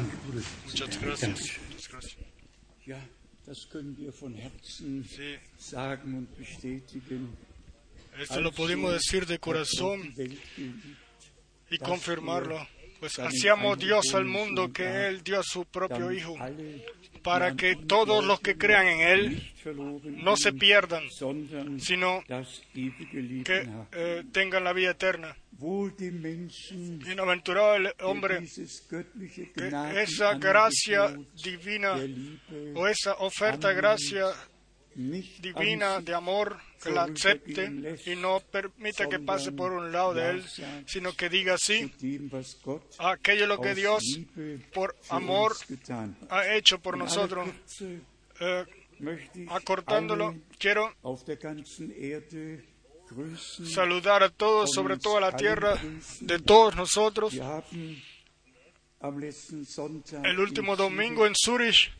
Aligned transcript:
Muchas 0.00 1.00
gracias. 1.00 1.40
Muchas 1.70 1.88
gracias. 1.88 2.16
Ja, 2.86 2.98
das 3.46 3.68
können 3.70 3.96
wir 3.96 4.12
von 4.12 4.34
Herzen 4.34 5.04
Sí, 5.08 5.36
sagen 5.58 6.14
und 6.18 6.36
bestätigen. 6.36 7.28
esto 8.18 8.40
lo 8.40 8.52
pudimos 8.52 8.92
decir 8.92 9.26
de 9.26 9.38
corazón 9.38 10.14
y 11.70 11.78
confirmarlo. 11.78 12.66
Pues 13.00 13.18
así 13.18 13.48
amó 13.48 13.76
Dios 13.76 14.14
al 14.14 14.24
mundo 14.24 14.72
que 14.72 15.08
Él 15.08 15.22
dio 15.22 15.40
a 15.40 15.42
su 15.42 15.64
propio 15.64 16.12
Hijo, 16.12 16.36
para 17.22 17.54
que 17.54 17.76
todos 17.76 18.24
los 18.24 18.40
que 18.40 18.56
crean 18.56 18.86
en 18.86 19.00
Él 19.00 19.52
no 20.22 20.36
se 20.36 20.52
pierdan, 20.52 21.04
sino 21.78 22.22
que 22.24 23.68
eh, 23.92 24.24
tengan 24.32 24.64
la 24.64 24.72
vida 24.72 24.90
eterna. 24.90 25.36
Bienaventurado 25.56 27.76
el 27.76 27.92
hombre 28.02 28.40
que 29.54 30.02
esa 30.02 30.34
gracia 30.34 31.16
divina 31.42 31.96
o 32.74 32.88
esa 32.88 33.14
oferta 33.14 33.72
gracia 33.72 34.26
nicht 34.26 34.53
divina 34.94 36.00
de 36.00 36.14
amor 36.14 36.56
que 36.82 36.90
la 36.90 37.04
acepte 37.04 37.98
y 38.06 38.16
no 38.16 38.40
permita 38.40 39.08
que 39.08 39.18
pase 39.18 39.52
por 39.52 39.72
un 39.72 39.92
lado 39.92 40.14
de 40.14 40.30
él, 40.30 40.44
sino 40.86 41.12
que 41.14 41.28
diga 41.28 41.58
sí 41.58 41.92
a 42.98 43.12
aquello 43.12 43.46
lo 43.46 43.60
que 43.60 43.74
Dios 43.74 44.20
por 44.72 44.96
amor 45.08 45.56
ha 46.30 46.54
hecho 46.54 46.78
por 46.78 46.96
nosotros. 46.96 47.48
Eh, 48.40 48.64
acortándolo, 49.48 50.34
quiero 50.58 50.92
saludar 53.66 54.22
a 54.22 54.30
todos, 54.30 54.72
sobre 54.72 54.96
toda 54.98 55.20
la 55.20 55.36
tierra, 55.36 55.78
de 56.20 56.38
todos 56.40 56.74
nosotros. 56.76 57.34
El 60.22 60.40
último 60.40 60.72
in 60.72 60.78
domingo 60.78 61.26
en 61.26 61.34
Zurich 61.34 61.92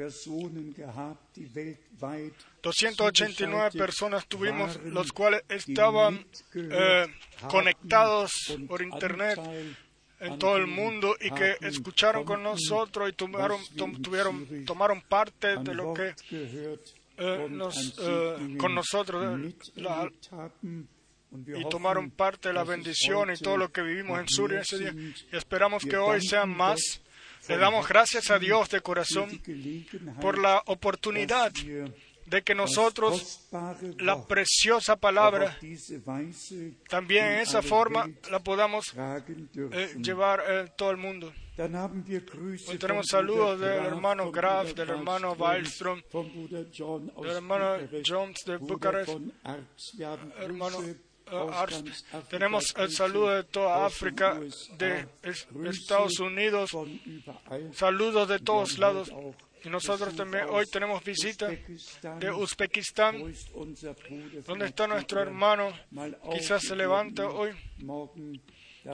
289 0.00 0.72
Personen 0.72 0.72
gehabt, 0.74 1.34
die 1.36 1.46
weltweit 1.54 2.34
289 2.62 3.34
zugeschaltet 3.36 3.78
personas 3.78 4.26
tuvimos, 4.26 4.76
los 4.84 5.12
cuales 5.12 5.42
estaban 5.48 6.24
eh, 6.54 7.06
conectados 7.48 8.30
por 8.66 8.80
internet 8.82 9.38
en 10.20 10.38
todo 10.38 10.56
el 10.56 10.66
mundo 10.66 11.16
y 11.20 11.30
que 11.30 11.56
escucharon 11.66 12.24
con 12.24 12.42
nosotros 12.42 13.08
y 13.08 13.12
tomaron, 13.12 13.60
tom- 13.76 14.00
tuvieron, 14.02 14.64
tomaron 14.66 15.00
parte 15.02 15.56
de 15.58 15.74
lo 15.74 15.94
que 15.94 16.14
eh, 17.18 17.46
nos, 17.50 17.94
eh, 17.98 18.56
con 18.58 18.74
nosotros 18.74 19.38
la- 19.76 20.10
y 21.60 21.68
tomaron 21.68 22.10
parte 22.10 22.48
de 22.48 22.54
la 22.54 22.64
bendición 22.64 23.30
y 23.30 23.36
todo 23.36 23.56
lo 23.56 23.70
que 23.70 23.82
vivimos 23.82 24.18
en 24.18 24.28
Suria 24.28 24.60
ese 24.60 24.78
día. 24.78 24.92
Y 25.32 25.36
esperamos 25.36 25.82
que 25.84 25.96
hoy 25.96 26.20
sean 26.22 26.50
más. 26.56 26.80
Le 27.48 27.56
damos 27.56 27.88
gracias 27.88 28.30
a 28.30 28.38
Dios 28.38 28.68
de 28.70 28.80
corazón 28.80 29.40
por 30.20 30.38
la 30.38 30.62
oportunidad 30.66 31.52
de 32.30 32.42
que 32.42 32.54
nosotros 32.54 33.48
la 33.98 34.24
preciosa 34.24 34.96
palabra 34.96 35.58
también 36.88 37.24
en 37.26 37.40
esa 37.40 37.60
forma 37.60 38.08
la 38.30 38.38
podamos 38.38 38.94
eh, 38.94 39.94
llevar 40.00 40.44
eh, 40.48 40.68
todo 40.76 40.92
el 40.92 40.96
mundo. 40.96 41.32
Hoy 41.58 42.78
tenemos 42.78 43.06
saludos 43.08 43.60
del 43.60 43.84
hermano 43.84 44.30
Graf, 44.30 44.72
del 44.74 44.90
hermano 44.90 45.34
Wallström, 45.34 46.02
del 47.20 47.30
hermano 47.36 47.78
Jones 48.06 48.38
de 48.46 48.56
Bucarest, 48.58 49.10
hermano 50.38 50.78
Tenemos 52.28 52.74
el 52.76 52.90
saludo 52.90 53.30
de 53.30 53.44
toda 53.44 53.86
África, 53.86 54.38
de 54.78 55.06
Estados 55.68 56.18
Unidos, 56.18 56.70
saludos 57.72 58.28
de 58.28 58.38
todos 58.38 58.78
lados. 58.78 59.10
Y 59.62 59.68
nosotros 59.68 60.16
también 60.16 60.44
hoy 60.48 60.66
tenemos 60.66 61.04
visita 61.04 61.48
de 61.48 62.30
Uzbekistán. 62.32 63.16
Vielleicht 64.46 64.64
está 64.64 64.86
nuestro 64.86 65.20
er 65.20 65.28
hermano? 65.28 65.72
Quizás 66.32 66.62
se 66.62 66.74
werden 66.74 67.14
hoy. 67.26 67.50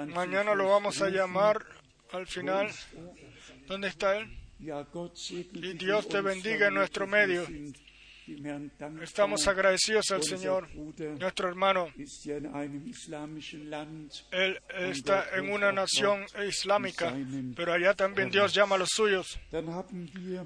Mañana 0.09 0.55
lo 0.55 0.69
vamos 0.69 1.01
a 1.03 1.09
llamar 1.09 1.65
al 2.11 2.27
final. 2.27 2.69
¿Dónde 3.69 3.89
está 3.89 4.19
él? 4.19 4.37
Y 4.59 5.73
Dios 5.75 6.09
te 6.09 6.21
bendiga 6.21 6.69
en 6.69 6.75
nuestro 6.75 7.07
medio. 7.07 7.47
Estamos 9.03 9.47
agradecidos 9.47 10.11
al 10.11 10.23
Señor. 10.23 10.69
Nuestro 10.75 11.49
hermano, 11.49 11.89
él 14.31 14.61
está 14.91 15.37
en 15.37 15.51
una 15.51 15.73
nación 15.73 16.25
islámica, 16.49 17.15
pero 17.55 17.73
allá 17.73 17.95
también 17.95 18.31
Dios 18.31 18.53
llama 18.53 18.75
a 18.77 18.79
los 18.79 18.89
suyos. 18.91 19.39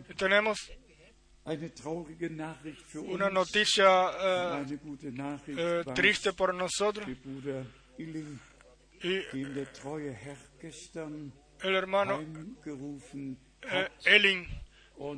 Y 0.09 0.15
tenemos 0.15 0.71
una 3.07 3.31
noticia 3.31 4.11
eh, 4.21 4.79
eh, 5.49 5.83
triste 5.95 6.33
por 6.33 6.55
nosotros. 6.55 7.09
Y 9.03 9.23
el 11.63 11.75
hermano 11.75 12.21
eh. 13.63 13.89
Elin, 14.05 14.47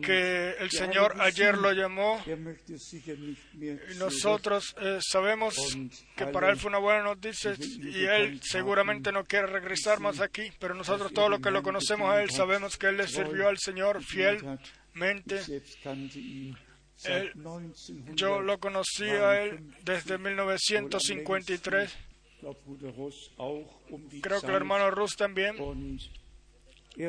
que 0.01 0.51
el 0.61 0.71
Señor 0.71 1.15
ayer 1.21 1.59
lo 1.59 1.73
llamó. 1.73 2.23
Y 2.25 3.95
nosotros 3.99 4.75
eh, 4.81 4.99
sabemos 5.01 5.57
que 6.17 6.27
para 6.27 6.51
él 6.51 6.57
fue 6.57 6.69
una 6.69 6.79
buena 6.79 7.03
noticia 7.03 7.55
y 7.59 8.05
él 8.05 8.41
seguramente 8.43 9.11
no 9.13 9.25
quiere 9.25 9.47
regresar 9.49 9.99
más 10.01 10.21
aquí, 10.21 10.51
pero 10.59 10.75
nosotros 10.75 11.13
todos 11.13 11.31
los 11.31 11.41
que 11.41 11.51
lo 11.51 11.63
conocemos 11.63 12.11
a 12.11 12.23
él 12.23 12.31
sabemos 12.31 12.77
que 12.77 12.87
él 12.89 12.97
le 12.99 13.09
sirvió 13.09 13.49
al 13.49 13.59
Señor 13.59 14.03
fielmente. 14.05 15.41
Él- 15.41 16.57
seit 16.95 17.35
1900. 17.35 18.15
Yo 18.15 18.41
lo 18.41 18.59
conocí 18.61 19.09
a 19.09 19.43
él 19.43 19.75
desde 19.83 20.19
1953, 20.19 21.91
Ich 21.91 22.41
glaube, 22.41 22.61
Bruder 22.65 22.95
Ross 22.97 23.33
auch 23.39 23.67
um 23.91 24.09
die 24.09 24.21
creo 24.21 24.41
que 24.41 24.47
el 24.49 24.55
hermano 24.55 24.91
Rus 24.91 25.17
también, 25.17 25.57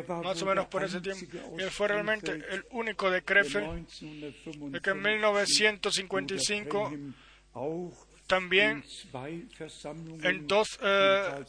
más 0.07 0.41
o 0.41 0.45
menos 0.45 0.67
por 0.67 0.83
ese 0.83 1.01
tiempo. 1.01 1.25
él 1.57 1.69
fue 1.69 1.87
realmente 1.89 2.31
el 2.31 2.65
único 2.71 3.11
de 3.11 3.21
Krefeld, 3.21 3.85
1955 4.01 4.69
de 4.69 4.81
que 4.81 4.89
en 4.91 5.01
1955 5.01 6.89
Bruder 6.89 7.13
auch 7.53 7.93
también 8.27 8.83
en 10.23 10.47
dos 10.47 10.79
eh, 10.81 11.43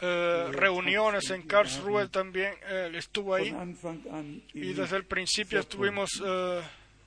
eh, 0.00 0.48
reuniones 0.52 1.30
en 1.30 1.42
Karlsruhe 1.42 2.08
también 2.08 2.52
eh, 2.68 2.92
estuvo 2.94 3.34
ahí 3.34 3.54
y 4.54 4.72
desde 4.72 4.96
el 4.96 5.04
principio 5.04 5.60
estuvimos 5.60 6.22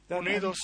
unidos. 0.09 0.57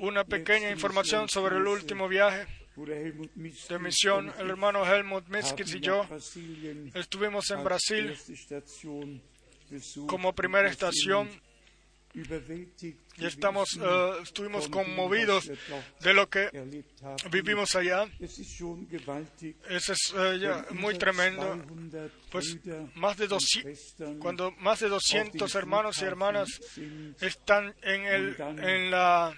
una 0.00 0.24
pequeña 0.24 0.70
información 0.70 1.28
sobre 1.28 1.56
el 1.56 1.66
último 1.66 2.08
viaje 2.08 2.46
de 2.86 3.78
misión. 3.78 4.32
El 4.38 4.50
hermano 4.50 4.84
Helmut 4.84 5.28
Miskis 5.28 5.74
y 5.74 5.80
yo 5.80 6.06
estuvimos 6.94 7.50
en 7.50 7.64
Brasil 7.64 8.16
besucht 9.70 10.08
como 10.08 10.32
primera 10.34 10.68
estación 10.68 11.28
y 12.12 13.24
estamos, 13.24 13.78
eh, 13.80 14.12
estuvimos 14.22 14.68
conmovidos 14.68 15.48
de 16.00 16.14
lo 16.14 16.28
que 16.28 16.50
vivimos 17.30 17.76
allá. 17.76 18.08
Eso 19.68 19.92
es 19.92 20.14
eh, 20.16 20.38
ya 20.40 20.66
muy 20.72 20.98
tremendo. 20.98 21.56
200 21.56 22.10
Pues 22.30 22.58
más 22.96 23.16
de 23.16 23.24
und 23.24 23.30
200, 23.30 23.40
Schwestern 23.40 24.18
cuando 24.18 24.50
más 24.52 24.80
de 24.80 24.86
auf 24.86 25.02
dem 25.02 25.30
200 25.30 25.54
hermanos 25.54 26.02
y 26.02 26.04
hermanas 26.04 26.48
están 27.20 27.74
en 27.82 28.06
el, 28.06 28.36
en 28.40 28.90
la, 28.90 29.32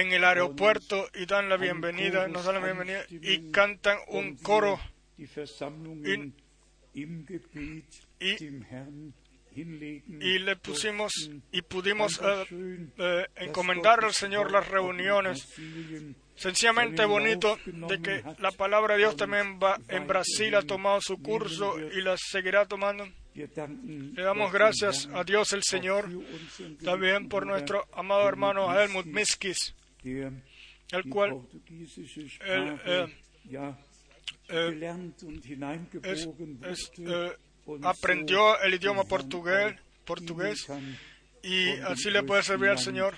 en 0.00 0.12
el 0.12 0.24
aeropuerto 0.24 1.08
y 1.14 1.26
dan 1.26 1.48
la 1.48 1.56
bienvenida, 1.56 2.28
nos 2.28 2.44
dan 2.44 2.56
la 2.56 2.60
bienvenida 2.64 3.04
y 3.10 3.50
cantan 3.50 3.98
un 4.08 4.36
coro 4.36 4.78
y- 8.20 8.36
le 10.38 10.56
pusimos 10.56 11.12
y 11.52 11.62
pudimos 11.62 12.20
eh, 12.22 12.86
eh, 12.98 13.26
encomendar 13.36 14.04
al 14.04 14.12
Señor 14.12 14.52
las 14.52 14.68
reuniones. 14.68 15.48
Sencillamente 16.36 17.04
bonito 17.04 17.58
de 17.66 18.00
que 18.00 18.22
la 18.38 18.52
palabra 18.52 18.94
de 18.94 19.00
Dios 19.00 19.16
también 19.16 19.58
va 19.60 19.80
en 19.88 20.06
Brasil 20.06 20.54
ha 20.54 20.62
tomado 20.62 21.00
su 21.00 21.20
curso 21.20 21.76
y 21.80 22.00
la 22.02 22.16
seguirá 22.16 22.66
tomando. 22.66 23.08
Le 23.34 24.22
damos 24.22 24.52
gracias 24.52 25.08
a 25.12 25.24
Dios 25.24 25.52
el 25.52 25.62
Señor, 25.64 26.08
también 26.84 27.28
por 27.28 27.44
nuestro 27.46 27.86
amado 27.92 28.28
hermano 28.28 28.72
Helmut 28.76 29.06
Miskis, 29.06 29.74
el 30.92 31.02
cual 31.10 31.30
el, 32.40 32.80
eh, 32.84 33.06
eh, 34.48 34.70
es- 36.12 36.26
es, 36.70 36.90
eh, 36.98 37.32
aprendió 37.82 38.60
el 38.62 38.74
idioma 38.74 39.04
portugués, 40.06 40.66
y 41.42 41.68
así 41.82 42.10
le 42.10 42.22
puede 42.22 42.42
servir 42.42 42.70
al 42.70 42.78
Señor. 42.78 43.14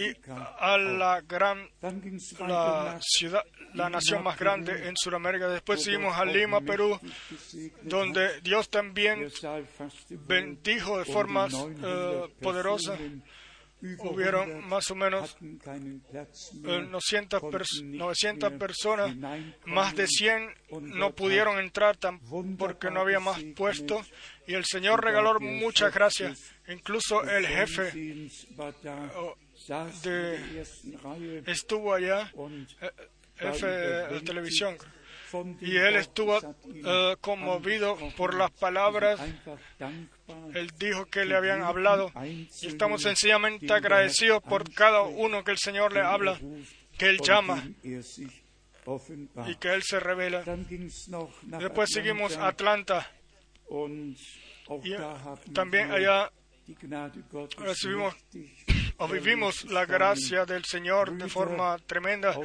Y 0.00 0.14
a 0.58 0.76
la 0.78 1.20
gran 1.20 1.68
la 2.48 2.98
ciudad, 3.00 3.44
la 3.74 3.88
nación 3.88 4.24
más 4.24 4.36
grande 4.36 4.72
en 4.88 4.96
Sudamérica. 4.96 5.46
Después 5.48 5.80
seguimos 5.84 6.16
a 6.16 6.24
Lima, 6.24 6.60
Perú, 6.60 6.98
donde 7.84 8.40
Dios 8.40 8.68
también 8.68 9.20
bendijo 10.26 10.98
de 10.98 11.04
900 11.04 11.52
eh, 11.84 12.34
poderosas. 12.42 12.98
Hubieron 13.98 14.46
100 14.46 14.68
más 14.68 14.90
o 14.90 14.94
menos 14.94 15.34
hatten 15.34 15.58
keinen 15.58 16.00
Platz 16.00 16.50
eh, 16.54 16.58
mehr, 16.62 16.82
900, 16.88 17.40
konnten 17.40 17.60
pers- 17.60 17.82
nicht 17.84 17.98
900 18.00 18.50
mehr 18.50 18.58
personas, 18.58 19.16
más 19.66 19.94
de 19.94 20.06
100 20.06 20.54
no 20.98 21.14
pudieron 21.14 21.58
entrar 21.58 21.96
porque 22.58 22.90
no 22.90 23.00
había 23.02 23.20
más 23.20 23.38
puestos. 23.54 24.10
Y 24.46 24.54
el 24.54 24.64
Señor 24.64 25.04
regaló 25.04 25.38
muchas 25.40 25.92
gracias. 25.92 26.52
Incluso 26.68 27.22
el 27.24 27.46
jefe 27.46 27.90
de- 30.02 30.38
estuvo 31.46 31.94
allá, 31.94 32.30
und 32.34 32.68
eh, 32.80 32.90
jefe 33.36 33.66
de 33.66 34.20
televisión. 34.22 34.76
Y 35.60 35.76
él 35.76 35.96
estuvo 35.96 36.38
eh, 36.38 37.16
conmovido 37.20 37.96
por 38.16 38.34
las 38.34 38.50
palabras. 38.52 39.20
Él 40.54 40.70
dijo 40.78 41.06
que 41.06 41.24
le 41.24 41.36
habían 41.36 41.62
hablado. 41.62 42.12
Y 42.24 42.66
estamos 42.66 43.02
sencillamente 43.02 43.72
agradecidos 43.72 44.42
por 44.42 44.72
cada 44.72 45.02
uno 45.02 45.44
que 45.44 45.52
el 45.52 45.58
Señor 45.58 45.92
le 45.92 46.00
habla, 46.00 46.38
que 46.98 47.08
Él 47.08 47.18
llama 47.20 47.62
y 49.46 49.56
que 49.56 49.74
Él 49.74 49.82
se 49.82 50.00
revela. 50.00 50.44
Después 51.42 51.90
seguimos 51.90 52.36
a 52.36 52.48
Atlanta 52.48 53.10
y 54.82 55.52
también 55.52 55.90
allá 55.90 56.30
recibimos 57.58 58.14
o 58.98 59.08
vivimos 59.08 59.64
la 59.64 59.84
gracia 59.84 60.44
del 60.44 60.64
Señor 60.64 61.16
de 61.16 61.28
forma 61.28 61.78
tremenda. 61.86 62.36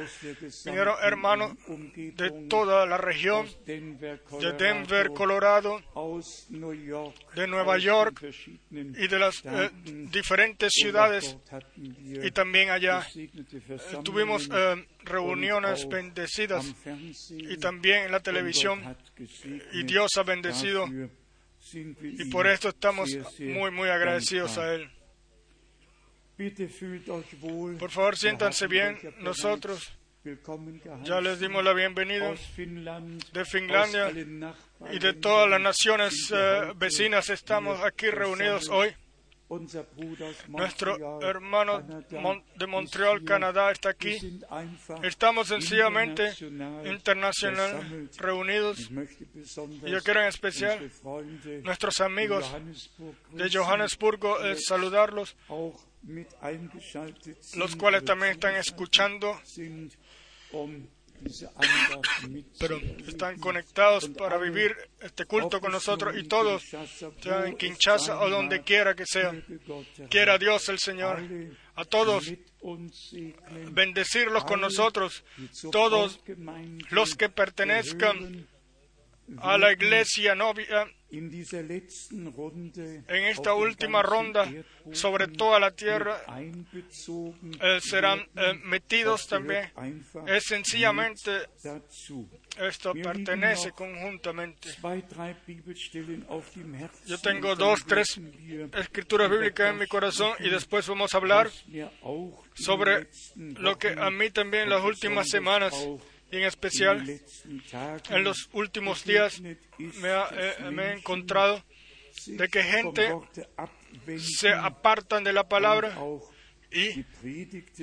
Vinieron 0.64 0.96
hermanos 1.02 1.52
de 1.94 2.46
toda 2.48 2.86
la 2.86 2.98
región, 2.98 3.46
de 3.66 4.52
Denver, 4.58 5.10
Colorado, 5.10 5.80
de 7.34 7.46
Nueva 7.46 7.78
York 7.78 8.22
y 8.70 9.08
de 9.08 9.18
las 9.18 9.42
eh, 9.44 9.70
diferentes 10.10 10.72
ciudades. 10.72 11.36
Y 11.76 12.30
también 12.30 12.70
allá 12.70 13.06
eh, 13.14 13.30
tuvimos 14.04 14.48
eh, 14.52 14.86
reuniones 15.04 15.88
bendecidas 15.88 16.66
y 17.30 17.56
también 17.56 18.04
en 18.04 18.12
la 18.12 18.20
televisión. 18.20 18.96
Y 19.72 19.84
Dios 19.84 20.16
ha 20.16 20.22
bendecido 20.22 20.86
y 21.74 22.24
por 22.30 22.46
esto 22.46 22.70
estamos 22.70 23.10
muy, 23.38 23.70
muy 23.70 23.88
agradecidos 23.88 24.58
a 24.58 24.74
Él. 24.74 24.90
Por 27.78 27.90
favor, 27.90 28.16
siéntanse 28.16 28.66
bien. 28.66 28.98
Nosotros 29.20 29.92
ya 31.04 31.20
les 31.20 31.40
dimos 31.40 31.64
la 31.64 31.72
bienvenida 31.72 32.32
de 33.32 33.44
Finlandia 33.44 34.10
y 34.92 34.98
de 35.00 35.14
todas 35.14 35.50
las 35.50 35.60
naciones 35.60 36.32
eh, 36.32 36.72
vecinas 36.76 37.28
estamos 37.30 37.80
aquí 37.80 38.08
reunidos 38.08 38.68
hoy. 38.68 38.94
Nuestro 40.48 41.20
hermano 41.20 41.82
de 42.56 42.66
Montreal. 42.66 43.22
Canadá, 43.24 43.70
está 43.70 43.90
aquí. 43.90 44.16
Estamos 45.02 45.48
sencillamente 45.48 46.32
internacional 46.86 48.08
reunidos. 48.16 48.78
Y 49.84 49.90
yo 49.90 50.00
quiero 50.02 50.22
en 50.22 50.28
especial 50.28 50.90
nuestros 51.64 52.00
amigos 52.00 52.50
de 53.32 53.50
Johannesburgo 53.50 54.42
eh, 54.42 54.56
saludarlos, 54.56 55.36
los 57.56 57.76
cuales 57.76 58.04
también 58.04 58.32
están 58.32 58.56
escuchando, 58.56 59.40
pero 62.58 62.76
están 63.06 63.38
conectados 63.38 64.08
para 64.08 64.38
vivir 64.38 64.76
este 65.00 65.24
culto 65.24 65.60
con 65.60 65.72
nosotros 65.72 66.16
y 66.16 66.24
todos, 66.24 66.62
sea 66.64 67.46
en 67.46 67.56
Kinshasa 67.56 68.20
o 68.20 68.28
donde 68.28 68.62
quiera 68.62 68.94
que 68.94 69.06
sea, 69.06 69.32
quiera 70.10 70.38
Dios 70.38 70.68
el 70.68 70.78
Señor 70.78 71.22
a 71.74 71.84
todos 71.84 72.32
bendecirlos 73.70 74.44
con 74.44 74.60
nosotros, 74.60 75.24
todos 75.70 76.20
los 76.90 77.14
que 77.14 77.28
pertenezcan 77.28 78.46
a 79.38 79.56
la 79.58 79.72
iglesia 79.72 80.34
novia 80.34 80.88
en 83.08 83.24
esta 83.26 83.54
última 83.54 84.02
ronda 84.02 84.50
sobre 84.92 85.28
toda 85.28 85.60
la 85.60 85.70
tierra 85.70 86.22
eh, 86.38 87.80
serán 87.80 88.20
eh, 88.34 88.54
metidos 88.64 89.26
también. 89.26 89.70
Es 90.26 90.44
sencillamente 90.44 91.30
esto 92.58 92.94
pertenece 92.94 93.72
conjuntamente. 93.72 94.68
Yo 97.06 97.18
tengo 97.18 97.56
dos, 97.56 97.84
tres 97.86 98.20
escrituras 98.74 99.30
bíblicas 99.30 99.70
en 99.70 99.78
mi 99.78 99.86
corazón 99.86 100.32
y 100.40 100.48
después 100.48 100.86
vamos 100.88 101.14
a 101.14 101.18
hablar 101.18 101.50
sobre 102.54 103.08
lo 103.36 103.78
que 103.78 103.88
a 103.88 104.10
mí 104.10 104.30
también 104.30 104.70
las 104.70 104.82
últimas 104.82 105.28
semanas 105.28 105.74
y 106.32 106.36
en 106.38 106.44
especial 106.44 107.04
en 108.16 108.24
los 108.24 108.48
últimos 108.52 109.04
días 109.04 109.40
me, 109.78 110.10
ha- 110.10 110.28
eh, 110.32 110.70
me 110.72 110.86
he 110.86 110.92
encontrado 110.94 111.62
de 112.26 112.48
que 112.48 112.62
gente 112.62 113.08
se 114.18 114.50
apartan 114.52 115.22
de 115.24 115.32
la 115.32 115.48
palabra 115.48 115.94
y 116.72 117.04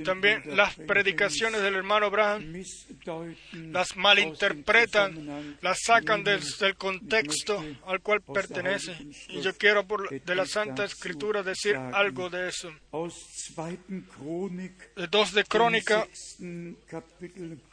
también 0.04 0.44
las 0.46 0.76
predicaciones 0.76 1.62
del 1.62 1.76
hermano 1.76 2.10
Braham 2.10 2.52
missdeuten, 2.52 3.72
las 3.72 3.96
malinterpretan, 3.96 5.58
las 5.62 5.80
sacan 5.84 6.24
del, 6.24 6.42
contexto 6.78 7.64
al 7.86 8.02
cual 8.02 8.22
pertenece. 8.22 8.98
Y 9.30 9.42
yo 9.42 9.56
quiero 9.56 9.86
por 9.86 10.10
de 10.10 10.36
la 10.36 10.46
Santa 10.46 10.86
Escritura 10.86 11.44
decir 11.44 11.76
algo 11.76 12.30
de 12.30 12.50
eso. 12.50 12.72
Aus 12.92 13.16
2. 13.56 13.78
Chronik, 14.16 14.96
De 14.96 15.08
2 15.08 15.34
de 15.34 15.44
Crónica, 15.44 16.08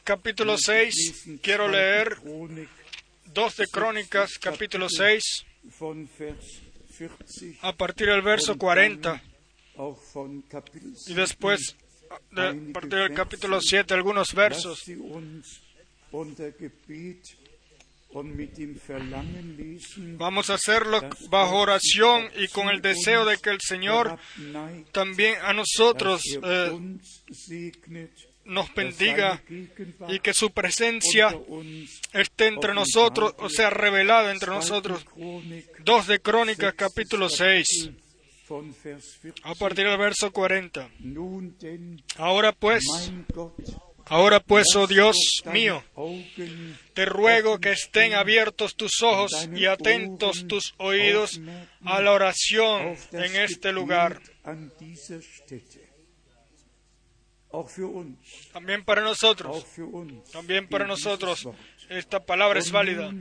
capítulo 0.03 0.57
6, 0.57 1.39
quiero 1.41 1.63
2. 1.63 1.71
leer 1.71 2.15
Chronik 2.15 2.69
2 3.33 3.57
de 3.57 3.67
Crónicas, 3.67 4.37
capítulo 4.39 4.87
6, 4.89 5.45
von 5.79 6.09
Vers 6.17 6.61
40 6.97 7.59
a 7.61 7.73
partir 7.73 8.07
del 8.07 8.21
verso 8.21 8.53
und 8.53 8.59
40. 8.59 9.21
Y 11.07 11.13
después, 11.13 11.75
de, 12.31 12.47
a 12.47 12.73
partir 12.73 12.99
del 12.99 13.13
capítulo 13.13 13.61
7, 13.61 13.93
algunos 13.93 14.33
versos. 14.33 14.83
Vamos 20.17 20.49
a 20.49 20.53
hacerlo 20.53 21.01
bajo 21.29 21.57
oración 21.59 22.29
y 22.37 22.47
con 22.47 22.69
el 22.69 22.81
deseo 22.81 23.25
de 23.25 23.37
que 23.37 23.49
el 23.49 23.59
Señor 23.61 24.17
también 24.91 25.35
a 25.41 25.53
nosotros 25.53 26.21
eh, 26.41 26.97
nos 28.45 28.73
bendiga 28.73 29.43
y 30.07 30.19
que 30.19 30.33
su 30.33 30.51
presencia 30.51 31.37
esté 32.13 32.47
entre 32.47 32.73
nosotros, 32.73 33.35
o 33.37 33.49
sea, 33.49 33.69
revelada 33.69 34.31
entre 34.31 34.49
nosotros. 34.51 35.03
Chronik 35.03 35.77
2 35.83 36.07
de 36.07 36.19
Crónicas, 36.19 36.73
capítulo 36.75 37.29
6, 37.29 37.67
von 37.75 37.91
Vers 37.91 37.95
40. 37.95 38.06
A 39.43 39.55
partir 39.55 39.85
del 39.87 39.97
verso 39.97 40.31
40. 40.31 40.89
Nun 40.99 41.57
denn, 41.59 42.01
Ahora 42.17 42.51
pues, 42.53 42.83
ahora 44.05 44.39
pues, 44.39 44.67
oh 44.75 44.87
Dios 44.87 45.17
mío, 45.51 45.83
te 46.93 47.05
ruego 47.05 47.59
que 47.59 47.71
estén 47.71 48.13
abiertos 48.13 48.75
tus 48.75 49.01
ojos 49.03 49.49
y 49.53 49.65
atentos 49.65 50.47
tus 50.47 50.73
oídos 50.77 51.41
a 51.83 52.01
la 52.01 52.11
oración 52.11 52.95
en 53.11 53.35
este 53.35 53.71
lugar. 53.71 54.21
También 58.53 58.83
para 58.85 59.01
nosotros, 59.01 59.65
también 60.31 60.67
para 60.67 60.85
nosotros, 60.85 61.47
esta 61.89 62.23
palabra 62.23 62.59
es 62.59 62.71
válida. 62.71 63.13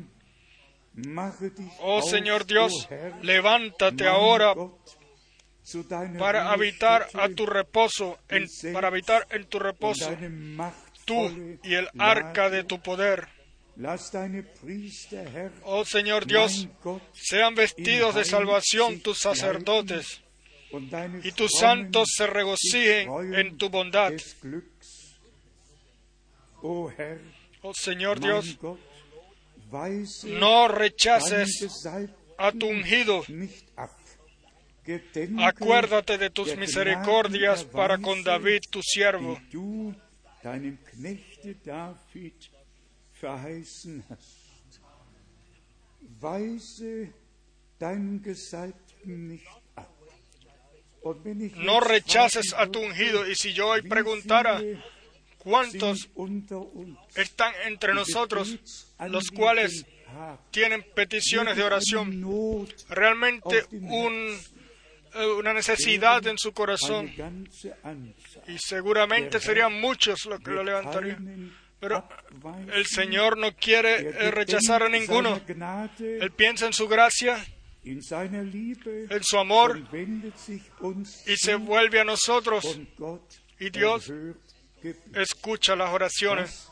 Oh 1.81 2.01
Señor 2.03 2.47
Dios, 2.47 2.89
levántate 3.23 4.07
ahora 4.07 4.55
para 6.19 6.51
habitar 6.53 7.09
a 7.15 7.29
tu 7.29 7.47
reposo, 7.47 8.19
en- 8.29 8.45
para 8.73 8.89
habitar 8.89 9.27
en 9.31 9.45
tu 9.47 9.59
reposo, 9.59 10.09
tú 11.05 11.59
y 11.63 11.75
el 11.75 11.89
arca 11.99 12.51
de 12.51 12.65
tu 12.65 12.81
poder. 12.81 13.29
Oh 15.65 15.85
Señor 15.85 16.25
Dios, 16.27 16.67
sean 17.13 17.55
vestidos 17.55 18.15
de 18.15 18.25
salvación 18.25 19.01
tus 19.01 19.19
sacerdotes 19.19 20.23
y 21.25 21.33
tus 21.33 21.51
santos 21.59 22.09
se 22.17 22.27
regocijen 22.27 23.09
en 23.35 23.59
tu 23.59 23.69
bondad. 23.69 24.11
des 24.13 24.37
Glücks. 24.43 25.17
O 26.63 26.91
Herr, 26.97 27.21
Oh 27.63 27.73
Señor 27.75 28.19
Dios, 28.21 28.57
no 30.25 30.69
rechaces 30.69 31.49
a 32.39 32.53
tu 32.53 32.67
ungido. 32.69 33.25
Acuérdate 35.39 36.19
de 36.19 36.31
tus 36.31 36.57
misericordias 36.57 37.65
para 37.65 37.99
con 37.99 38.23
David, 38.23 38.63
tu 38.71 38.83
siervo. 38.83 39.41
No 51.57 51.81
rechaces 51.81 52.55
a 52.57 52.67
tu 52.67 52.81
ungido. 52.81 53.29
Y 53.29 53.35
si 53.35 53.53
yo 53.53 53.69
hoy 53.69 53.83
preguntara 53.83 54.61
cuántos 55.39 56.09
están 57.15 57.53
entre 57.67 57.95
nosotros, 57.95 58.59
los 59.09 59.31
cuales 59.31 59.85
tienen 60.51 60.85
peticiones 60.95 61.57
de 61.57 61.65
oración, 61.65 62.25
realmente 62.89 63.65
un 63.73 64.37
una 65.39 65.53
necesidad 65.53 66.27
en 66.27 66.39
su 66.39 66.53
corazón 66.53 67.13
y 68.49 68.59
seguramente 68.59 69.41
serían 69.41 69.81
muchos 69.81 70.27
los 70.27 70.41
que 70.41 70.51
lo 70.51 70.63
levantarían. 70.63 71.53
Pero 71.79 72.09
el 72.73 72.87
Señor 72.87 73.37
no 73.37 73.55
quiere 73.55 74.09
eh, 74.09 74.31
rechazar 74.31 74.83
a 74.83 74.89
ninguno. 74.89 75.41
Él 75.99 76.31
piensa 76.33 76.67
en 76.67 76.73
su 76.73 76.89
gracia, 76.89 77.45
en 79.11 79.23
su 79.23 79.39
amor 79.39 79.83
y 81.27 81.37
se 81.37 81.55
vuelve 81.57 82.01
a 82.01 82.05
nosotros. 82.05 82.79
Y 83.61 83.71
Dios 83.71 84.13
escucha 85.15 85.77
las 85.77 85.93
oraciones. 85.93 86.69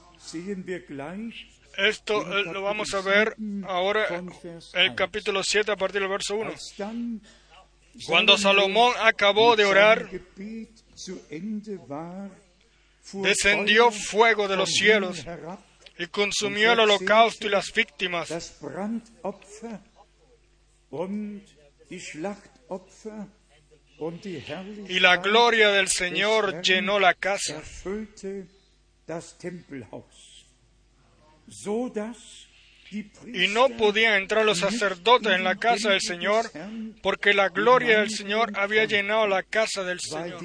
Esto 1.76 2.38
eh, 2.38 2.44
lo 2.44 2.62
vamos 2.62 2.94
a 2.94 3.00
ver 3.00 3.36
ahora 3.66 4.06
en 4.16 4.30
el 4.74 4.94
capítulo 4.94 5.42
7 5.42 5.72
a 5.72 5.76
partir 5.76 6.00
del 6.00 6.10
verso 6.10 6.36
1. 6.36 6.52
Cuando 8.06 8.36
Salomón 8.36 8.94
acabó 9.00 9.56
de 9.56 9.64
orar, 9.64 10.10
descendió 13.12 13.90
fuego 13.90 14.48
de 14.48 14.56
los 14.56 14.70
cielos 14.70 15.24
y 15.98 16.06
consumió 16.08 16.72
el 16.72 16.80
holocausto 16.80 17.46
y 17.46 17.50
las 17.50 17.72
víctimas. 17.72 18.60
Y 24.88 25.00
la 25.00 25.16
gloria 25.18 25.70
del 25.70 25.88
Señor 25.88 26.62
llenó 26.62 26.98
la 26.98 27.14
casa 27.14 27.62
y 32.94 33.48
no 33.48 33.68
podían 33.70 34.14
entrar 34.14 34.44
los 34.44 34.58
sacerdotes 34.58 35.32
en 35.32 35.44
la 35.44 35.56
casa 35.56 35.90
del 35.90 36.00
Señor 36.00 36.50
porque 37.02 37.34
la 37.34 37.48
gloria 37.48 38.00
del 38.00 38.10
Señor 38.10 38.52
había 38.56 38.84
llenado 38.84 39.26
la 39.26 39.42
casa 39.42 39.82
del 39.82 40.00
Señor. 40.00 40.42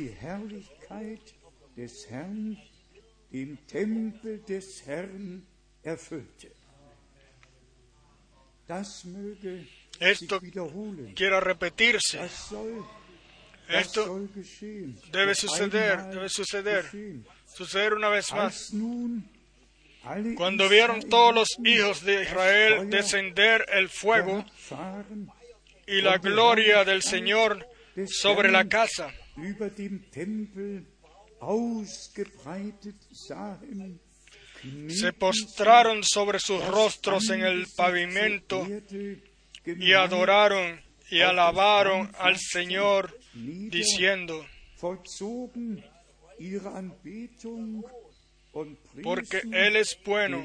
Esto 9.99 10.41
quiere 11.15 11.39
repetirse. 11.39 12.19
Esto 13.69 14.27
debe 15.11 15.35
suceder, 15.35 16.03
debe 16.05 16.29
suceder, 16.29 16.85
suceder 17.45 17.93
una 17.93 18.09
vez 18.09 18.33
más. 18.33 18.73
Cuando 20.35 20.69
vieron 20.69 21.01
todos 21.01 21.33
los 21.35 21.47
hijos 21.63 22.03
de 22.03 22.23
Israel 22.23 22.89
descender 22.89 23.65
el 23.73 23.89
fuego 23.89 24.45
y 25.85 26.01
la 26.01 26.17
gloria 26.17 26.83
del 26.85 27.01
Señor 27.01 27.67
sobre 28.07 28.51
la 28.51 28.67
casa, 28.67 29.11
se 34.87 35.13
postraron 35.13 36.03
sobre 36.03 36.39
sus 36.39 36.65
rostros 36.65 37.29
en 37.29 37.43
el 37.43 37.65
pavimento 37.75 38.65
y 39.65 39.93
adoraron 39.93 40.81
y 41.11 41.21
alabaron 41.21 42.11
al 42.19 42.37
Señor 42.37 43.17
diciendo, 43.33 44.45
porque 49.03 49.41
Él 49.51 49.75
es 49.75 49.97
bueno 50.05 50.43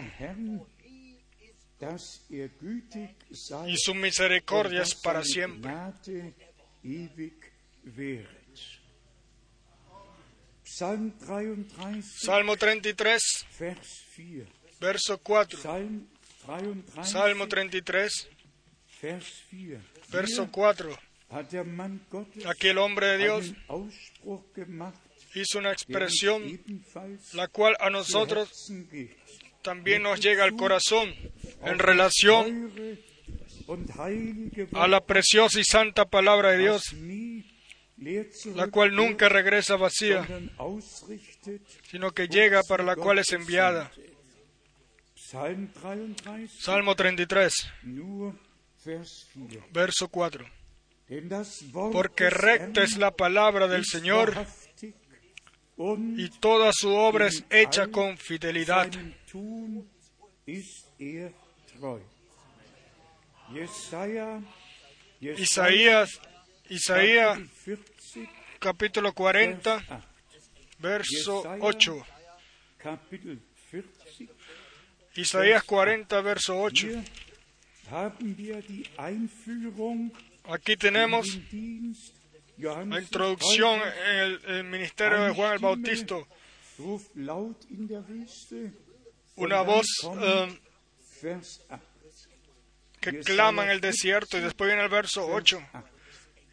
y 3.67 3.77
su 3.77 3.95
misericordia 3.95 4.83
es 4.83 4.95
para 4.95 5.23
siempre. 5.23 5.71
Salmo 12.25 12.57
33, 12.57 13.23
verso 14.81 15.19
4. 15.19 15.59
Salmo 17.03 17.49
33, 17.49 18.29
verso 20.11 20.49
4. 20.51 20.99
Aquí 22.47 22.69
el 22.69 22.79
hombre 22.79 23.07
de 23.09 23.19
Dios 23.19 23.53
hizo 25.41 25.59
una 25.59 25.73
expresión 25.73 26.43
la 27.33 27.49
cual 27.49 27.77
a 27.81 27.91
nosotros 27.91 28.73
también 29.63 30.03
nos 30.03 30.21
llega 30.21 30.45
al 30.45 30.55
corazón 30.55 31.15
en 31.63 31.79
relación 31.79 32.99
a 34.75 34.89
la 34.89 35.05
preciosa 35.05 35.59
y 35.59 35.65
santa 35.65 36.05
palabra 36.05 36.53
de 36.53 36.59
Dios, 36.59 36.95
la 38.55 38.69
cual 38.69 38.95
nunca 38.95 39.29
regresa 39.29 39.77
vacía, 39.77 40.27
sino 41.91 42.13
que 42.13 42.29
llega 42.29 42.63
para 42.69 42.85
la 42.85 42.95
cual 42.95 43.19
es 43.19 43.33
enviada. 43.33 43.91
Salmo 46.61 46.95
33, 46.95 47.55
verso 49.73 50.09
4. 50.09 50.47
Porque 51.93 52.31
recta 52.31 52.83
es 52.83 52.97
la 52.97 53.11
palabra 53.11 53.69
del 53.69 53.85
Señor 53.85 54.47
y 55.77 56.29
toda 56.41 56.71
su 56.73 56.91
obra 56.91 57.27
es 57.27 57.45
hecha 57.51 57.89
con 57.89 58.17
fidelidad. 58.17 58.91
Isaías, 65.37 66.11
Isaías 66.69 67.39
capítulo 68.59 69.13
40, 69.13 69.85
verso 70.79 71.43
8. 71.61 72.07
Isaías 75.17 75.63
40, 75.65 76.21
verso 76.21 76.61
8. 76.61 76.89
Aquí 80.45 80.77
tenemos 80.77 81.39
la 82.59 83.01
introducción 83.01 83.81
en 84.09 84.39
el, 84.47 84.65
ministerio 84.65 85.25
de 85.25 85.35
Juan 85.35 85.55
el 85.55 85.59
Bautista. 85.59 86.17
Una 89.37 89.63
voz 89.63 89.87
um, 90.05 90.59
que 93.01 93.21
clama 93.21 93.65
en 93.65 93.71
el 93.71 93.81
desierto 93.81 94.39
y 94.39 94.41
después 94.41 94.69
viene 94.69 94.83
el 94.83 94.89
verso 94.89 95.27
8. 95.27 95.63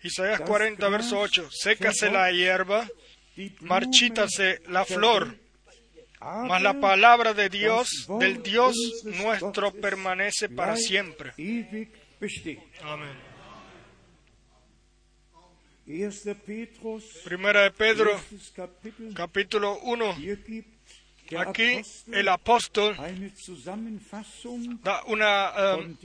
Isaías 0.04 0.42
40, 0.42 0.90
verso 0.90 1.20
8. 1.20 1.50
Sécase 1.52 2.10
la 2.10 2.32
hierba, 2.32 2.88
marchítase 3.62 4.62
la 4.68 4.84
flor, 4.86 5.38
mas 6.20 6.62
la 6.62 6.80
palabra 6.80 7.34
de 7.34 7.50
Dios, 7.50 8.08
del 8.20 8.42
Dios 8.42 8.76
nuestro, 9.04 9.72
permanece 9.72 10.50
para 10.50 10.76
siempre. 10.76 11.34
Amén. 12.84 13.31
Primera 17.24 17.64
de 17.64 17.72
Pedro, 17.72 18.12
capítulo 19.14 19.78
1. 19.80 20.16
Aquí 21.38 21.82
el 22.12 22.28
apóstol 22.30 22.96
da 24.84 25.04
una, 25.06 25.76
um, 25.76 25.98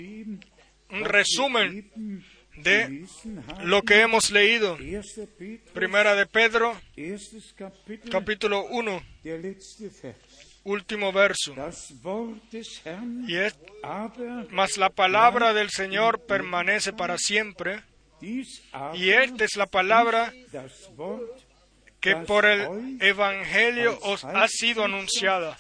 un 0.91 1.05
resumen 1.05 1.91
de 2.57 3.07
lo 3.63 3.83
que 3.83 4.01
hemos 4.01 4.31
leído. 4.31 4.77
Primera 5.73 6.15
de 6.15 6.27
Pedro, 6.27 6.81
capítulo 8.11 8.65
1, 8.65 9.03
último 10.65 11.13
verso. 11.13 11.55
Y 13.29 13.37
es, 13.37 13.57
mas 14.51 14.77
la 14.79 14.91
palabra 14.91 15.55
del 15.55 15.71
Señor 15.71 16.27
permanece 16.27 16.93
para 16.93 17.19
siempre 17.19 17.83
y 18.21 19.11
esta 19.11 19.45
es 19.45 19.57
la 19.57 19.67
palabra 19.67 20.33
que 22.01 22.17
por 22.17 22.47
el 22.47 22.99
Evangelio 23.01 23.99
os 24.03 24.25
ha 24.25 24.47
sido 24.49 24.85
anunciada. 24.85 25.59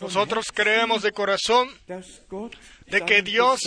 Nosotros 0.00 0.46
creemos 0.52 1.02
de 1.02 1.12
corazón 1.12 1.68
de 2.86 3.04
que 3.06 3.22
Dios 3.22 3.60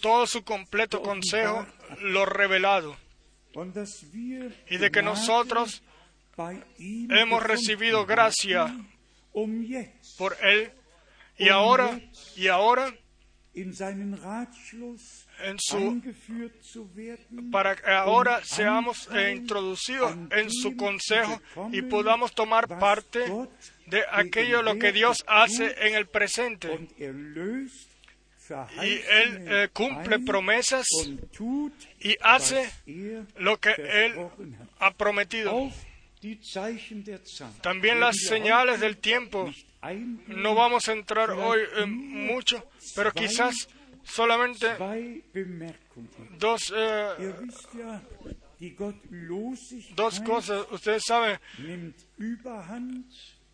todo 0.00 0.26
su 0.26 0.42
completo 0.44 1.02
consejo 1.02 1.66
lo 2.00 2.24
revelado. 2.24 2.96
Y 4.70 4.76
de 4.78 4.90
que 4.90 5.02
nosotros 5.02 5.82
hemos 6.78 7.42
recibido 7.42 8.06
gracia 8.06 8.74
por 10.16 10.36
Él 10.42 10.70
y 11.36 11.48
ahora 11.48 12.00
y 12.36 12.48
ahora 12.48 12.92
en 15.44 15.58
su 15.58 16.00
para 17.50 17.74
que 17.76 17.90
ahora 17.90 18.40
seamos 18.44 19.08
introducidos 19.32 20.16
en 20.30 20.50
su 20.50 20.76
consejo 20.76 21.40
y 21.72 21.82
podamos 21.82 22.34
tomar 22.34 22.68
parte 22.68 23.24
de 23.86 24.04
aquello 24.12 24.62
lo 24.62 24.78
que 24.78 24.92
Dios 24.92 25.24
hace 25.26 25.74
en 25.86 25.94
el 25.94 26.06
presente 26.06 26.88
y 28.82 28.90
Él 28.90 29.46
eh, 29.46 29.68
cumple 29.72 30.20
promesas 30.20 30.86
y 32.00 32.16
hace 32.20 32.70
lo 33.36 33.58
que 33.58 33.72
Él 33.76 34.14
ha 34.78 34.92
prometido. 34.92 35.70
También 37.60 38.00
las 38.00 38.16
señales 38.16 38.80
del 38.80 38.98
tiempo. 38.98 39.50
No 40.26 40.54
vamos 40.54 40.88
a 40.88 40.92
entrar 40.92 41.30
hoy 41.30 41.60
en 41.76 42.26
mucho, 42.26 42.64
pero 42.96 43.12
quizás 43.12 43.68
solamente 44.02 44.66
dos, 46.38 46.72
eh, 46.76 47.34
dos 49.94 50.20
cosas. 50.20 50.66
Ustedes 50.72 51.04
saben, 51.06 51.38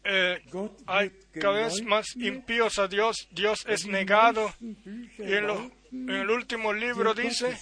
eh, 0.04 0.42
hay 0.86 1.10
cada 1.40 1.64
vez 1.64 1.82
más 1.82 2.16
impíos 2.16 2.78
a 2.78 2.88
Dios. 2.88 3.28
Dios 3.30 3.64
es 3.68 3.86
negado. 3.86 4.52
Y 4.60 5.32
en, 5.32 5.70
en 5.92 6.10
el 6.10 6.30
último 6.30 6.72
libro 6.72 7.14
dice 7.14 7.56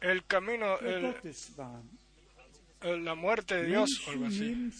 el 0.00 0.24
camino, 0.26 0.78
el, 0.78 1.14
la 2.82 3.14
muerte 3.14 3.56
de 3.56 3.66
Dios, 3.66 3.88
algo 4.08 4.26
así. 4.26 4.70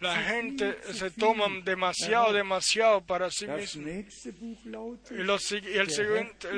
La 0.00 0.16
gente 0.16 0.76
se 0.92 1.10
toma 1.10 1.46
demasiado, 1.64 2.32
demasiado 2.32 3.04
para 3.04 3.30
sí 3.30 3.46
mismo. 3.46 3.88
Y, 3.88 5.78
el 5.78 5.90
siguiente, 5.90 6.48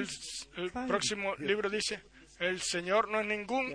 el, 0.57 0.71
próximo 0.73 1.37
libro 1.37 1.71
dice, 1.71 2.01
el 2.41 2.61
Señor 2.61 3.09
no 3.09 3.21
es 3.21 3.27
ningún, 3.27 3.73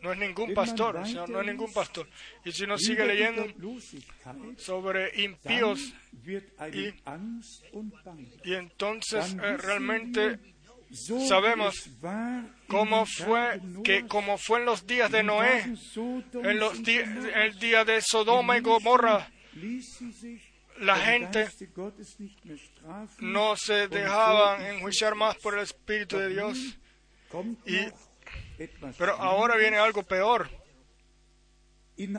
no 0.00 0.12
es 0.12 0.18
ningún 0.18 0.54
pastor, 0.54 0.94
no 1.28 1.40
es 1.40 1.46
ningún 1.46 1.72
pastor. 1.72 2.08
Y 2.42 2.52
si 2.52 2.64
uno 2.64 2.78
sigue 2.78 3.04
leyendo 3.04 3.46
sobre 4.56 5.22
impíos, 5.22 5.92
y, 6.72 6.86
y 8.48 8.54
entonces 8.54 9.34
eh, 9.34 9.56
realmente 9.58 10.53
sabemos 11.28 11.74
cómo 12.68 13.06
fue 13.06 13.60
que 13.82 14.06
como 14.06 14.38
fue 14.38 14.60
en 14.60 14.66
los 14.66 14.86
días 14.86 15.10
de 15.10 15.22
Noé, 15.22 15.62
en 15.62 16.58
los 16.58 16.78
el 16.78 17.58
día 17.58 17.84
de 17.84 18.00
Sodoma 18.00 18.56
y 18.56 18.60
Gomorra, 18.60 19.28
la 20.80 20.96
gente 20.96 21.48
no 23.20 23.56
se 23.56 23.88
dejaban 23.88 24.66
enjuiciar 24.66 25.14
más 25.14 25.36
por 25.36 25.54
el 25.54 25.60
Espíritu 25.60 26.18
de 26.18 26.28
Dios. 26.28 26.58
Y, 27.66 27.78
pero 28.98 29.14
ahora 29.14 29.56
viene 29.56 29.78
algo 29.78 30.02
peor. 30.02 30.50
En 31.96 32.16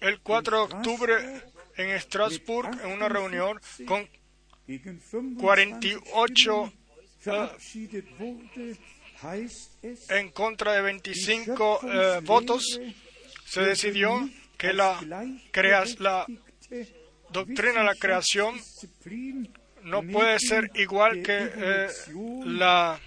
el 0.00 0.20
4 0.20 0.56
de 0.56 0.62
octubre 0.62 1.42
en 1.76 1.90
Estrasburgo, 1.90 2.72
en 2.82 2.92
una 2.92 3.08
reunión 3.08 3.60
con 3.86 4.08
48 5.38 6.72
en 10.08 10.30
contra 10.30 10.72
de 10.72 10.82
25 10.82 11.80
eh, 11.82 12.20
votos, 12.24 12.80
se 13.44 13.62
decidió 13.62 14.28
que 14.56 14.72
la, 14.72 15.00
la 15.98 16.26
doctrina 17.30 17.80
de 17.80 17.84
la 17.84 17.94
creación 17.94 18.54
no 19.84 20.02
puede 20.02 20.38
ser 20.38 20.70
igual 20.74 21.22
que 21.22 21.50
eh, 21.54 21.88
la 22.44 23.00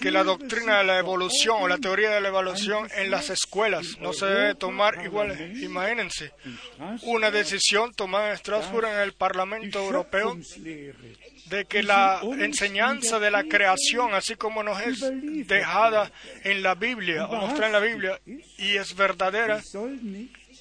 que 0.00 0.10
la 0.10 0.24
doctrina 0.24 0.78
de 0.78 0.84
la 0.84 0.98
evolución 0.98 1.58
o 1.60 1.68
la 1.68 1.78
teoría 1.78 2.10
de 2.10 2.20
la 2.20 2.28
evolución 2.28 2.88
en 2.96 3.10
las 3.10 3.30
escuelas 3.30 3.98
no 4.00 4.12
se 4.12 4.26
debe 4.26 4.54
tomar 4.54 5.04
igual. 5.04 5.56
Imagínense, 5.62 6.32
una 7.02 7.30
decisión 7.30 7.92
tomada 7.94 8.28
en 8.28 8.34
Estrasburgo 8.34 8.88
en 8.88 9.00
el 9.00 9.12
Parlamento 9.12 9.78
Europeo 9.78 10.36
de 11.46 11.64
que 11.68 11.82
la 11.82 12.20
enseñanza 12.38 13.20
de 13.20 13.30
la 13.30 13.44
creación, 13.44 14.14
así 14.14 14.34
como 14.34 14.64
nos 14.64 14.80
es 14.80 15.00
dejada 15.46 16.10
en 16.42 16.62
la 16.62 16.74
Biblia 16.74 17.26
o 17.26 17.36
mostrada 17.36 17.66
en 17.66 17.72
la 17.72 17.80
Biblia 17.80 18.20
y 18.58 18.76
es 18.76 18.96
verdadera, 18.96 19.62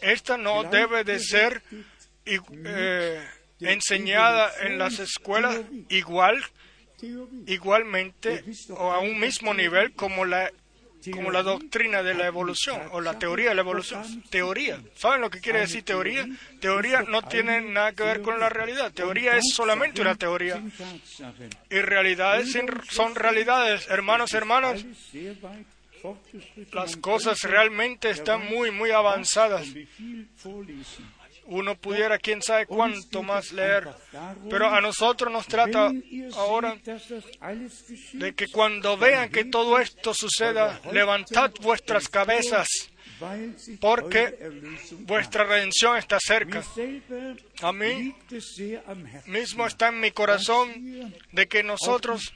esta 0.01 0.37
no 0.37 0.63
debe 0.63 1.03
de 1.03 1.19
ser 1.19 1.63
eh, 2.25 3.23
enseñada 3.59 4.51
en 4.61 4.77
las 4.77 4.99
escuelas 4.99 5.59
igual 5.89 6.43
igualmente 7.47 8.43
o 8.69 8.91
a 8.91 8.99
un 8.99 9.19
mismo 9.19 9.53
nivel 9.53 9.93
como 9.93 10.25
la 10.25 10.51
como 11.11 11.31
la 11.31 11.43
doctrina 11.43 12.01
de 12.01 12.15
la 12.15 12.25
evolución 12.25 12.81
o 12.91 13.01
la 13.01 13.19
teoría 13.19 13.49
de 13.49 13.55
la 13.55 13.61
evolución. 13.61 14.23
Teoría. 14.29 14.81
¿Saben 14.95 15.21
lo 15.21 15.29
que 15.29 15.39
quiere 15.39 15.59
decir 15.59 15.83
teoría? 15.83 16.25
Teoría 16.59 17.03
no 17.03 17.21
tiene 17.21 17.61
nada 17.61 17.91
que 17.91 18.03
ver 18.03 18.21
con 18.21 18.39
la 18.39 18.49
realidad. 18.49 18.91
Teoría 18.91 19.37
es 19.37 19.53
solamente 19.53 20.01
una 20.01 20.15
teoría. 20.15 20.61
Y 21.69 21.79
realidades 21.81 22.55
son 22.89 23.15
realidades. 23.15 23.87
Hermanos, 23.89 24.33
hermanas, 24.33 24.83
las 26.71 26.97
cosas 26.97 27.41
realmente 27.43 28.09
están 28.09 28.45
muy, 28.45 28.71
muy 28.71 28.91
avanzadas 28.91 29.67
uno 31.47 31.75
pudiera, 31.75 32.17
quién 32.17 32.41
sabe 32.41 32.65
cuánto 32.65 33.23
más 33.23 33.51
leer. 33.51 33.87
Pero 34.49 34.69
a 34.69 34.81
nosotros 34.81 35.31
nos 35.31 35.47
trata 35.47 35.91
ahora 36.35 36.77
de 38.13 38.35
que 38.35 38.47
cuando 38.47 38.97
vean 38.97 39.29
que 39.29 39.45
todo 39.45 39.79
esto 39.79 40.13
suceda, 40.13 40.79
levantad 40.91 41.51
vuestras 41.61 42.07
cabezas, 42.09 42.67
porque 43.79 44.35
vuestra 44.99 45.43
redención 45.43 45.97
está 45.97 46.17
cerca. 46.19 46.63
A 47.61 47.71
mí 47.71 48.15
mismo 49.27 49.65
está 49.65 49.89
en 49.89 49.99
mi 49.99 50.11
corazón 50.11 51.13
de 51.31 51.47
que 51.47 51.63
nosotros 51.63 52.33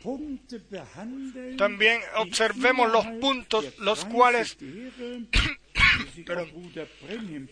también 1.57 2.01
observemos 2.17 2.91
los 2.91 3.05
puntos 3.19 3.65
los 3.79 4.05
cuales 4.05 4.57
pero 6.25 6.47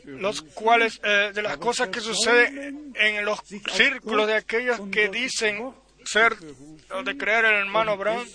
los 0.06 0.42
cuales 0.42 1.00
eh, 1.04 1.32
de 1.34 1.42
las 1.42 1.58
cosas 1.58 1.90
que 1.90 2.00
suceden 2.00 2.94
en 2.96 3.26
los 3.26 3.40
círculos 3.74 4.28
de 4.28 4.36
aquellos 4.36 4.80
que 4.92 5.10
dicen 5.10 5.74
ser 6.06 6.36
o 6.92 7.04
de 7.04 7.18
creer 7.18 7.46
el 7.46 7.56
hermano 7.56 7.98
Brown, 7.98 8.26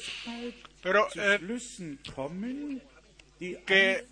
pero 0.83 1.07
eh, 1.14 1.38
que 3.66 4.07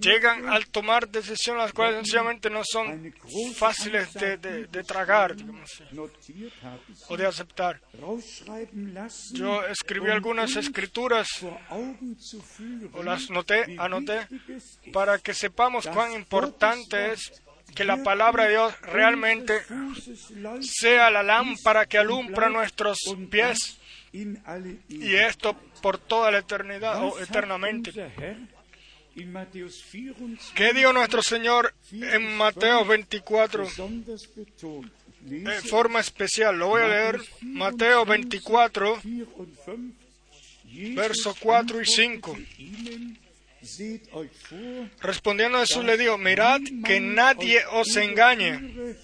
llegan 0.00 0.48
al 0.48 0.66
tomar 0.68 1.08
decisiones 1.08 1.64
las 1.64 1.72
cuales 1.72 1.96
sencillamente 1.96 2.48
no 2.48 2.62
son 2.64 3.12
fáciles 3.54 4.12
de, 4.14 4.84
tragar 4.84 5.36
o 7.08 7.16
de 7.16 7.26
aceptar. 7.26 7.80
Yo 9.32 9.66
escribí 9.66 10.10
algunas 10.10 10.56
escrituras 10.56 11.28
o 12.92 13.02
las 13.02 13.28
noté, 13.30 13.76
anoté 13.78 14.26
para 14.92 15.18
que 15.18 15.34
sepamos 15.34 15.86
cuán 15.86 16.12
importante 16.14 17.12
es 17.12 17.42
que 17.74 17.84
la 17.84 18.02
palabra 18.02 18.44
de 18.44 18.50
Dios 18.50 18.80
realmente 18.80 19.62
sea 20.62 21.10
la 21.10 21.22
lámpara 21.22 21.86
que 21.86 21.98
alumbra 21.98 22.48
nuestros 22.48 22.98
pies 23.30 23.79
y 24.12 25.14
esto 25.14 25.56
por 25.82 25.98
toda 25.98 26.30
la 26.30 26.38
eternidad 26.38 27.02
o 27.04 27.18
eternamente. 27.20 27.92
¿Qué 30.54 30.72
dijo 30.72 30.92
nuestro 30.92 31.22
Señor 31.22 31.74
en 31.92 32.36
Mateo 32.36 32.84
24? 32.84 33.66
En 35.28 35.62
forma 35.62 36.00
especial, 36.00 36.58
lo 36.58 36.68
voy 36.68 36.82
a 36.82 36.88
leer, 36.88 37.20
Mateo 37.42 38.06
24, 38.06 39.00
versos 40.94 41.36
4 41.38 41.80
y 41.82 41.86
5. 41.86 42.38
Respondiendo 45.02 45.58
a 45.58 45.60
Jesús 45.66 45.84
le 45.84 45.98
dijo, 45.98 46.16
mirad 46.16 46.60
que 46.84 47.00
nadie 47.00 47.62
os 47.72 47.94
engañe 47.96 48.96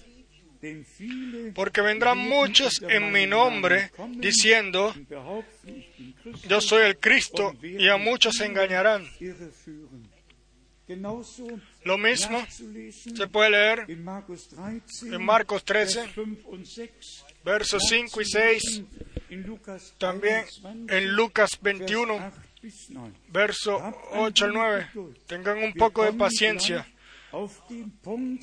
Porque 1.53 1.81
vendrán 1.81 2.17
muchos 2.17 2.81
en 2.87 3.11
mi 3.11 3.25
nombre 3.25 3.91
diciendo, 4.15 4.93
yo 6.47 6.61
soy 6.61 6.83
el 6.83 6.97
Cristo, 6.97 7.55
y 7.61 7.87
a 7.87 7.97
muchos 7.97 8.35
se 8.35 8.45
engañarán. 8.45 9.07
Lo 11.83 11.97
mismo 11.97 12.45
se 12.47 13.27
puede 13.27 13.49
leer 13.49 13.85
en 13.89 14.03
Marcos 15.23 15.65
13, 15.65 16.05
versos 17.43 17.83
5 17.89 18.21
y 18.21 18.25
6, 18.25 18.83
también 19.97 20.45
en 20.87 21.11
Lucas 21.13 21.59
21, 21.61 22.31
verso 23.29 23.81
8 24.13 24.45
al 24.45 24.53
9. 24.53 24.87
Tengan 25.27 25.57
un 25.57 25.73
poco 25.73 26.05
de 26.05 26.13
paciencia. 26.13 26.87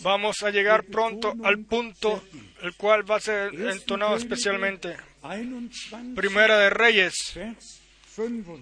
Vamos 0.02 0.42
a 0.42 0.50
llegar 0.50 0.84
pronto 0.84 1.34
al 1.42 1.64
punto 1.64 2.22
el 2.62 2.74
cual 2.74 3.08
va 3.08 3.16
a 3.16 3.20
ser 3.20 3.54
entonado 3.54 4.16
especialmente. 4.16 4.96
Primera 6.14 6.58
de 6.58 6.70
Reyes. 6.70 7.34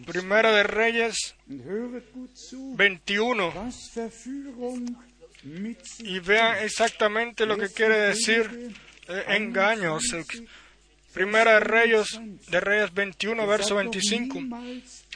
Primera 0.07 0.53
de 0.53 0.63
Reyes 0.63 1.35
21. 2.77 3.73
Y 5.99 6.19
vean 6.21 6.65
exactamente 6.65 7.47
lo 7.47 7.59
que 7.59 7.69
quiere 7.69 7.99
decir 7.99 8.73
eh, 9.09 9.25
engaños. 9.29 10.15
Primera 11.13 11.55
de 11.55 11.61
Reyes, 11.61 12.21
de 12.49 12.61
Reyes 12.61 12.95
21, 12.95 13.47
verso 13.47 13.75
25. 13.75 14.41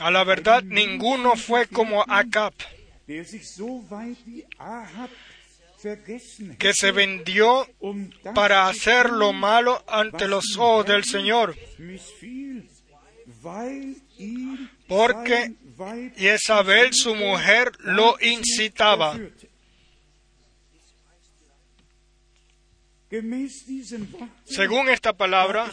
A 0.01 0.11
la 0.11 0.25
verdad, 0.25 0.63
ninguno 0.65 1.37
fue 1.37 1.69
como 1.69 2.05
Acab 2.07 2.53
que 6.59 6.73
se 6.75 6.93
vendió 6.93 7.69
para 8.35 8.69
hacer 8.69 9.11
lo 9.11 9.33
malo 9.33 9.85
ante 9.87 10.27
los 10.27 10.57
ojos 10.59 10.87
del 10.87 11.05
Señor, 11.05 11.57
porque 14.89 15.53
Isabel, 16.17 16.95
su 16.95 17.15
mujer, 17.15 17.73
lo 17.79 18.17
incitaba. 18.21 19.17
Según 24.45 24.89
esta 24.89 25.13
palabra, 25.13 25.71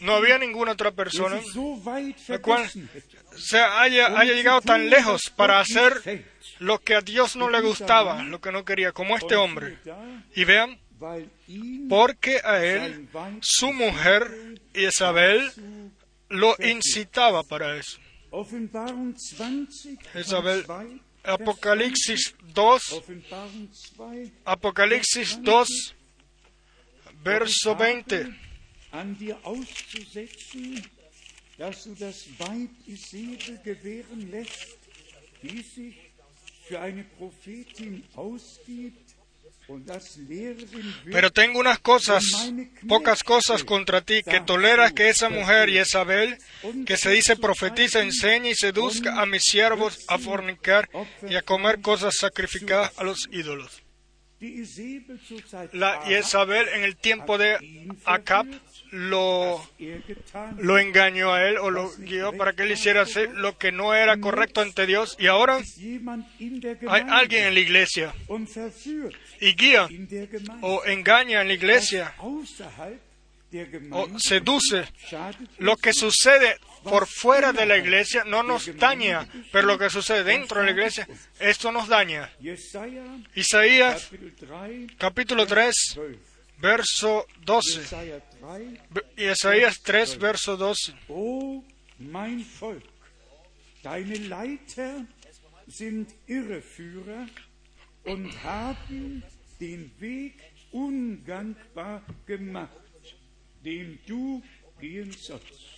no 0.00 0.14
había 0.14 0.36
ninguna 0.38 0.72
otra 0.72 0.90
persona 0.90 1.40
la 2.28 2.38
cual 2.40 2.68
se 3.36 3.58
haya, 3.60 4.18
haya 4.18 4.32
llegado 4.32 4.60
tan 4.60 4.90
lejos 4.90 5.32
para 5.36 5.60
hacer 5.60 6.24
lo 6.58 6.78
que 6.80 6.94
a 6.96 7.00
Dios 7.02 7.36
no 7.36 7.48
le 7.50 7.60
gustaba, 7.60 8.22
lo 8.24 8.40
que 8.40 8.50
no 8.50 8.64
quería, 8.64 8.90
como 8.92 9.16
este 9.16 9.36
hombre. 9.36 9.78
Y 10.34 10.44
vean, 10.44 10.78
porque 11.88 12.40
a 12.44 12.64
él, 12.64 13.08
su 13.40 13.72
mujer 13.72 14.58
Isabel, 14.74 15.52
lo 16.30 16.56
incitaba 16.58 17.42
para 17.44 17.76
eso. 17.76 17.98
Isabel, 20.18 20.64
Apocalipsis 21.22 22.34
2, 22.54 23.02
Apocalipsis 24.44 25.38
2, 25.42 25.94
verso 27.24 27.74
20. 27.74 28.28
dass 31.56 31.84
du 31.84 31.94
das 31.94 32.26
Weib 32.38 32.70
Isabel 32.86 33.58
gewähren 33.64 34.30
lässt, 34.30 34.76
die 35.42 35.62
sich 35.62 35.96
für 36.66 36.80
eine 36.80 37.04
Prophetin 37.04 38.04
ausgibt 38.14 39.14
Pero 41.10 41.30
tengo 41.30 41.58
unas 41.58 41.78
cosas, 41.78 42.52
pocas 42.86 43.22
cosas 43.22 43.64
contra 43.64 44.02
ti, 44.02 44.22
que 44.22 44.40
toleras 44.40 44.92
que 44.92 45.08
esa 45.08 45.30
mujer 45.30 45.70
Isabel, 45.70 46.36
que 46.84 46.96
se 46.96 47.10
dice 47.10 47.36
profetiza, 47.36 48.00
enseñe 48.00 48.50
y 48.50 48.54
seduzca 48.54 49.20
a 49.20 49.26
mis 49.26 49.42
siervos 49.42 50.04
a 50.08 50.18
fornicar 50.18 50.88
y 51.26 51.36
a 51.36 51.42
comer 51.42 51.80
cosas 51.80 52.14
sacrificadas 52.18 52.92
a 52.98 53.04
los 53.04 53.26
ídolos. 53.32 53.83
La 55.72 56.02
Isabel 56.10 56.68
en 56.74 56.82
el 56.82 56.96
tiempo 56.96 57.38
de 57.38 57.88
Acab 58.04 58.46
lo, 58.90 59.64
lo 60.58 60.78
engañó 60.78 61.32
a 61.32 61.48
él 61.48 61.56
o 61.56 61.70
lo 61.70 61.90
guió 61.98 62.32
para 62.32 62.52
que 62.52 62.64
él 62.64 62.72
hiciera 62.72 63.02
hacer 63.02 63.30
lo 63.34 63.56
que 63.56 63.72
no 63.72 63.94
era 63.94 64.18
correcto 64.18 64.60
ante 64.60 64.86
Dios. 64.86 65.16
Y 65.18 65.28
ahora 65.28 65.58
hay 65.58 67.02
alguien 67.08 67.46
en 67.46 67.54
la 67.54 67.60
iglesia 67.60 68.14
y 69.40 69.54
guía 69.54 69.88
o 70.60 70.84
engaña 70.84 71.40
en 71.40 71.48
la 71.48 71.54
iglesia 71.54 72.14
o 72.18 72.42
seduce. 74.18 74.84
Lo 75.58 75.76
que 75.76 75.92
sucede 75.92 76.56
por 76.84 77.06
fuera 77.06 77.52
de 77.52 77.66
la 77.66 77.76
iglesia 77.76 78.24
no 78.24 78.42
nos 78.42 78.74
daña, 78.76 79.26
pero 79.50 79.66
lo 79.66 79.78
que 79.78 79.90
sucede 79.90 80.22
dentro 80.24 80.60
de 80.60 80.66
la 80.66 80.72
iglesia, 80.72 81.08
esto 81.40 81.72
nos 81.72 81.88
daña. 81.88 82.30
Isaías 83.34 84.10
capítulo 84.98 85.46
3 85.46 85.98
verso 86.58 87.26
12. 87.44 87.82
Isaías 89.16 89.82
3, 89.82 90.18
verso 90.18 90.56
12. 90.56 90.94
Oh, 91.08 91.62
mein 91.98 92.44
Volk, 92.44 92.82
deine 93.82 94.16
Leiter 94.16 95.06
sind 95.66 96.14
Irreführer 96.26 97.26
und 98.04 98.32
haben 98.42 99.22
den 99.60 99.90
Weg 99.98 100.34
ungangbar 100.72 102.02
gemacht, 102.26 102.72
den 103.62 103.98
du 104.06 104.42
gehen 104.80 105.12
sollst. 105.12 105.73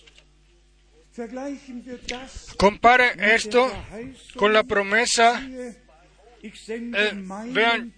Compare 2.57 3.15
esto 3.35 3.71
con 4.35 4.53
la 4.53 4.63
promesa. 4.63 5.41
Eh, 6.41 7.13
vean, 7.47 7.93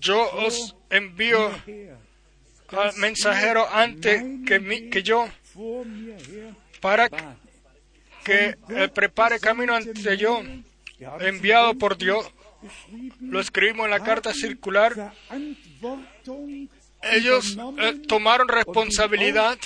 yo 0.00 0.30
os 0.46 0.74
envío 0.90 1.50
al 2.68 2.96
mensajero 2.96 3.68
antes 3.70 4.22
que, 4.46 5.02
yo 5.02 5.28
para 6.80 7.10
que 8.24 8.56
prepare 8.94 9.38
camino 9.38 9.74
ante 9.74 10.16
yo, 10.16 10.42
enviado 11.20 11.74
por 11.74 11.98
Dios. 11.98 12.30
Lo 13.20 13.40
escribimos 13.40 13.84
en 13.84 13.90
la 13.90 14.00
carta 14.00 14.32
circular. 14.32 15.12
Ellos 17.02 17.56
eh, 17.78 18.00
tomaron 18.06 18.48
responsabilidad 18.48 19.58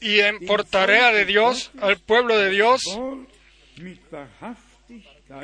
y 0.00 0.20
en, 0.20 0.44
por 0.46 0.64
tarea 0.64 1.12
de 1.12 1.24
Dios 1.24 1.70
al 1.80 1.98
pueblo 1.98 2.36
de 2.36 2.50
Dios 2.50 2.82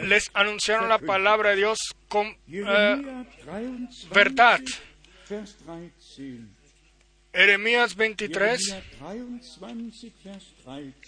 les 0.02 0.31
anunciaron 0.35 0.88
la 0.88 0.98
palabra 0.98 1.50
de 1.50 1.57
Dios 1.57 1.79
con 2.09 2.26
eh, 2.48 3.24
verdad. 4.12 4.61
Jeremías 7.33 7.94
23, 7.94 8.76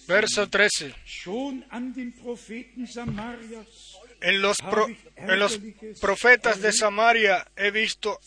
verso 0.07 0.47
13. 0.47 0.95
En 4.21 4.43
los, 4.43 4.59
en 5.17 5.39
los 5.39 5.61
profetas 6.01 6.61
de 6.61 6.73
Samaria 6.73 7.47
he 7.57 7.71
visto 7.71 8.19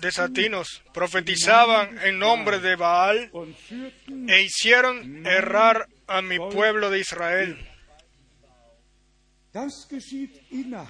desatinos, 0.00 0.82
profetizaban 0.94 1.98
en 1.98 2.18
nombre 2.18 2.58
de 2.58 2.74
Baal 2.76 3.30
e 4.28 4.42
hicieron 4.42 5.26
errar 5.26 5.88
a 6.06 6.22
mi 6.22 6.38
pueblo 6.38 6.90
de 6.90 7.00
Israel. 7.00 7.58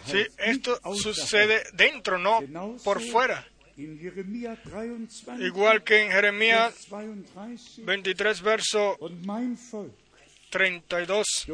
Sí, 0.05 0.27
esto 0.39 0.81
sucede 0.95 1.63
dentro, 1.75 2.19
no 2.19 2.41
por 2.85 3.01
fuera. 3.01 3.47
Igual 5.39 5.85
que 5.85 6.05
en 6.05 6.11
Jeremías 6.11 6.89
23, 7.79 8.43
verso 8.43 8.99
32. 10.51 11.47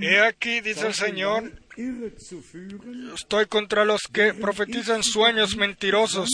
He 0.00 0.20
aquí, 0.20 0.60
dice 0.60 0.88
el 0.88 0.94
Señor, 0.94 1.52
estoy 3.14 3.46
contra 3.46 3.84
los 3.84 4.02
que 4.12 4.34
profetizan 4.34 5.02
sueños 5.02 5.56
mentirosos 5.56 6.28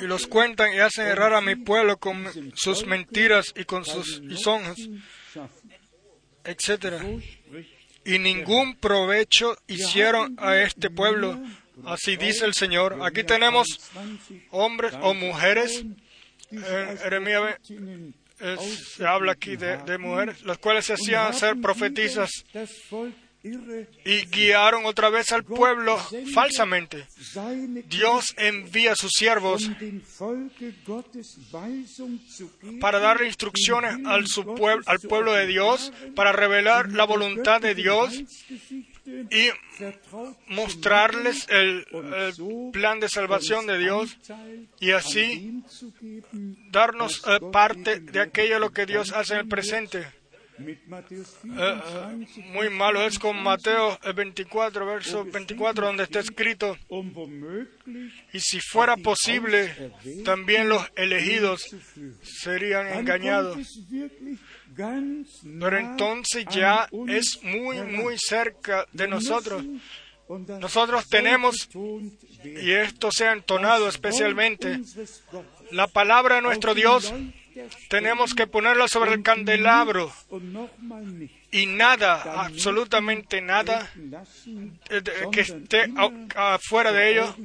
y 0.00 0.06
los 0.06 0.26
cuentan 0.26 0.74
y 0.74 0.78
hacen 0.78 1.06
errar 1.06 1.34
a 1.34 1.40
mi 1.40 1.56
pueblo 1.56 1.96
con 1.98 2.26
sus 2.54 2.86
mentiras 2.86 3.52
y 3.56 3.64
con 3.64 3.84
sus 3.84 4.20
lisonjas, 4.20 4.78
etc. 6.44 7.02
Y 8.04 8.18
ningún 8.18 8.76
provecho 8.76 9.56
hicieron 9.66 10.34
a 10.38 10.56
este 10.58 10.90
pueblo. 10.90 11.40
Así 11.84 12.16
dice 12.16 12.44
el 12.44 12.54
Señor. 12.54 12.98
Aquí 13.02 13.24
tenemos 13.24 13.90
hombres 14.50 14.94
o 15.00 15.14
mujeres. 15.14 15.84
En 16.50 16.98
Jeremías 16.98 17.56
se 18.96 19.06
habla 19.06 19.32
aquí 19.32 19.56
de, 19.56 19.98
mujeres, 19.98 20.42
las 20.42 20.58
cuales 20.58 20.86
se 20.86 20.94
hacían 20.94 21.34
ser 21.34 21.60
profetizas 21.60 22.30
y 24.04 24.26
guiaron 24.26 24.86
otra 24.86 25.10
vez 25.10 25.32
al 25.32 25.44
pueblo 25.44 25.98
falsamente. 26.32 27.06
Dios 27.86 28.34
envía 28.36 28.92
a 28.92 28.96
sus 28.96 29.12
siervos 29.12 29.68
para 32.80 33.00
darle 33.00 33.26
instrucciones 33.26 33.94
al, 34.04 34.24
al 34.86 35.00
pueblo 35.00 35.32
de 35.32 35.46
Dios, 35.46 35.92
para 36.14 36.32
revelar 36.32 36.92
la 36.92 37.04
voluntad 37.04 37.60
de 37.60 37.74
Dios 37.74 38.22
y 39.04 39.50
mostrarles 40.48 41.46
el, 41.48 41.86
plan 42.72 43.00
de 43.00 43.08
salvación 43.08 43.66
de 43.66 43.78
Dios 43.78 44.16
y 44.80 44.92
así 44.92 45.62
darnos 46.70 47.22
eh, 47.26 47.38
parte 47.52 48.00
de 48.00 48.20
aquello 48.20 48.58
lo 48.58 48.70
que 48.70 48.86
Dios 48.86 49.12
hace 49.12 49.34
en 49.34 49.40
el 49.40 49.48
presente. 49.48 50.06
Eh, 50.58 50.78
eh, 50.86 52.26
muy 52.52 52.70
malo 52.70 53.04
es 53.04 53.18
con 53.18 53.42
Mateo 53.42 53.98
24, 54.14 54.86
verso 54.86 55.24
24, 55.24 55.86
donde 55.86 56.04
está 56.04 56.20
escrito, 56.20 56.76
y 58.32 58.38
si 58.38 58.60
fuera 58.60 58.96
posible, 58.96 59.92
también 60.24 60.68
los 60.68 60.86
elegidos 60.94 61.74
serían 62.22 62.86
engañados. 62.88 63.58
Pero 64.74 65.78
entonces 65.78 66.44
ya 66.50 66.88
es 67.08 67.42
muy, 67.42 67.80
muy 67.82 68.16
cerca 68.18 68.86
de 68.92 69.08
nosotros. 69.08 69.64
Nosotros 70.28 71.08
tenemos, 71.08 71.68
y 72.44 72.70
esto 72.70 73.10
se 73.12 73.26
ha 73.26 73.32
entonado 73.32 73.88
especialmente, 73.88 74.80
la 75.70 75.86
palabra 75.86 76.36
de 76.36 76.42
nuestro 76.42 76.74
Dios 76.74 77.12
tenemos 77.88 78.34
que 78.34 78.46
ponerla 78.46 78.88
sobre 78.88 79.12
el 79.12 79.22
candelabro 79.22 80.12
y 81.50 81.66
nada, 81.66 82.42
absolutamente 82.42 83.40
nada 83.40 83.90
eh, 84.88 85.02
que 85.30 85.40
esté 85.42 85.92
afuera 86.34 86.92
de 86.92 87.12
ello, 87.12 87.36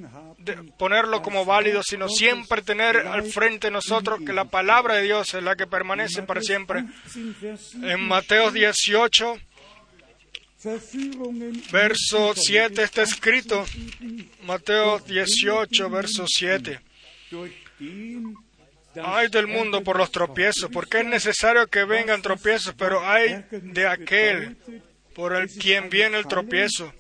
ponerlo 0.78 1.22
como 1.22 1.46
válido, 1.46 1.84
sino 1.84 2.08
siempre 2.08 2.62
tener 2.62 2.98
al 2.98 3.24
frente 3.24 3.68
de 3.68 3.72
nosotros 3.72 4.22
que 4.26 4.34
la 4.34 4.46
palabra 4.46 4.96
de 4.96 5.04
Dios 5.04 5.34
es 5.34 5.44
la 5.44 5.56
que 5.56 5.68
permanece 5.68 6.24
para 6.24 6.42
siempre. 6.42 6.86
En 7.84 8.08
Mateo 8.08 8.52
18, 8.52 9.38
verso 11.72 12.34
7 12.34 12.84
está 12.84 13.04
escrito, 13.04 13.66
Mateo 14.44 15.00
18, 15.00 15.90
verso 15.90 16.26
7. 16.28 16.80
Hay 19.04 19.28
del 19.30 19.48
mundo 19.48 19.84
por 19.84 19.98
los 19.98 20.12
tropiezos, 20.12 20.70
porque 20.72 21.00
es 21.00 21.06
necesario 21.06 21.68
que 21.68 21.84
vengan 21.84 22.22
tropiezos, 22.22 22.74
pero 22.78 23.06
hay 23.06 23.44
de 23.52 23.88
aquel 23.88 24.58
por 25.16 25.36
el 25.36 25.50
quien 25.50 25.90
viene 25.90 26.18
el 26.18 26.28
tropiezo. 26.28 26.94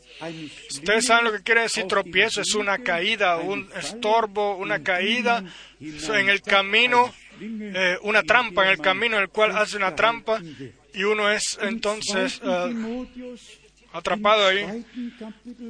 Ustedes 0.72 1.06
saben 1.06 1.26
lo 1.26 1.32
que 1.32 1.44
quiere 1.44 1.62
decir 1.62 1.86
tropiezo, 1.86 2.42
es 2.42 2.56
una 2.56 2.80
caída, 2.80 3.38
un 3.38 3.70
estorbo, 3.76 4.58
una 4.58 4.82
caída 4.82 5.44
en 5.80 6.30
el 6.30 6.42
camino, 6.42 7.14
eh, 7.40 7.98
una 8.02 8.24
trampa 8.24 8.66
en 8.66 8.72
el 8.72 8.80
camino 8.80 9.18
en 9.18 9.24
el 9.24 9.30
cual 9.30 9.56
hace 9.56 9.78
una 9.78 9.96
trampa 9.96 10.42
y 10.94 11.04
uno 11.04 11.30
es 11.32 11.60
entonces 11.62 12.42
eh, 12.44 12.74
atrapado 13.98 14.48
ahí. 14.48 14.86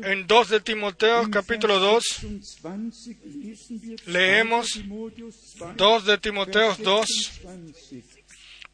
En 0.04 0.28
2 0.28 0.50
de 0.50 0.60
Timoteo, 0.60 1.30
capítulo 1.30 1.80
2, 1.80 2.04
leemos 4.06 4.82
2 5.76 6.06
de 6.06 6.18
Timoteo 6.18 6.76
2, 6.76 7.08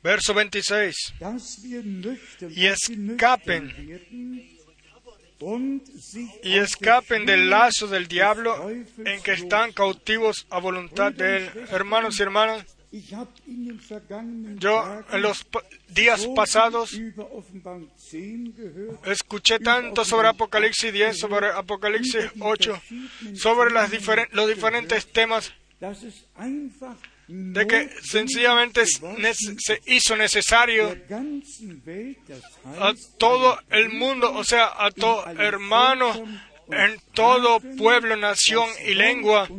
verso 0.02 0.34
26. 0.34 0.96
Y 2.50 2.66
escapen 2.66 3.74
y 6.44 6.58
escapen 6.58 7.26
del 7.26 7.50
lazo 7.50 7.88
del 7.88 8.08
diablo 8.08 8.70
en 8.70 9.22
que 9.24 9.34
están 9.34 9.74
cautivos 9.74 10.48
a 10.50 10.60
voluntad 10.60 11.12
de 11.12 11.38
él. 11.38 11.52
Hermanos 11.70 12.20
y 12.20 12.24
hermanas, 12.24 12.66
yo 14.60 15.04
en 15.12 15.22
los 15.22 15.48
días 15.90 16.28
pasados 16.36 17.00
escuché 19.06 19.60
tanto 19.60 20.06
sobre 20.06 20.28
Apocalipsis 20.28 20.94
10, 20.94 21.18
sobre 21.18 21.48
Apocalipsis 21.48 22.26
8, 22.40 22.82
sobre 23.34 23.72
las 23.72 23.90
los 24.32 24.48
diferentes 24.48 25.12
temas 25.12 25.52
de 27.28 27.68
que 27.68 27.90
sencillamente 28.02 28.86
se 28.86 29.82
hizo 29.88 30.16
necesario 30.16 30.96
a 32.80 32.94
todo 33.18 33.58
el 33.70 33.90
mundo, 33.90 34.34
o 34.34 34.44
sea, 34.44 34.72
a 34.78 34.92
todo 34.92 35.26
hermano 35.32 36.14
en 36.68 37.00
todo 37.14 37.60
pueblo, 37.78 38.16
nación 38.18 38.70
y 38.86 38.94
lengua, 38.94 39.50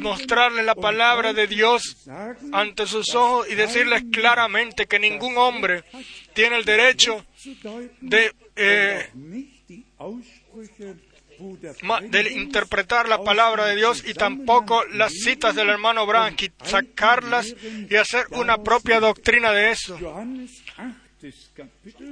mostrarle 0.00 0.62
la 0.62 0.74
palabra 0.74 1.32
de 1.32 1.46
Dios 1.46 2.08
ante 2.52 2.86
sus 2.86 3.14
ojos 3.14 3.48
y 3.50 3.54
decirles 3.54 4.04
claramente 4.10 4.86
que 4.86 4.98
ningún 4.98 5.36
hombre 5.36 5.84
tiene 6.34 6.56
el 6.56 6.64
derecho 6.64 7.24
de, 8.00 8.32
eh, 8.56 9.10
de 12.08 12.32
interpretar 12.32 13.08
la 13.08 13.22
palabra 13.22 13.66
de 13.66 13.76
Dios 13.76 14.04
y 14.06 14.14
tampoco 14.14 14.84
las 14.86 15.12
citas 15.12 15.54
del 15.54 15.68
hermano 15.68 16.06
Branham, 16.06 16.36
sacarlas 16.64 17.54
y 17.88 17.94
hacer 17.96 18.26
una 18.32 18.58
propia 18.58 19.00
doctrina 19.00 19.52
de 19.52 19.70
eso. 19.70 19.98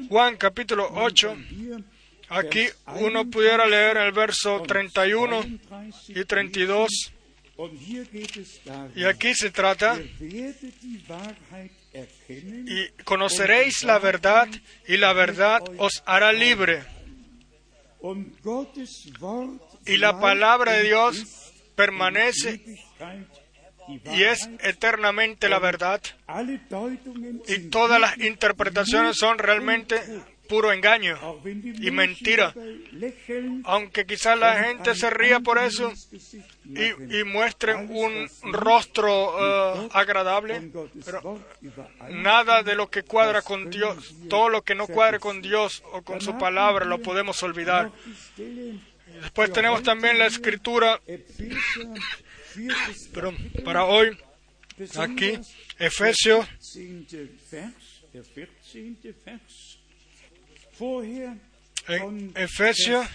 Juan 0.09 0.37
capítulo 0.37 0.89
8 0.95 1.37
Aquí 2.29 2.67
uno 3.01 3.29
pudiera 3.31 3.67
leer 3.67 3.97
el 3.99 4.13
verso 4.13 4.63
31 4.63 5.45
y 6.09 6.25
32. 6.25 7.13
Y 8.95 9.05
aquí 9.05 9.35
se 9.35 9.51
trata, 9.51 9.99
y 12.39 12.89
conoceréis 13.05 13.83
la 13.85 13.99
verdad, 13.99 14.49
y 14.87 14.99
la 14.99 15.13
verdad 15.15 15.63
os 15.79 16.03
hará 16.05 16.33
libre. 16.33 16.85
Y 19.87 19.97
la 19.97 20.21
palabra 20.21 20.73
de 20.73 20.83
Dios 20.83 21.53
permanece 21.75 22.61
y 23.89 24.23
es 24.23 24.49
eternamente 24.63 25.49
la 25.49 25.59
verdad. 25.59 26.03
Y 27.49 27.59
todas 27.71 28.01
las 28.01 28.19
interpretaciones 28.19 29.17
son 29.17 29.39
realmente 29.39 30.03
puro 30.47 30.73
engaño 30.73 31.19
y 31.45 31.91
mentira. 31.91 32.55
Aunque 33.65 34.07
quizás 34.07 34.39
la 34.39 34.65
gente 34.65 34.95
se 34.95 35.11
ría 35.11 35.41
por 35.41 35.59
eso 35.59 35.93
y, 36.65 37.25
muestren 37.25 37.91
un 37.91 38.29
rostro 38.53 39.85
eh, 39.85 39.89
agradable, 39.93 40.71
pero 41.05 41.41
nada 42.11 42.63
de 42.63 42.75
lo 42.75 42.89
que 42.89 43.03
cuadra 43.03 43.43
con 43.43 43.71
Dios, 43.71 44.15
todo 44.29 44.49
lo 44.49 44.63
que 44.63 44.75
no 44.75 44.87
cuadre 44.87 45.19
con 45.19 45.43
Dios 45.43 45.83
o 45.93 46.03
con 46.03 46.21
su 46.21 46.37
palabra 46.39 46.85
lo 46.85 47.01
podemos 47.01 47.43
olvidar. 47.43 47.91
Después 49.23 49.53
tenemos 49.53 49.83
también 49.83 50.19
la 50.19 50.27
escritura, 50.27 51.01
pero 53.13 53.33
para 53.65 53.85
hoy, 53.85 54.17
aquí, 54.99 55.39
Efesios 55.79 56.47
en 61.89 62.33
Efesios, 62.37 63.07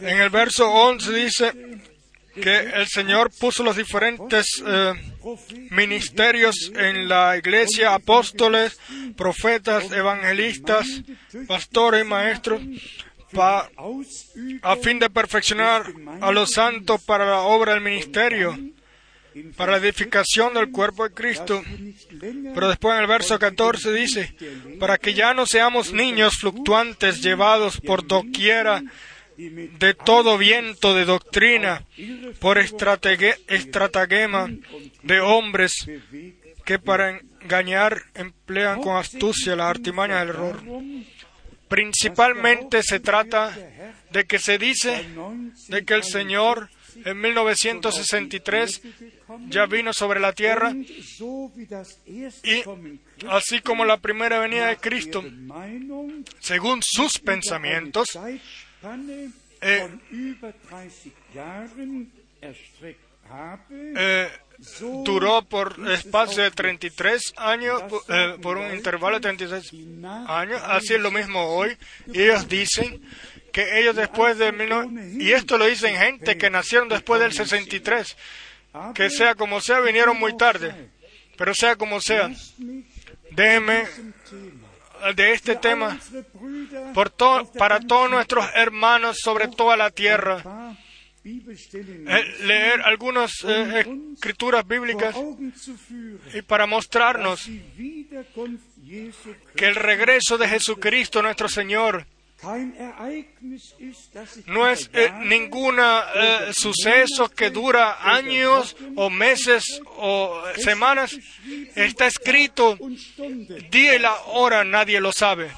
en 0.00 0.20
el 0.20 0.30
verso 0.30 0.70
11 0.70 1.12
dice 1.12 1.52
que 2.34 2.56
el 2.58 2.86
Señor 2.88 3.30
puso 3.38 3.62
los 3.62 3.76
diferentes 3.76 4.46
eh, 4.66 4.92
ministerios 5.70 6.72
en 6.74 7.08
la 7.08 7.36
iglesia, 7.36 7.94
apóstoles, 7.94 8.78
profetas, 9.16 9.90
evangelistas, 9.92 10.86
pastores 11.46 12.04
y 12.04 12.08
maestros, 12.08 12.62
a 13.34 14.76
fin 14.76 14.98
de 14.98 15.08
perfeccionar 15.10 15.84
a 16.20 16.32
los 16.32 16.50
santos 16.50 17.02
para 17.04 17.26
la 17.26 17.40
obra 17.40 17.74
del 17.74 17.82
ministerio 17.82 18.58
para 19.56 19.72
la 19.72 19.78
edificación 19.78 20.54
del 20.54 20.70
cuerpo 20.70 21.08
de 21.08 21.14
Cristo. 21.14 21.62
Pero 22.54 22.68
después 22.68 22.94
en 22.94 23.02
el 23.02 23.08
verso 23.08 23.38
14 23.38 23.92
dice, 23.92 24.34
para 24.78 24.98
que 24.98 25.14
ya 25.14 25.34
no 25.34 25.46
seamos 25.46 25.92
niños 25.92 26.36
fluctuantes 26.38 27.22
llevados 27.22 27.80
por 27.80 28.06
doquiera 28.06 28.82
de 29.36 29.94
todo 29.94 30.38
viento 30.38 30.94
de 30.94 31.04
doctrina, 31.04 31.84
por 32.38 32.58
estratagema 32.58 34.48
de 35.02 35.20
hombres 35.20 35.72
que 36.64 36.78
para 36.78 37.20
engañar 37.40 38.02
emplean 38.14 38.80
con 38.80 38.96
astucia 38.96 39.56
la 39.56 39.68
artimaña 39.68 40.20
del 40.20 40.28
error. 40.28 40.62
Principalmente 41.68 42.82
se 42.82 43.00
trata 43.00 43.56
de 44.10 44.24
que 44.24 44.38
se 44.38 44.58
dice 44.58 45.06
de 45.68 45.84
que 45.84 45.94
el 45.94 46.04
Señor 46.04 46.68
en 47.04 47.20
1963 47.20 48.82
ya 49.48 49.66
vino 49.66 49.92
sobre 49.92 50.20
la 50.20 50.32
tierra 50.32 50.72
y 52.42 52.62
así 53.28 53.60
como 53.60 53.84
la 53.84 53.98
primera 53.98 54.38
venida 54.38 54.68
de 54.68 54.76
Cristo, 54.76 55.24
según 56.40 56.80
sus 56.82 57.18
pensamientos, 57.18 58.18
eh, 59.60 59.88
eh, 63.96 64.28
duró 65.04 65.42
por 65.42 65.76
espacio 65.88 66.42
de 66.42 66.50
33 66.50 67.34
años, 67.36 67.82
eh, 68.08 68.36
por 68.42 68.58
un 68.58 68.74
intervalo 68.74 69.16
de 69.16 69.22
36 69.22 69.72
años. 70.26 70.60
Así 70.64 70.94
es 70.94 71.00
lo 71.00 71.10
mismo 71.10 71.40
hoy. 71.40 71.76
Ellos 72.12 72.48
dicen 72.48 73.00
que 73.52 73.80
ellos 73.80 73.94
después 73.94 74.38
de... 74.38 74.52
Y 75.18 75.32
esto 75.32 75.58
lo 75.58 75.66
dicen 75.66 75.96
gente 75.96 76.36
que 76.36 76.50
nacieron 76.50 76.88
después 76.88 77.20
del 77.20 77.32
63. 77.32 78.16
Que 78.94 79.10
sea 79.10 79.34
como 79.34 79.60
sea, 79.60 79.80
vinieron 79.80 80.18
muy 80.18 80.36
tarde. 80.36 80.90
Pero 81.36 81.54
sea 81.54 81.76
como 81.76 82.00
sea, 82.00 82.30
déjeme 83.30 83.84
de 85.16 85.32
este 85.32 85.56
tema 85.56 85.98
por 86.94 87.12
para 87.58 87.80
todos 87.80 88.08
nuestros 88.10 88.46
hermanos 88.54 89.18
sobre 89.20 89.48
toda 89.48 89.76
la 89.76 89.90
tierra 89.90 90.76
eh, 91.24 92.34
leer 92.40 92.80
algunas 92.82 93.32
eh, 93.44 93.86
escrituras 94.14 94.66
bíblicas 94.66 95.14
y 96.34 96.42
para 96.42 96.66
mostrarnos 96.66 97.48
que 99.54 99.66
el 99.68 99.74
regreso 99.76 100.36
de 100.36 100.48
Jesucristo 100.48 101.22
nuestro 101.22 101.48
Señor 101.48 102.06
no 104.46 104.68
es 104.68 104.90
eh, 104.92 105.12
ningún 105.24 105.76
suceso 106.52 107.28
que 107.28 107.50
dura 107.50 107.98
años 108.14 108.76
o 108.96 109.10
meses 109.10 109.80
o 109.96 110.42
semanas. 110.56 111.16
Está 111.76 112.06
escrito 112.06 112.78
día 113.70 113.94
y 113.94 113.98
la 113.98 114.14
hora 114.26 114.64
nadie 114.64 115.00
lo 115.00 115.12
sabe. 115.12 115.50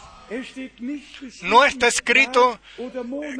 No 1.43 1.65
está 1.65 1.87
escrito 1.87 2.59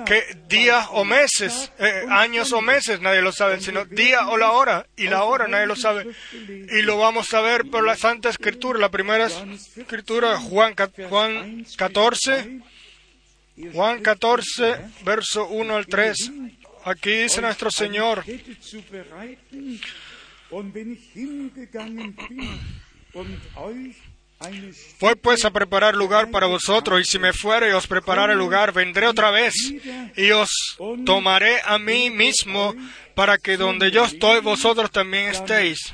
que 0.07 0.37
días 0.49 0.87
o 0.91 1.05
meses, 1.05 1.73
eh, 1.79 2.05
años 2.11 2.53
o 2.53 2.61
meses, 2.61 3.01
nadie 3.01 3.23
lo 3.23 3.33
sabe, 3.33 3.61
sino 3.61 3.85
día 3.87 4.29
o 4.29 4.37
la 4.37 4.53
hora, 4.53 4.87
y 4.97 5.05
la 5.05 5.25
hora 5.25 5.49
nadie 5.49 5.67
lo 5.67 5.77
sabe. 5.77 6.07
Y 6.33 6.83
lo 6.83 6.99
vamos 6.99 7.33
a 7.33 7.41
ver 7.41 7.65
por 7.71 7.85
la 7.85 7.97
Santa 7.97 8.29
Escritura, 8.29 8.79
la 8.79 8.91
primera 8.91 9.27
Escritura, 9.27 10.39
Juan, 10.39 10.75
Juan 11.09 11.65
14, 11.77 12.61
Juan 13.73 14.03
14, 14.03 14.77
verso 15.05 15.47
1 15.49 15.77
al 15.77 15.87
3. 15.87 16.33
Aquí 16.85 17.11
dice 17.11 17.41
nuestro 17.41 17.71
Señor, 17.71 18.25
Voy 25.01 25.15
pues 25.15 25.45
a 25.45 25.51
preparar 25.51 25.95
lugar 25.95 26.31
para 26.31 26.47
vosotros, 26.47 27.01
y 27.01 27.05
si 27.05 27.19
me 27.19 27.33
fuere 27.33 27.71
y 27.71 27.73
os 27.73 27.87
preparare 27.87 28.35
lugar, 28.35 28.73
vendré 28.73 29.07
otra 29.07 29.31
vez 29.31 29.55
y 30.17 30.31
os 30.33 30.51
tomaré 31.07 31.61
a 31.65 31.79
mí 31.79 32.11
mismo, 32.11 32.75
para 33.15 33.39
que 33.39 33.57
donde 33.57 33.91
yo 33.91 34.05
estoy, 34.05 34.41
vosotros 34.41 34.91
también 34.91 35.31
estéis. 35.31 35.93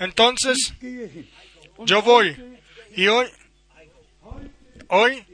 Entonces, 0.00 0.74
yo 1.78 2.02
voy, 2.02 2.58
y 2.96 3.06
hoy, 3.08 3.30
hoy, 4.88 5.26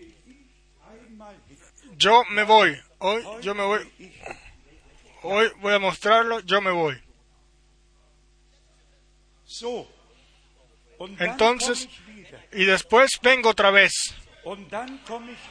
yo 1.97 2.25
me 2.31 2.45
voy, 2.45 2.77
hoy 2.99 3.25
yo 3.43 3.55
me 3.55 3.65
voy, 3.65 3.93
hoy 5.23 5.51
voy 5.61 5.75
a 5.75 5.79
mostrarlo, 5.79 6.41
yo 6.41 6.61
me 6.61 6.71
voy. 6.71 7.01
Entonces, 11.19 11.89
y 12.53 12.65
después 12.65 13.11
vengo 13.23 13.51
otra 13.51 13.71
vez. 13.71 13.93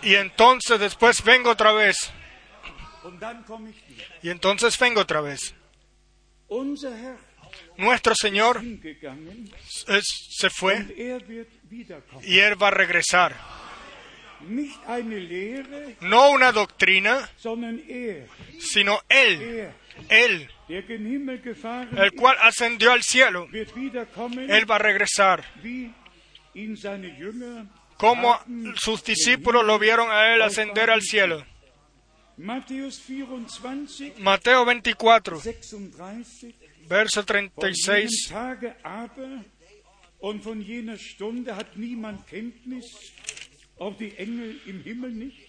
Y 0.02 0.16
entonces 0.16 0.80
después 0.80 1.24
vengo 1.24 1.52
otra 1.52 1.74
vez. 1.74 2.12
Y 4.22 4.30
entonces 4.30 4.78
vengo 4.80 5.02
otra 5.02 5.22
vez. 5.22 5.54
Nuestro 7.80 8.14
Señor 8.14 8.62
se 10.02 10.50
fue 10.50 10.86
y 12.24 12.40
Él 12.40 12.62
va 12.62 12.68
a 12.68 12.72
regresar. 12.72 13.36
No 16.02 16.32
una 16.32 16.52
doctrina, 16.52 17.30
sino 18.60 19.02
Él. 19.08 19.72
Él 20.10 20.50
el 20.70 22.12
cual 22.18 22.38
ascendió 22.42 22.92
al 22.92 23.02
cielo, 23.02 23.48
Él 23.54 24.70
va 24.70 24.76
a 24.76 24.80
regresar. 24.80 25.46
Como 27.98 28.40
sus 28.76 29.04
discípulos 29.06 29.66
lo 29.66 29.80
vieron 29.80 30.12
a 30.12 30.34
Él 30.34 30.42
ascender 30.42 30.90
al 30.90 31.02
cielo. 31.02 31.46
Mateo 34.18 34.66
24, 34.66 35.42
verso 36.90 37.22
36. 37.22 38.34
Und 40.20 40.44
von 40.44 40.62
jener 40.62 40.98
Stunde 40.98 41.56
hat 41.56 41.78
niemand 41.78 42.28
Kenntnis, 42.28 43.14
auch 43.78 43.96
die 43.98 44.18
Engel 44.18 44.60
im 44.66 44.84
Himmel 44.84 45.12
nicht, 45.12 45.48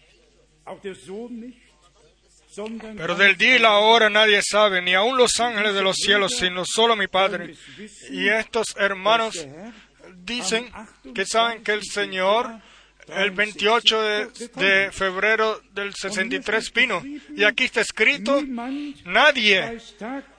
auch 0.65 0.81
der 0.81 0.95
Sohn 0.95 1.41
nicht, 1.41 1.59
pero 2.97 3.15
del 3.15 3.37
día 3.37 3.57
y 3.57 3.59
la 3.61 3.79
hora 3.79 4.11
nadie 4.11 4.41
sabe, 4.43 4.83
ni 4.83 4.95
aun 4.95 5.17
los 5.17 5.39
ángeles 5.39 5.73
de 5.73 5.83
los 5.83 5.97
cielos, 5.97 6.33
sino 6.37 6.65
solo 6.65 6.97
mi 6.97 7.07
Padre. 7.07 7.55
Y 8.11 8.29
estos 8.29 8.75
hermanos 8.77 9.47
dicen 10.17 10.69
que 11.15 11.25
saben 11.27 11.63
que 11.63 11.73
el 11.73 11.85
Señor 11.85 12.61
el 13.17 13.31
28 13.31 14.03
de, 14.03 14.91
febrero 14.93 15.61
del 15.73 15.95
63 15.95 16.73
vino. 16.73 17.03
Y 17.37 17.45
aquí 17.45 17.65
está 17.65 17.81
escrito, 17.81 18.43
nadie, 19.05 19.79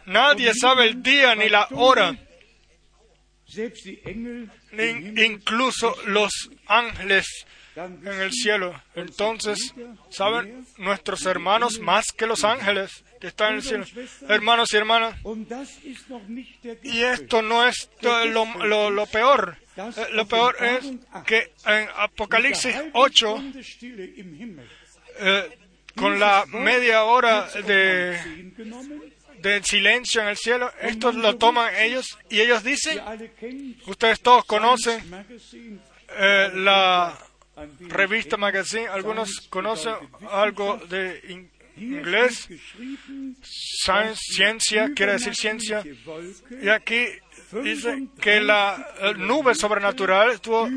nadie 0.05 0.53
sabe 0.53 0.85
el 0.85 1.01
día 1.01 1.35
ni 1.35 1.49
la 1.49 1.67
hora. 1.71 2.17
incluso 5.17 5.95
los 6.05 6.49
ángeles 6.67 7.45
en 7.75 8.07
el 8.07 8.31
cielo. 8.31 8.81
Entonces, 8.95 9.73
¿saben? 10.09 10.65
Nuestros 10.77 11.25
hermanos 11.25 11.79
más 11.79 12.11
que 12.11 12.25
los 12.27 12.43
ángeles 12.43 13.03
que 13.19 13.27
están 13.27 13.49
en 13.49 13.55
el 13.55 13.63
cielo. 13.63 13.85
Hermanos 14.27 14.73
y 14.73 14.77
hermanas. 14.77 15.15
Y 16.83 17.01
esto 17.01 17.41
no 17.41 17.65
es 17.67 17.89
lo, 18.01 18.89
lo, 18.89 19.05
peor. 19.05 19.57
Eh, 19.77 19.91
lo 20.11 20.25
peor 20.25 20.55
es 20.59 20.91
que 21.25 21.53
en 21.65 21.87
Apocalipsis 21.95 22.75
8, 22.93 23.43
eh, 25.19 25.57
con 25.95 26.19
la 26.19 26.45
media 26.47 27.03
hora 27.03 27.47
de, 27.65 28.19
de 29.41 29.63
silencio 29.63 30.21
en 30.21 30.27
el 30.27 30.37
cielo, 30.37 30.71
estos 30.81 31.15
lo 31.15 31.37
toman 31.37 31.73
ellos 31.75 32.17
y 32.29 32.41
ellos 32.41 32.63
dicen, 32.63 32.99
ustedes 33.87 34.21
todos 34.21 34.45
conocen 34.45 35.01
eh, 36.17 36.51
la 36.55 37.17
revista 37.79 38.37
magazine, 38.37 38.87
algunos 38.87 39.47
conocen 39.49 39.95
algo 40.29 40.77
de 40.89 41.47
inglés, 41.77 42.47
science, 43.41 44.19
ciencia, 44.33 44.91
quiere 44.95 45.13
decir 45.13 45.35
ciencia, 45.35 45.83
y 46.61 46.69
aquí 46.69 47.05
dice 47.63 48.07
que 48.19 48.41
la 48.41 49.13
nube 49.17 49.55
sobrenatural 49.55 50.31
estuvo 50.31 50.69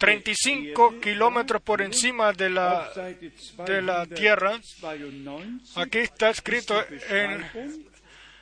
35 0.00 0.98
kilómetros 0.98 1.60
por 1.60 1.82
encima 1.82 2.32
de 2.32 2.48
la, 2.48 2.90
de 3.66 3.82
la 3.82 4.06
Tierra. 4.06 4.58
Aquí 5.76 5.98
está 5.98 6.30
escrito 6.30 6.82
en 7.10 7.44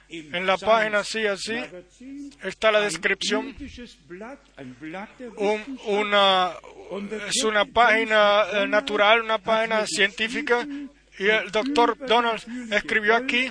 en 0.08 0.46
la 0.46 0.56
página 0.56 1.00
así, 1.00 1.26
así, 1.26 1.58
está 2.42 2.72
la 2.72 2.80
descripción. 2.80 3.54
una, 5.84 6.52
es 7.28 7.44
una 7.44 7.64
página 7.66 8.44
eh, 8.52 8.66
natural, 8.68 9.22
una 9.22 9.38
página 9.38 9.86
científica. 9.86 10.66
Y 11.18 11.26
el 11.26 11.50
doctor 11.50 11.98
Donald 12.06 12.72
escribió 12.72 13.16
aquí 13.16 13.50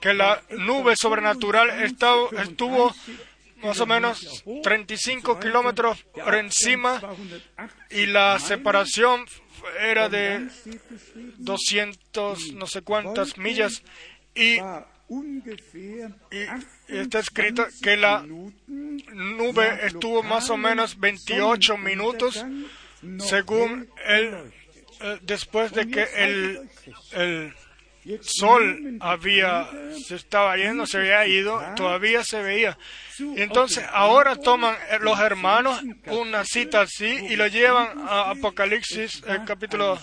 que 0.00 0.12
la 0.12 0.42
nube 0.50 0.94
sobrenatural 0.96 1.70
estuvo 1.80 2.92
más 3.64 3.80
o 3.80 3.86
menos 3.86 4.44
35 4.62 5.40
kilómetros 5.40 6.02
por 6.02 6.34
encima 6.34 7.00
y 7.90 8.06
la 8.06 8.38
separación 8.38 9.24
era 9.80 10.08
de 10.08 10.48
200 11.38 12.52
no 12.54 12.66
sé 12.66 12.82
cuántas 12.82 13.38
millas. 13.38 13.82
Y 14.34 14.58
y 16.30 16.46
está 16.88 17.18
escrito 17.18 17.66
que 17.82 17.96
la 17.96 18.24
nube 18.66 19.86
estuvo 19.86 20.22
más 20.22 20.48
o 20.50 20.56
menos 20.56 20.98
28 20.98 21.76
minutos 21.76 22.44
según 23.18 23.88
el 24.06 24.52
eh, 25.00 25.18
después 25.22 25.72
de 25.72 25.88
que 25.88 26.06
el, 26.16 26.70
el 27.12 27.52
sol 28.20 28.98
había, 29.00 29.68
se 30.06 30.16
estaba 30.16 30.56
yendo, 30.56 30.86
se 30.86 30.98
había 30.98 31.26
ido, 31.26 31.62
todavía 31.76 32.24
se 32.24 32.42
veía. 32.42 32.78
Entonces 33.36 33.84
ahora 33.92 34.36
toman 34.36 34.74
eh, 34.90 34.98
los 35.00 35.18
hermanos 35.20 35.80
una 36.06 36.44
cita 36.44 36.82
así 36.82 37.06
y 37.06 37.36
lo 37.36 37.46
llevan 37.46 37.98
a 38.06 38.30
Apocalipsis, 38.30 39.22
el 39.26 39.44
capítulo 39.44 39.98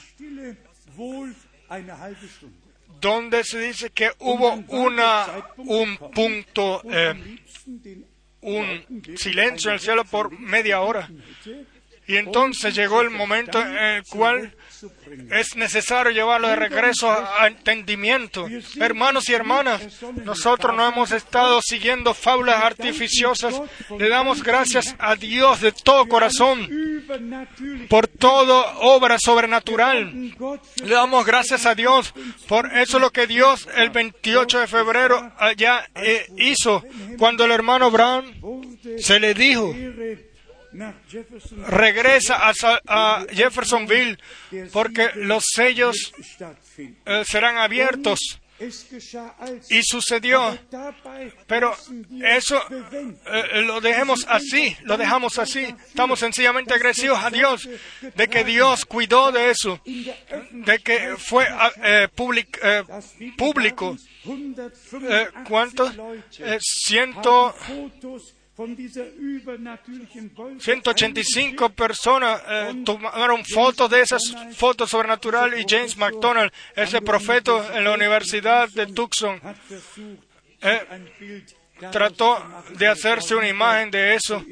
donde 3.02 3.44
se 3.44 3.60
dice 3.60 3.90
que 3.90 4.12
hubo 4.20 4.54
una, 4.68 5.26
un 5.58 5.98
punto, 5.98 6.82
eh, 6.86 7.40
un 8.42 9.18
silencio 9.18 9.72
en 9.72 9.74
el 9.76 9.80
cielo 9.80 10.06
por 10.06 10.38
media 10.40 10.82
hora. 10.82 11.10
Y 12.12 12.18
entonces 12.18 12.76
llegó 12.76 13.00
el 13.02 13.10
momento 13.10 13.62
en 13.62 13.78
el 13.78 14.04
cual 14.04 14.54
es 15.32 15.56
necesario 15.56 16.12
llevarlo 16.12 16.50
de 16.50 16.58
regreso 16.58 17.10
a 17.10 17.48
entendimiento. 17.48 18.48
Hermanos 18.76 19.30
y 19.30 19.34
hermanas, 19.34 19.82
nosotros 20.26 20.76
no 20.76 20.86
hemos 20.86 21.14
estado 21.14 21.62
siguiendo 21.62 22.14
fábulas 22.14 22.64
artificiosas. 22.64 23.62
Le 23.98 24.10
damos 24.10 24.44
gracias 24.44 24.94
a 25.00 25.16
Dios 25.16 25.62
de 25.62 25.72
todo 25.72 26.06
corazón 26.08 26.68
por 27.88 28.10
toda 28.10 28.80
obra 28.80 29.18
sobrenatural. 29.18 30.36
Le 30.84 30.94
damos 30.94 31.26
gracias 31.26 31.66
a 31.66 31.76
Dios 31.76 32.14
por 32.50 32.76
eso 32.76 33.00
lo 33.00 33.12
que 33.12 33.26
Dios 33.26 33.70
el 33.78 33.90
28 33.90 34.60
de 34.60 34.68
febrero 34.68 35.32
allá 35.38 35.88
eh, 35.96 36.28
hizo 36.38 36.84
cuando 37.18 37.46
el 37.46 37.52
hermano 37.52 37.90
Brown 37.90 38.78
se 38.98 39.18
le 39.18 39.34
dijo 39.34 39.74
regresa 41.68 42.52
a, 42.88 43.26
Jeffersonville 43.32 44.18
porque 44.72 45.12
los 45.16 45.46
sellos 45.54 46.14
eh, 46.78 47.24
serán 47.26 47.58
abiertos. 47.58 48.42
Y 49.70 49.82
sucedió, 49.82 50.56
pero 51.48 51.76
eso 52.24 52.62
eh, 52.70 53.62
lo 53.64 53.82
dejemos 53.82 54.24
así, 54.30 54.78
lo 54.84 54.98
dejamos 54.98 55.40
así. 55.40 55.62
Estamos 55.88 56.20
sencillamente 56.20 56.72
agradecidos 56.76 57.24
a 57.24 57.32
Dios 57.32 57.68
de 58.16 58.28
que 58.28 58.44
Dios 58.44 58.86
cuidó 58.86 59.32
de 59.32 59.50
eso, 59.50 59.82
de 59.84 60.80
que 60.80 61.16
fue 61.18 61.48
eh, 61.84 62.08
público. 63.36 63.98
¿Cuántos? 65.48 65.94
ciento 66.60 67.56
185 70.60 71.70
personas 71.70 72.42
eh, 72.48 72.84
tomaron 72.86 73.44
fotos 73.46 73.90
de 73.90 74.02
esas 74.02 74.22
fotos 74.56 74.90
sobrenaturales 74.90 75.62
y 75.62 75.66
James 75.68 75.98
McDonald, 75.98 76.52
ese 76.76 77.02
profeta 77.02 77.78
en 77.78 77.84
la 77.84 77.94
Universidad 77.94 78.70
de 78.70 78.88
Tucson, 78.88 79.42
eh, 80.62 80.82
trató 81.92 82.38
de 82.78 82.88
hacerse 82.88 83.36
una 83.36 83.48
imagen 83.48 83.90
de 83.92 84.16
eso 84.16 84.44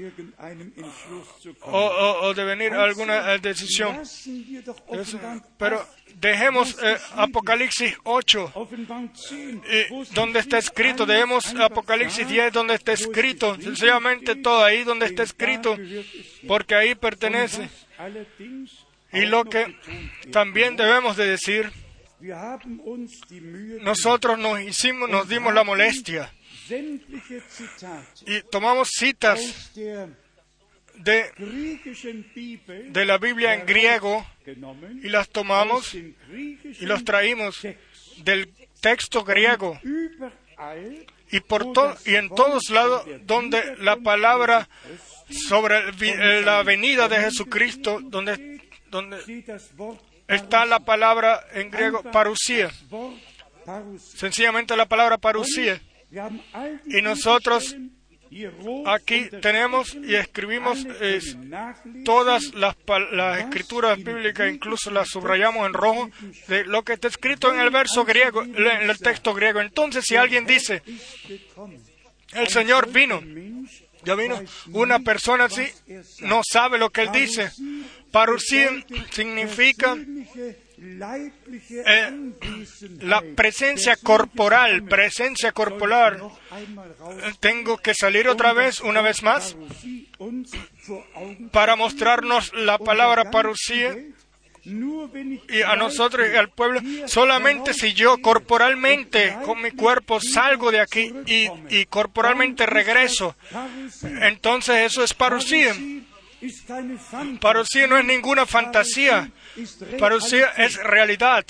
o, 1.62 2.34
de 2.34 2.44
venir 2.44 2.74
a 2.74 2.84
alguna 2.84 3.38
decisión. 3.38 4.02
Pero 5.58 5.86
dejemos 6.16 6.78
eh, 6.82 6.98
Apocalipsis 7.16 7.96
8, 8.04 8.54
eh, 9.66 9.90
donde 10.12 10.40
está 10.40 10.58
escrito, 10.58 11.06
dejemos 11.06 11.54
Apocalipsis 11.56 12.28
10, 12.28 12.54
donde 12.54 12.76
está 12.76 12.94
escrito, 12.94 13.56
sencillamente 13.62 14.36
todo 14.36 14.64
ahí 14.64 14.84
donde 14.84 15.06
está 15.06 15.24
escrito, 15.24 15.78
porque 16.48 16.76
ahí 16.76 16.96
pertenece. 16.96 17.70
Y 19.12 19.26
lo 19.26 19.46
que 19.46 19.76
también 20.32 20.76
debemos 20.76 21.18
de 21.18 21.28
decir, 21.28 21.72
nosotros 23.82 24.38
nos 24.38 24.62
hicimos, 24.62 25.10
nos 25.10 25.28
dimos 25.28 25.54
la 25.54 25.64
molestia 25.64 26.32
y 28.26 28.42
tomamos 28.52 28.90
citas 28.92 29.72
de, 30.96 31.32
de 32.90 33.06
la 33.06 33.18
Biblia 33.18 33.54
en 33.54 33.66
griego 33.66 34.26
y 35.02 35.10
las 35.10 35.30
tomamos 35.30 35.94
y 35.96 36.16
los 36.86 37.04
traímos 37.04 37.62
del 38.18 38.54
texto 38.82 39.24
griego. 39.24 39.80
Y 41.32 41.40
por 41.42 41.74
todo 41.74 41.96
y 42.06 42.16
en 42.16 42.30
todos 42.30 42.70
lados 42.70 43.06
donde 43.22 43.76
la 43.78 43.98
palabra 43.98 44.68
sobre 45.30 46.42
la 46.42 46.64
venida 46.64 47.08
de 47.08 47.18
Jesucristo 47.18 48.00
donde 48.02 48.60
donde 48.90 49.44
está 50.28 50.66
la 50.66 50.80
palabra 50.80 51.46
en 51.54 51.70
griego 51.70 52.02
parusía 52.12 52.72
sencillamente 54.00 54.76
la 54.76 54.88
palabra 54.88 55.20
parusía 55.20 55.80
y 56.86 57.02
nosotros 57.02 57.76
Aquí 58.86 59.28
tenemos 59.42 59.96
y 59.96 60.14
escribimos 60.14 60.86
todas 62.06 62.54
las, 62.54 62.76
escrituras 63.40 63.98
bíblicas, 63.98 64.54
incluso 64.54 64.92
las 64.92 65.10
subrayamos 65.10 65.66
en 65.66 65.74
rojo, 65.74 66.10
de 66.48 66.64
lo 66.66 66.84
que 66.84 66.94
está 66.94 67.08
escrito 67.08 67.52
en 67.52 67.60
el 67.60 67.72
verso 67.72 68.06
griego, 68.06 68.44
en 68.44 68.90
el 68.90 69.00
texto 69.00 69.34
griego. 69.34 69.62
Entonces, 69.62 70.06
si 70.06 70.16
alguien 70.16 70.46
dice, 70.46 70.84
el 72.34 72.48
Señor 72.50 72.92
vino, 72.92 73.20
ya 74.04 74.14
vino, 74.14 74.40
una 74.74 75.00
persona 75.00 75.46
así 75.46 75.66
no 76.22 76.42
sabe 76.48 76.78
lo 76.78 76.92
que 76.92 77.02
él 77.02 77.12
dice. 77.12 77.52
Parusim 78.12 78.84
significa 79.12 79.98
eh, 80.82 82.32
la 83.02 83.22
presencia 83.36 83.98
corporal, 83.98 84.84
presencia 84.84 85.52
corporal. 85.52 86.22
Tengo 87.40 87.78
que 87.78 87.94
salir 87.94 88.28
otra 88.28 88.54
vez, 88.54 88.80
una 88.80 89.02
vez 89.02 89.22
más, 89.24 89.56
para 91.52 91.76
mostrarnos 91.76 92.54
la 92.54 92.78
palabra 92.78 93.30
parusía 93.30 93.98
y 94.64 95.62
a 95.62 95.76
nosotros 95.76 96.28
y 96.32 96.36
al 96.36 96.50
pueblo, 96.50 96.82
solamente 97.08 97.74
si 97.74 97.94
yo 97.94 98.22
corporalmente 98.22 99.36
con 99.46 99.62
mi 99.62 99.72
cuerpo 99.72 100.20
salgo 100.22 100.72
de 100.72 100.80
aquí 100.80 101.14
y, 101.26 101.86
corporalmente 101.86 102.66
regreso, 102.66 103.36
entonces 104.22 104.92
eso 104.92 105.04
es 105.04 105.14
parusía. 105.14 105.74
Parusía 107.42 107.88
no 107.88 107.98
es 107.98 108.06
ninguna 108.06 108.46
fantasía, 108.46 109.30
Parusía 110.00 110.50
es 110.58 110.76
realidad. 110.76 111.46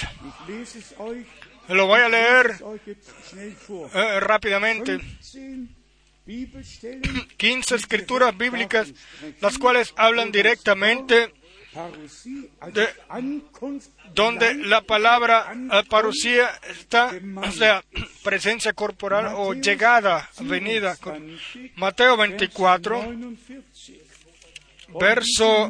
Lo 1.70 1.86
voy 1.86 2.02
a 2.02 2.10
leer 2.10 2.56
eh, 3.94 4.20
rápidamente. 4.20 5.00
15 7.38 7.76
escrituras 7.76 8.38
bíblicas, 8.38 8.92
las 9.42 9.58
cuales 9.58 9.94
hablan 9.96 10.32
directamente 10.32 11.34
de 12.74 12.88
donde 14.14 14.56
la 14.56 14.82
palabra 14.82 15.54
eh, 15.54 15.84
parusía 15.88 16.50
está, 16.68 17.14
o 17.36 17.52
sea, 17.52 17.84
presencia 18.24 18.74
corporal 18.74 19.34
o 19.36 19.54
llegada, 19.54 20.30
venida. 20.42 20.98
Mateo 21.76 22.18
24, 22.18 23.16
verso 25.00 25.70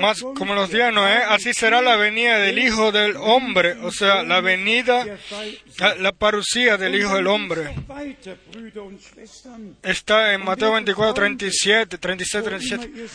más 0.00 0.20
como 0.20 0.54
los 0.54 0.70
días 0.70 0.92
Noé, 0.92 1.22
así 1.28 1.54
será 1.54 1.80
la 1.80 1.96
venida 1.96 2.38
del 2.38 2.58
Hijo 2.58 2.92
del 2.92 3.16
Hombre, 3.16 3.72
o 3.82 3.90
sea, 3.90 4.22
la 4.22 4.40
venida, 4.40 5.04
la, 5.98 6.12
parucía 6.12 6.76
del 6.76 6.94
Hijo 6.96 7.16
del 7.16 7.26
Hombre. 7.26 7.74
Está 9.82 10.34
en 10.34 10.44
Mateo 10.44 10.72
24, 10.72 11.14
37, 11.14 11.98
36, 11.98 12.44
37. 12.44 13.06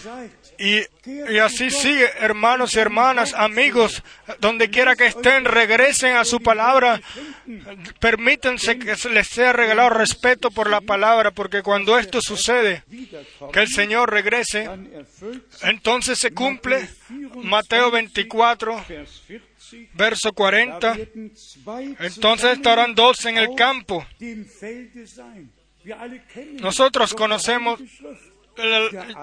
Y, 0.58 1.32
y 1.32 1.38
así 1.38 1.70
sigue, 1.70 2.10
hermanos 2.20 2.76
y 2.76 2.80
hermanas, 2.80 3.34
amigos, 3.34 4.04
donde 4.40 4.70
quiera 4.70 4.96
que 4.96 5.06
estén, 5.06 5.46
regresen 5.46 6.16
a 6.16 6.26
su 6.26 6.42
palabra. 6.42 7.02
Permítanse 8.00 8.80
que 8.80 8.96
les 9.10 9.28
sea 9.28 9.54
regalado 9.54 9.90
respeto 9.90 10.50
por 10.52 10.70
la 10.70 10.82
palabra, 10.82 11.32
porque 11.32 11.62
cuando 11.62 11.98
esto 11.98 12.20
sucede, 12.22 12.84
que 13.54 13.60
el 13.60 13.68
Señor 13.68 14.12
regrese, 14.12 14.70
entonces 15.62 15.99
se 16.02 16.32
cumple 16.32 16.90
Mateo 17.44 17.92
24, 17.92 18.86
verso 19.94 20.34
40. 20.34 20.98
Entonces 22.00 22.54
estarán 22.54 22.96
dos 22.96 23.26
en 23.26 23.38
el 23.38 23.56
campo. 23.56 24.06
Nosotros 26.62 27.14
conocemos 27.14 27.80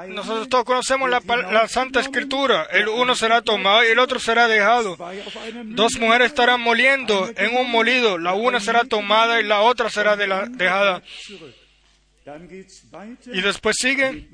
nosotros 0.08 0.48
todos 0.48 0.64
conocemos 0.64 1.10
la, 1.10 1.20
la, 1.20 1.68
Santa 1.68 2.00
Escritura. 2.00 2.66
El 2.72 2.88
uno 2.88 3.14
será 3.14 3.42
tomado 3.42 3.84
y 3.84 3.88
el 3.88 3.98
otro 3.98 4.18
será 4.18 4.48
dejado. 4.48 4.96
Dos 5.64 5.98
mujeres 5.98 6.28
estarán 6.28 6.60
moliendo 6.60 7.30
en 7.36 7.54
un 7.54 7.70
molido. 7.70 8.18
La 8.18 8.32
una 8.32 8.60
será 8.60 8.84
tomada 8.84 9.40
y 9.40 9.44
la 9.44 9.60
otra 9.60 9.90
será 9.90 10.16
dejada. 10.16 11.02
Y 13.26 13.40
después 13.40 13.76
sigue 13.78 14.28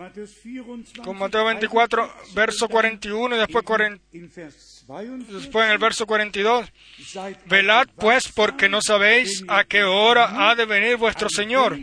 con 1.04 1.18
Mateo 1.18 1.44
24, 1.44 2.14
verso 2.34 2.68
41 2.68 3.36
y 3.36 3.38
después, 3.38 3.64
después 5.28 5.66
en 5.66 5.72
el 5.72 5.78
verso 5.78 6.06
42. 6.06 6.72
Velad 7.46 7.88
pues 7.96 8.28
porque 8.28 8.68
no 8.70 8.80
sabéis 8.80 9.44
a 9.46 9.64
qué 9.64 9.82
hora 9.82 10.48
ha 10.48 10.54
de 10.54 10.64
venir 10.64 10.96
vuestro 10.96 11.28
Señor. 11.28 11.78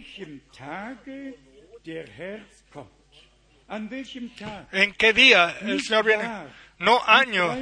¿En 4.72 4.94
qué 4.94 5.14
día 5.14 5.58
el 5.62 5.82
Señor 5.82 6.06
viene? 6.06 6.28
No 6.80 7.02
año, 7.06 7.56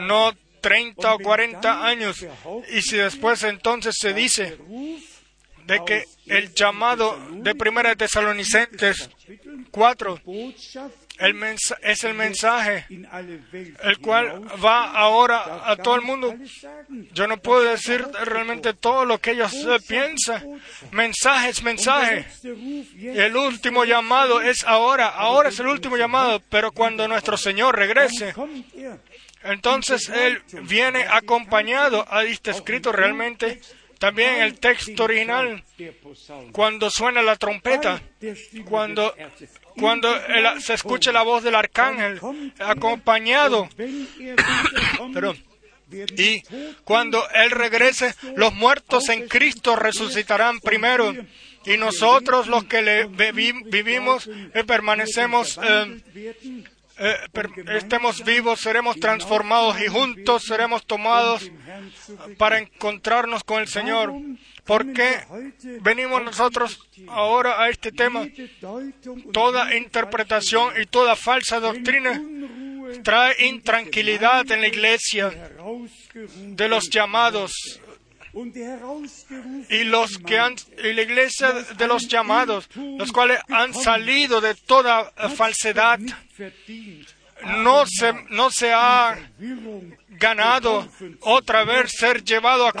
no 0.00 0.32
30 0.62 1.14
o 1.14 1.18
40 1.18 1.86
años. 1.86 2.26
Y 2.72 2.80
si 2.80 2.96
después 2.96 3.42
entonces 3.42 3.96
se 3.98 4.14
dice 4.14 4.56
de 5.68 5.84
que 5.84 6.04
el 6.26 6.54
llamado 6.54 7.18
de 7.30 7.54
Primera 7.54 7.90
de 7.90 7.96
Tesalonicenses 7.96 9.10
4 9.70 10.22
es 11.82 12.04
el 12.04 12.14
mensaje 12.14 12.86
el 13.82 13.98
cual 13.98 14.46
va 14.64 14.92
ahora 14.92 15.70
a 15.70 15.76
todo 15.76 15.96
el 15.96 16.02
mundo. 16.02 16.34
Yo 17.12 17.26
no 17.26 17.36
puedo 17.36 17.64
decir 17.64 18.02
realmente 18.24 18.72
todo 18.72 19.04
lo 19.04 19.18
que 19.18 19.32
ellos 19.32 19.54
piensan. 19.86 20.58
Mensaje 20.92 21.50
es 21.50 21.62
mensaje. 21.62 22.26
El 23.02 23.36
último 23.36 23.84
llamado 23.84 24.40
es 24.40 24.64
ahora. 24.64 25.08
Ahora 25.08 25.50
es 25.50 25.60
el 25.60 25.66
último 25.66 25.98
llamado. 25.98 26.40
Pero 26.48 26.72
cuando 26.72 27.06
nuestro 27.08 27.36
Señor 27.36 27.76
regrese, 27.76 28.32
entonces 29.42 30.08
Él 30.08 30.40
viene 30.62 31.04
acompañado. 31.10 32.06
Ahí 32.08 32.32
está 32.32 32.52
escrito 32.52 32.90
realmente 32.90 33.60
también 33.98 34.42
el 34.42 34.58
texto 34.58 35.04
original, 35.04 35.64
cuando 36.52 36.90
suena 36.90 37.22
la 37.22 37.36
trompeta, 37.36 38.00
cuando, 38.64 39.14
cuando 39.78 40.08
se 40.60 40.74
escuche 40.74 41.12
la 41.12 41.22
voz 41.22 41.42
del 41.42 41.54
arcángel 41.54 42.20
acompañado, 42.60 43.68
y 45.90 46.42
cuando 46.84 47.22
Él 47.30 47.50
regrese, 47.50 48.14
los 48.36 48.54
muertos 48.54 49.08
en 49.08 49.26
Cristo 49.26 49.76
resucitarán 49.76 50.60
primero. 50.60 51.14
Y 51.64 51.76
nosotros 51.76 52.46
los 52.46 52.64
que 52.64 52.82
le 52.82 53.06
vivimos 53.06 54.30
permanecemos 54.66 55.58
eh, 55.62 56.00
eh, 56.98 57.16
estemos 57.76 58.24
vivos, 58.24 58.60
seremos 58.60 58.98
transformados 58.98 59.80
y 59.80 59.86
juntos 59.86 60.44
seremos 60.44 60.84
tomados 60.84 61.50
para 62.36 62.58
encontrarnos 62.58 63.44
con 63.44 63.60
el 63.60 63.68
Señor. 63.68 64.12
¿Por 64.64 64.92
qué 64.92 65.20
venimos 65.80 66.22
nosotros 66.22 66.88
ahora 67.08 67.62
a 67.62 67.68
este 67.68 67.92
tema? 67.92 68.26
Toda 69.32 69.76
interpretación 69.76 70.74
y 70.80 70.86
toda 70.86 71.16
falsa 71.16 71.60
doctrina 71.60 72.20
trae 73.02 73.46
intranquilidad 73.46 74.50
en 74.50 74.60
la 74.60 74.68
iglesia 74.68 75.52
de 76.36 76.68
los 76.68 76.90
llamados 76.90 77.80
y 79.70 79.84
los 79.84 80.18
que 80.18 80.38
han 80.38 80.54
y 80.82 80.92
la 80.92 81.02
iglesia 81.02 81.52
de 81.52 81.86
los 81.86 82.08
llamados, 82.08 82.68
los 82.74 83.12
cuales 83.12 83.40
han 83.48 83.74
salido 83.74 84.40
de 84.40 84.54
toda 84.54 85.10
falsedad, 85.36 85.98
no 87.44 87.86
se, 87.86 88.12
no 88.30 88.50
se 88.50 88.72
ha 88.72 89.18
ganado 90.18 90.88
otra 91.20 91.64
vez 91.64 91.92
ser 91.92 92.24
llevado 92.24 92.66
a 92.66 92.72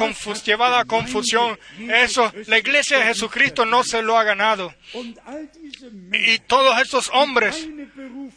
confusión. 0.84 1.58
Eso, 1.78 2.32
la 2.46 2.58
iglesia 2.58 2.98
de 2.98 3.04
Jesucristo 3.04 3.64
no 3.64 3.84
se 3.84 4.02
lo 4.02 4.18
ha 4.18 4.24
ganado. 4.24 4.74
Y 6.12 6.38
todos 6.40 6.80
esos 6.80 7.10
hombres, 7.12 7.68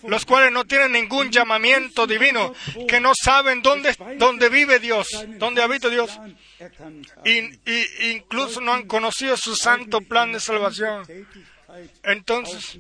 los 0.04 0.26
cuales 0.26 0.52
no 0.52 0.66
tienen 0.66 0.92
ningún 0.92 1.32
llamamiento 1.32 2.08
divino, 2.08 2.54
que 2.88 3.00
no 3.00 3.14
saben 3.16 3.62
dónde, 3.62 3.96
dónde 4.18 4.50
vive 4.50 4.80
Dios, 4.80 5.08
dónde 5.38 5.62
habita 5.62 5.90
Dios, 5.90 6.20
y, 7.26 8.12
incluso 8.12 8.62
no 8.62 8.74
han 8.74 8.88
conocido 8.88 9.36
su 9.38 9.56
santo 9.56 10.02
plan 10.02 10.32
de 10.32 10.40
salvación. 10.40 11.06
Entonces, 12.04 12.78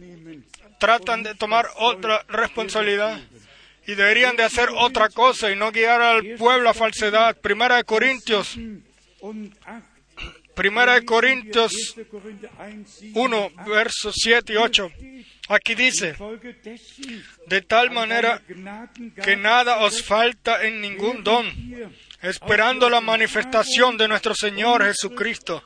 tratan 0.82 1.21
de 1.21 1.36
tomar 1.36 1.67
otra 1.77 2.25
responsabilidad 2.27 3.21
y 3.86 3.93
deberían 3.93 4.36
de 4.36 4.43
hacer 4.43 4.69
otra 4.75 5.09
cosa 5.09 5.51
y 5.51 5.55
no 5.55 5.71
guiar 5.71 6.01
al 6.01 6.36
pueblo 6.39 6.71
a 6.71 6.73
falsedad. 6.73 7.38
Primera 7.38 7.75
de 7.75 7.84
Corintios, 7.84 8.57
Primera 10.55 10.95
de 10.95 11.05
Corintios 11.05 11.95
1, 13.13 13.51
versos 13.67 14.15
7 14.17 14.53
y 14.53 14.55
8. 14.57 14.91
Aquí 15.49 15.75
dice, 15.75 16.15
de 17.47 17.61
tal 17.61 17.91
manera 17.91 18.41
que 19.23 19.36
nada 19.36 19.84
os 19.86 20.01
falta 20.01 20.65
en 20.65 20.82
ningún 20.82 21.23
don, 21.23 21.45
esperando 22.23 22.89
la 22.89 23.01
manifestación 23.01 23.97
de 23.97 24.07
nuestro 24.07 24.34
Señor 24.34 24.84
Jesucristo, 24.84 25.63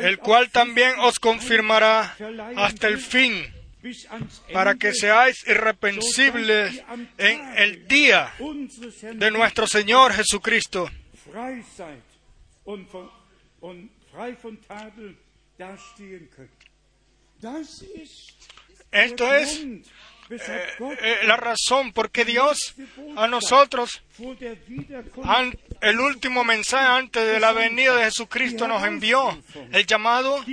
el 0.00 0.18
cual 0.18 0.50
también 0.50 0.98
os 1.00 1.18
confirmará 1.18 2.16
hasta 2.56 2.88
el 2.88 2.98
fin, 2.98 3.46
para 4.52 4.74
que 4.74 4.92
seáis 4.92 5.46
irreprensibles 5.46 6.82
en 7.18 7.58
el 7.58 7.86
día 7.88 8.32
de 9.14 9.30
nuestro 9.30 9.66
Señor 9.66 10.12
Jesucristo. 10.12 10.90
Esto 18.92 19.34
es 19.34 19.66
eh, 20.30 20.66
eh, 20.78 21.18
la 21.24 21.36
razón 21.36 21.92
por 21.92 22.10
qué 22.10 22.24
Dios 22.24 22.74
a 23.16 23.26
nosotros, 23.26 24.02
el 25.80 26.00
último 26.00 26.44
mensaje 26.44 26.86
antes 26.86 27.26
de 27.26 27.40
la 27.40 27.52
venida 27.52 27.96
de 27.96 28.04
Jesucristo 28.04 28.68
nos 28.68 28.84
envió 28.84 29.42
el 29.72 29.86
llamado, 29.86 30.44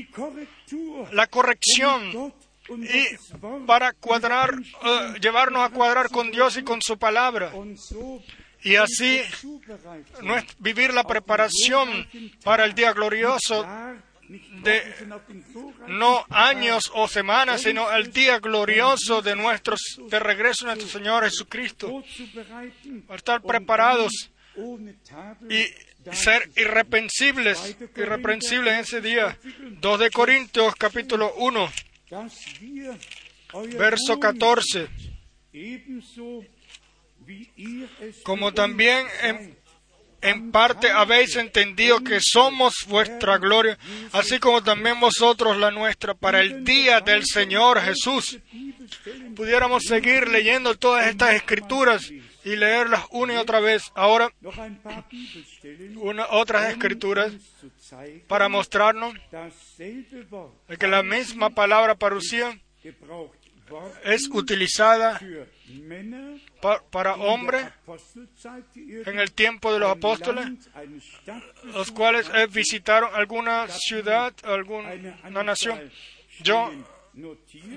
la 1.12 1.28
corrección 1.28 2.34
y 2.70 3.06
para 3.66 3.94
cuadrar, 3.94 4.56
eh, 4.56 5.14
llevarnos 5.22 5.64
a 5.64 5.70
cuadrar 5.70 6.10
con 6.10 6.32
Dios 6.32 6.58
y 6.58 6.64
con 6.64 6.82
su 6.82 6.98
palabra. 6.98 7.52
Y 8.64 8.76
así 8.76 9.22
vivir 10.60 10.94
la 10.94 11.04
preparación 11.04 12.08
para 12.44 12.66
el 12.66 12.74
día 12.74 12.94
glorioso 12.94 13.66
de 14.28 14.84
no 15.88 16.26
años 16.30 16.92
o 16.94 17.08
semanas, 17.08 17.62
sino 17.62 17.92
el 17.92 18.12
día 18.12 18.40
glorioso 18.40 19.22
de 19.22 19.36
nuestros 19.36 19.80
de 20.10 20.20
regreso 20.20 20.66
nuestro 20.66 20.88
Señor 20.88 21.24
Jesucristo, 21.24 22.04
para 23.08 23.18
estar 23.18 23.42
preparados 23.42 24.32
y 25.50 26.14
ser 26.14 26.50
irreprensibles, 26.56 27.78
irreprensibles 27.96 28.74
en 28.74 28.80
ese 28.80 29.02
día. 29.02 29.38
2 29.80 30.00
de 30.00 30.10
Corintios 30.12 30.76
capítulo 30.76 31.34
1, 31.38 31.72
verso 33.78 34.20
14. 34.20 34.90
Como 38.24 38.54
también 38.54 39.06
en 39.22 39.57
en 40.22 40.52
parte 40.52 40.90
habéis 40.90 41.36
entendido 41.36 42.04
que 42.04 42.20
somos 42.22 42.86
vuestra 42.88 43.38
gloria, 43.38 43.78
así 44.12 44.40
como 44.40 44.64
también 44.64 45.00
vosotros 45.00 45.58
la 45.58 45.72
nuestra, 45.72 46.14
para 46.14 46.42
el 46.42 46.64
día 46.64 47.02
del 47.02 47.26
Señor 47.26 47.80
Jesús. 47.82 48.40
Pudiéramos 49.36 49.84
seguir 49.84 50.28
leyendo 50.28 50.76
todas 50.76 51.08
estas 51.08 51.36
escrituras 51.36 52.10
y 52.44 52.56
leerlas 52.56 53.06
una 53.12 53.34
y 53.34 53.38
otra 53.38 53.60
vez. 53.60 53.92
Ahora, 53.94 54.32
otras 56.30 56.72
escrituras 56.72 57.34
para 58.28 58.48
mostrarnos 58.48 59.14
que 60.80 60.88
la 60.88 61.04
misma 61.04 61.50
palabra 61.50 61.96
parucía 61.96 62.58
es 64.06 64.30
utilizada 64.32 65.20
para 66.62 67.16
hombres 67.16 67.66
en 69.06 69.20
el 69.20 69.32
tiempo 69.32 69.74
de 69.74 69.80
los 69.80 69.92
apóstoles, 69.92 70.48
los 71.64 71.92
cuales 71.92 72.30
eh, 72.34 72.48
visitaron 72.48 73.14
alguna 73.14 73.68
ciudad, 73.68 74.34
alguna 74.44 75.44
nación. 75.44 75.92
Yo, 76.42 76.72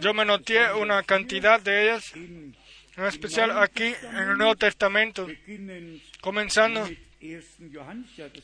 yo 0.00 0.14
me 0.14 0.24
noté 0.24 0.72
una 0.72 1.02
cantidad 1.02 1.60
de 1.60 1.84
ellas, 1.84 2.14
en 2.14 2.54
especial 2.96 3.58
aquí 3.58 3.94
en 4.02 4.16
el 4.30 4.38
Nuevo 4.38 4.56
Testamento, 4.56 5.26
comenzando 6.20 6.88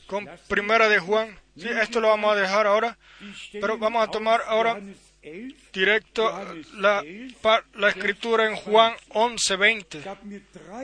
con 0.05 0.29
Primera 0.47 0.89
de 0.89 0.99
Juan. 0.99 1.37
Sí, 1.55 1.67
esto 1.67 1.99
lo 1.99 2.09
vamos 2.09 2.31
a 2.31 2.39
dejar 2.39 2.67
ahora, 2.67 2.97
pero 3.51 3.77
vamos 3.77 4.07
a 4.07 4.11
tomar 4.11 4.41
ahora 4.45 4.79
directo 5.73 6.31
la, 6.75 7.03
la 7.75 7.89
escritura 7.89 8.49
en 8.49 8.55
Juan 8.55 8.93
11:20. 9.09 10.03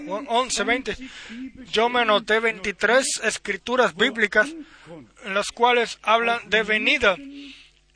Juan 0.06 0.28
11:20. 0.28 1.10
Yo 1.72 1.90
me 1.90 2.02
anoté 2.02 2.40
23 2.40 3.22
escrituras 3.24 3.96
bíblicas 3.96 4.50
en 5.26 5.34
las 5.34 5.48
cuales 5.48 6.00
hablan 6.02 6.40
de 6.50 6.64
venida, 6.64 7.18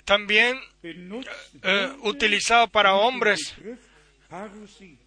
también 0.05 0.59
eh, 0.83 1.93
utilizado 2.03 2.67
para 2.67 2.95
hombres 2.95 3.55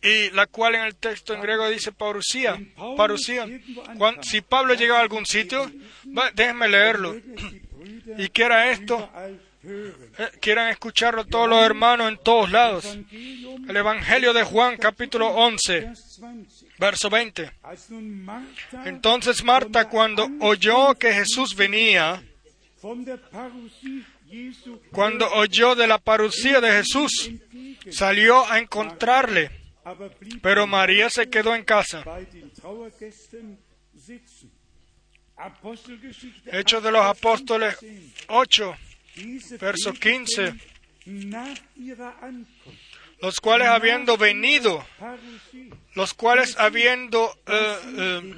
y 0.02 0.30
la 0.30 0.46
cual 0.46 0.76
en 0.76 0.82
el 0.82 0.96
texto 0.96 1.34
en 1.34 1.42
griego 1.42 1.68
dice 1.68 1.92
parusía. 1.92 2.58
parusía. 2.96 3.46
si 4.22 4.40
Pablo 4.40 4.74
llega 4.74 4.98
a 4.98 5.02
algún 5.02 5.26
sitio, 5.26 5.70
déjenme 6.34 6.68
leerlo. 6.68 7.16
Y 8.18 8.28
quiera 8.28 8.70
esto, 8.70 9.08
eh, 9.62 9.92
quieran 10.40 10.68
escucharlo 10.70 11.26
todos 11.26 11.48
los 11.48 11.62
hermanos 11.62 12.08
en 12.08 12.18
todos 12.18 12.50
lados. 12.50 12.98
El 13.12 13.76
Evangelio 13.76 14.32
de 14.32 14.42
Juan, 14.42 14.78
capítulo 14.78 15.28
11, 15.28 15.92
verso 16.78 17.10
20. 17.10 17.52
Entonces 18.86 19.44
Marta, 19.44 19.88
cuando 19.88 20.28
oyó 20.40 20.94
que 20.94 21.12
Jesús 21.12 21.54
venía, 21.54 22.22
cuando 24.92 25.28
oyó 25.32 25.74
de 25.74 25.86
la 25.86 25.98
parusía 25.98 26.60
de 26.60 26.70
Jesús, 26.70 27.30
salió 27.90 28.50
a 28.50 28.58
encontrarle, 28.58 29.50
pero 30.40 30.66
María 30.66 31.10
se 31.10 31.28
quedó 31.28 31.54
en 31.54 31.64
casa. 31.64 32.02
Hechos 36.46 36.82
de 36.82 36.90
los 36.90 37.04
Apóstoles 37.04 37.76
8, 38.28 38.76
verso 39.60 39.92
15. 39.92 40.54
Los 43.20 43.40
cuales 43.40 43.68
habiendo 43.68 44.16
venido, 44.16 44.84
los 45.94 46.14
cuales 46.14 46.58
habiendo, 46.58 47.38
eh, 47.46 48.34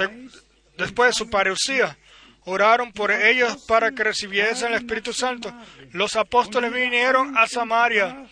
eh, 0.00 0.28
después 0.76 1.10
de 1.10 1.12
su 1.12 1.30
parusía, 1.30 1.96
oraron 2.44 2.92
por 2.92 3.12
ellos 3.12 3.64
para 3.68 3.92
que 3.92 4.04
recibiesen 4.04 4.68
el 4.72 4.78
Espíritu 4.78 5.12
Santo. 5.12 5.52
Los 5.92 6.16
apóstoles 6.16 6.72
vinieron 6.72 7.36
a 7.36 7.46
Samaria 7.46 8.26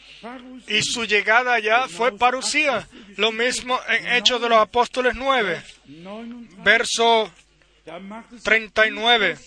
y 0.67 0.83
su 0.83 1.05
llegada 1.05 1.55
allá 1.55 1.87
fue 1.89 2.17
parucía. 2.17 2.89
Lo 3.17 3.31
mismo 3.31 3.79
en 3.89 4.07
Hechos 4.13 4.41
de 4.41 4.49
los 4.49 4.59
Apóstoles 4.59 5.15
9, 5.15 5.63
verso 6.65 7.31
39. 8.43 9.39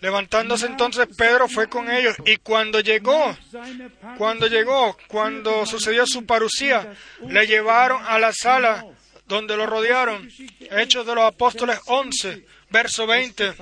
Levantándose 0.00 0.66
entonces 0.66 1.08
Pedro 1.16 1.48
fue 1.48 1.68
con 1.68 1.90
ellos 1.90 2.16
y 2.24 2.36
cuando 2.36 2.80
llegó, 2.80 3.36
cuando 4.16 4.46
llegó, 4.46 4.96
cuando 5.08 5.66
sucedió 5.66 6.06
su 6.06 6.24
parucía, 6.24 6.94
le 7.28 7.46
llevaron 7.46 8.02
a 8.06 8.18
la 8.18 8.32
sala 8.32 8.84
donde 9.26 9.56
lo 9.56 9.66
rodearon. 9.66 10.28
Hechos 10.70 11.06
de 11.06 11.14
los 11.14 11.24
Apóstoles 11.24 11.80
11, 11.86 12.44
verso 12.70 13.06
20. 13.06 13.54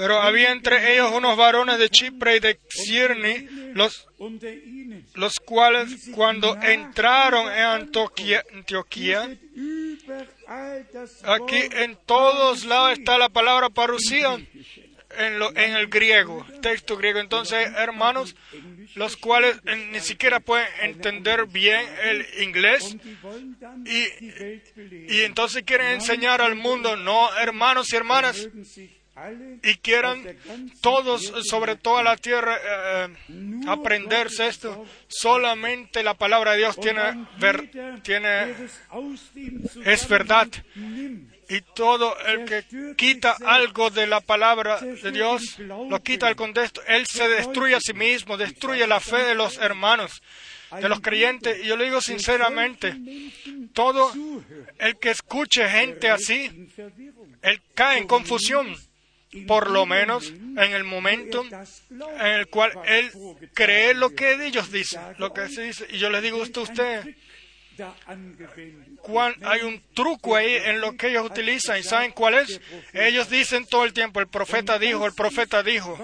Pero 0.00 0.22
había 0.22 0.50
entre 0.50 0.94
ellos 0.94 1.12
unos 1.12 1.36
varones 1.36 1.78
de 1.78 1.90
Chipre 1.90 2.36
y 2.36 2.40
de 2.40 2.58
Cirni, 2.70 3.46
los, 3.74 4.08
los 5.12 5.40
cuales 5.40 6.08
cuando 6.14 6.56
entraron 6.62 7.52
en 7.52 7.64
Antioquía, 7.64 8.42
aquí 11.24 11.56
en 11.72 11.98
todos 12.06 12.64
lados 12.64 12.98
está 12.98 13.18
la 13.18 13.28
palabra 13.28 13.68
parucía, 13.68 14.38
en, 15.18 15.38
lo, 15.38 15.50
en 15.50 15.76
el 15.76 15.88
griego, 15.88 16.46
texto 16.62 16.96
griego. 16.96 17.18
Entonces, 17.18 17.70
hermanos, 17.76 18.34
los 18.94 19.18
cuales 19.18 19.60
eh, 19.66 19.88
ni 19.92 20.00
siquiera 20.00 20.40
pueden 20.40 20.66
entender 20.80 21.44
bien 21.44 21.84
el 22.04 22.26
inglés 22.42 22.96
y, 23.84 25.14
y 25.14 25.20
entonces 25.24 25.62
quieren 25.64 25.88
enseñar 25.88 26.40
al 26.40 26.54
mundo, 26.54 26.96
no, 26.96 27.36
hermanos 27.36 27.92
y 27.92 27.96
hermanas, 27.96 28.48
y 29.62 29.74
quieran 29.76 30.36
todos 30.80 31.32
sobre 31.48 31.76
toda 31.76 32.02
la 32.02 32.16
tierra 32.16 32.56
eh, 32.56 33.08
eh, 33.28 33.60
aprenderse 33.68 34.46
esto. 34.46 34.84
Solamente 35.08 36.02
la 36.02 36.14
palabra 36.14 36.52
de 36.52 36.58
Dios 36.58 36.78
tiene, 36.80 37.26
tiene 38.02 38.54
es 39.84 40.08
verdad. 40.08 40.48
y 41.48 41.60
todo 41.74 42.16
el 42.26 42.44
que 42.44 42.94
quita 42.96 43.36
algo 43.44 43.90
de 43.90 44.06
la 44.06 44.20
palabra 44.20 44.78
de 44.80 45.10
Dios, 45.10 45.58
lo 45.58 46.00
quita 46.02 46.26
del 46.26 46.36
contexto, 46.36 46.80
él 46.86 47.06
se 47.06 47.28
destruye 47.28 47.74
a 47.74 47.80
sí 47.80 47.92
mismo, 47.92 48.36
destruye 48.36 48.86
la 48.86 49.00
fe 49.00 49.18
de 49.18 49.34
los 49.34 49.58
hermanos, 49.58 50.22
de 50.80 50.88
los 50.88 51.00
creyentes. 51.00 51.64
Y 51.64 51.66
yo 51.66 51.76
le 51.76 51.86
digo 51.86 52.00
sinceramente, 52.00 52.96
todo 53.72 54.12
el 54.78 54.96
que 54.98 55.10
escuche 55.10 55.68
gente 55.68 56.08
así, 56.08 56.68
él 57.42 57.60
cae 57.74 57.98
en 57.98 58.06
confusión, 58.06 58.76
por 59.46 59.70
lo 59.70 59.86
menos 59.86 60.28
en 60.28 60.72
el 60.72 60.84
momento 60.84 61.44
en 61.44 62.26
el 62.26 62.48
cual 62.48 62.72
él 62.86 63.10
cree 63.54 63.94
lo 63.94 64.14
que 64.14 64.46
ellos 64.46 64.72
dicen, 64.72 65.00
lo 65.18 65.32
que 65.32 65.48
se 65.48 65.62
dice. 65.62 65.86
Y 65.90 65.98
yo 65.98 66.10
le 66.10 66.20
digo 66.20 66.38
a 66.38 66.42
usted, 66.42 67.14
hay 69.42 69.62
un 69.62 69.82
truco 69.94 70.36
ahí 70.36 70.54
en 70.54 70.80
lo 70.80 70.96
que 70.96 71.08
ellos 71.08 71.26
utilizan. 71.26 71.78
¿Y 71.78 71.82
saben 71.82 72.12
cuál 72.12 72.34
es? 72.34 72.60
Ellos 72.92 73.28
dicen 73.30 73.66
todo 73.66 73.84
el 73.84 73.92
tiempo, 73.92 74.20
el 74.20 74.28
profeta 74.28 74.78
dijo, 74.78 75.06
el 75.06 75.14
profeta 75.14 75.62
dijo. 75.62 75.98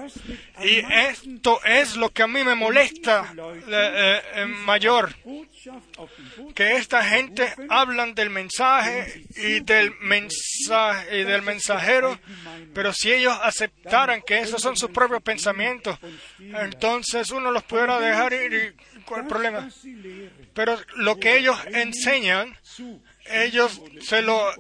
Y 0.62 0.78
esto 0.92 1.60
es 1.64 1.96
lo 1.96 2.10
que 2.10 2.22
a 2.22 2.26
mí 2.26 2.42
me 2.44 2.54
molesta 2.54 3.32
eh, 3.36 4.22
eh, 4.34 4.46
mayor. 4.46 5.14
Que 6.54 6.76
esta 6.76 7.02
gente 7.04 7.52
hablan 7.68 8.14
del 8.14 8.30
mensaje 8.30 9.24
y 9.36 9.60
del 9.60 9.92
mensaje 10.00 11.20
y 11.20 11.24
del 11.24 11.42
mensajero, 11.42 12.18
pero 12.72 12.92
si 12.92 13.12
ellos 13.12 13.36
aceptaran 13.42 14.22
que 14.22 14.38
esos 14.38 14.62
son 14.62 14.76
sus 14.76 14.90
propios 14.90 15.22
pensamientos, 15.22 15.98
entonces 16.38 17.30
uno 17.30 17.50
los 17.50 17.64
pudiera 17.64 17.98
dejar 17.98 18.32
ir 18.32 18.52
y 18.52 18.76
¿cuál 18.76 18.95
es 18.95 18.95
el 19.14 19.26
problema? 19.26 19.68
Pero 20.54 20.78
lo 20.96 21.16
que 21.18 21.36
ellos 21.36 21.56
enseñan, 21.72 22.56
ellos 23.26 23.80
se 24.00 24.22
lo, 24.22 24.52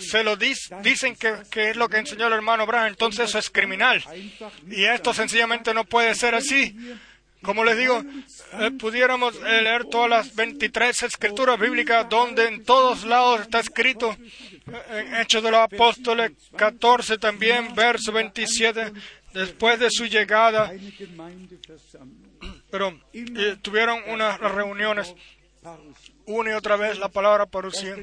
se 0.00 0.24
lo 0.24 0.36
dicen 0.36 1.16
que, 1.16 1.68
es 1.70 1.76
lo 1.76 1.88
que 1.88 1.98
enseñó 1.98 2.26
el 2.26 2.32
hermano 2.32 2.62
Abraham, 2.64 2.88
entonces 2.88 3.28
eso 3.28 3.38
es 3.38 3.50
criminal. 3.50 4.02
Y 4.70 4.84
esto 4.84 5.12
sencillamente 5.12 5.74
no 5.74 5.84
puede 5.84 6.14
ser 6.14 6.34
así. 6.34 6.76
Como 7.42 7.64
les 7.64 7.78
digo, 7.78 8.02
eh, 8.60 8.70
pudiéramos 8.72 9.36
eh, 9.36 9.62
leer 9.62 9.84
todas 9.84 10.10
las 10.10 10.34
23 10.34 11.04
escrituras 11.04 11.58
bíblicas 11.58 12.08
donde 12.08 12.48
en 12.48 12.64
todos 12.64 13.04
lados 13.04 13.42
está 13.42 13.60
escrito, 13.60 14.16
eh, 14.66 15.04
en 15.06 15.14
Hechos 15.14 15.44
de 15.44 15.52
los 15.52 15.60
Apóstoles 15.60 16.32
14 16.56 17.16
también, 17.18 17.74
verso 17.76 18.10
27, 18.10 18.92
después 19.32 19.78
de 19.78 19.88
su 19.88 20.06
llegada, 20.06 20.72
pero 22.70 22.98
tuvieron 23.62 24.00
unas 24.08 24.38
reuniones 24.40 25.14
una 26.26 26.50
y 26.50 26.54
otra 26.54 26.76
vez 26.76 26.98
la 26.98 27.08
palabra 27.08 27.46
parucía. 27.46 27.96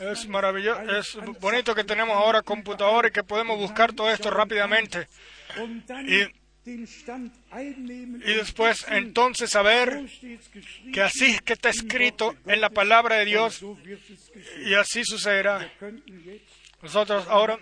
Es 0.00 0.28
maravilloso, 0.28 0.82
es 0.96 1.16
bonito 1.40 1.74
que 1.74 1.84
tenemos 1.84 2.16
ahora 2.16 2.42
computador 2.42 3.06
y 3.06 3.10
que 3.10 3.22
podemos 3.22 3.58
buscar 3.58 3.92
todo 3.92 4.10
esto 4.10 4.30
rápidamente. 4.30 5.06
Y, 6.06 6.22
y 6.66 8.34
después 8.34 8.86
entonces 8.88 9.50
saber 9.50 10.04
que 10.92 11.00
así 11.00 11.38
que 11.40 11.54
está 11.54 11.70
escrito 11.70 12.34
en 12.46 12.60
la 12.60 12.70
palabra 12.70 13.16
de 13.16 13.24
Dios 13.24 13.64
y 14.64 14.74
así 14.74 15.04
sucederá. 15.04 15.72
Nosotros 16.82 17.26
ahora 17.28 17.58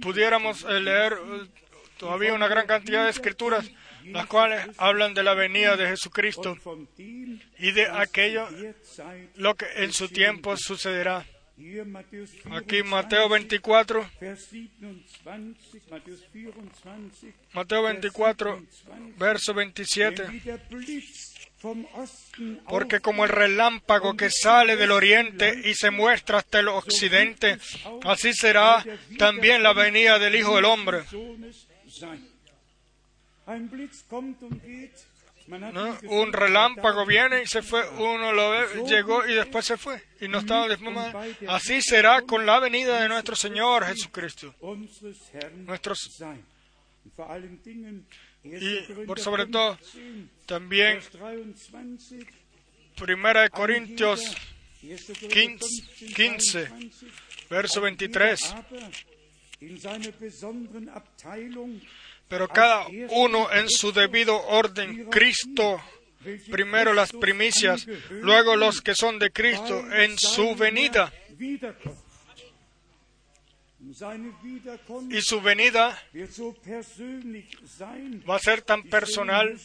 pudiéramos 0.00 0.62
eh, 0.62 0.80
leer 0.80 1.14
eh, 1.14 1.48
todavía 1.96 2.32
una 2.32 2.46
gran 2.46 2.66
cantidad 2.66 3.04
de 3.04 3.10
escrituras 3.10 3.68
las 4.04 4.26
cuales 4.26 4.66
hablan 4.78 5.14
de 5.14 5.22
la 5.22 5.34
venida 5.34 5.76
de 5.76 5.88
Jesucristo 5.88 6.56
y 7.58 7.72
de 7.72 7.86
aquello 7.86 8.48
lo 9.36 9.54
que 9.54 9.66
en 9.76 9.92
su 9.92 10.08
tiempo 10.08 10.56
sucederá. 10.56 11.24
Aquí 12.52 12.82
Mateo 12.82 13.28
24, 13.28 14.10
Mateo 17.52 17.82
24, 17.82 18.62
verso 19.18 19.54
27. 19.54 20.26
Porque 22.66 23.00
como 23.00 23.24
el 23.24 23.30
relámpago 23.30 24.16
que 24.16 24.30
sale 24.30 24.76
del 24.76 24.90
oriente 24.90 25.60
y 25.64 25.74
se 25.74 25.90
muestra 25.90 26.38
hasta 26.38 26.60
el 26.60 26.68
occidente, 26.68 27.58
así 28.04 28.32
será 28.32 28.82
también 29.18 29.62
la 29.62 29.74
venida 29.74 30.18
del 30.18 30.36
Hijo 30.36 30.56
del 30.56 30.64
Hombre. 30.64 31.04
¿No? 35.72 35.98
Un 36.08 36.32
relámpago 36.32 37.04
viene 37.04 37.42
y 37.42 37.46
se 37.46 37.62
fue, 37.62 37.88
uno 37.98 38.32
lo 38.32 38.50
ve, 38.50 38.66
llegó 38.86 39.26
y 39.26 39.34
después 39.34 39.64
se 39.64 39.76
fue. 39.76 40.02
Y 40.20 40.28
no 40.28 40.38
estaba 40.38 40.68
después 40.68 40.96
Así 41.48 41.82
será 41.82 42.22
con 42.22 42.46
la 42.46 42.60
venida 42.60 43.00
de 43.02 43.08
nuestro 43.08 43.34
Señor 43.34 43.84
Jesucristo. 43.86 44.54
Nuestros, 45.66 46.22
y 48.44 48.80
por 49.06 49.18
sobre 49.20 49.46
todo, 49.46 49.78
también 50.46 51.00
Primera 52.96 53.42
de 53.42 53.50
Corintios 53.50 54.36
15, 56.14 56.70
verso 57.50 57.80
23. 57.80 58.54
Pero 62.30 62.48
cada 62.48 62.86
uno 63.10 63.52
en 63.52 63.68
su 63.68 63.92
debido 63.92 64.40
orden, 64.46 65.10
Cristo 65.10 65.82
primero 66.50 66.92
las 66.92 67.12
primicias, 67.12 67.86
luego 68.10 68.56
los 68.56 68.80
que 68.80 68.94
son 68.94 69.18
de 69.18 69.30
Cristo 69.32 69.84
en 69.92 70.16
su 70.16 70.54
venida. 70.54 71.12
Y 75.10 75.22
su 75.22 75.40
venida 75.40 76.00
va 78.28 78.36
a 78.36 78.38
ser 78.38 78.62
tan 78.62 78.84
personal. 78.84 79.58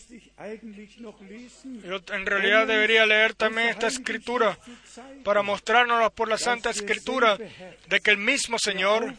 Yo 1.84 2.02
en 2.16 2.26
realidad 2.26 2.66
debería 2.66 3.06
leer 3.06 3.36
también 3.36 3.68
esta 3.68 3.88
escritura 3.88 4.58
para 5.24 5.44
mostrárnosla 5.44 6.10
por 6.10 6.30
la 6.30 6.40
Santa 6.40 6.72
Escritura 6.72 7.38
de 7.38 8.00
que 8.00 8.12
el 8.12 8.18
mismo 8.18 8.58
Señor, 8.58 9.14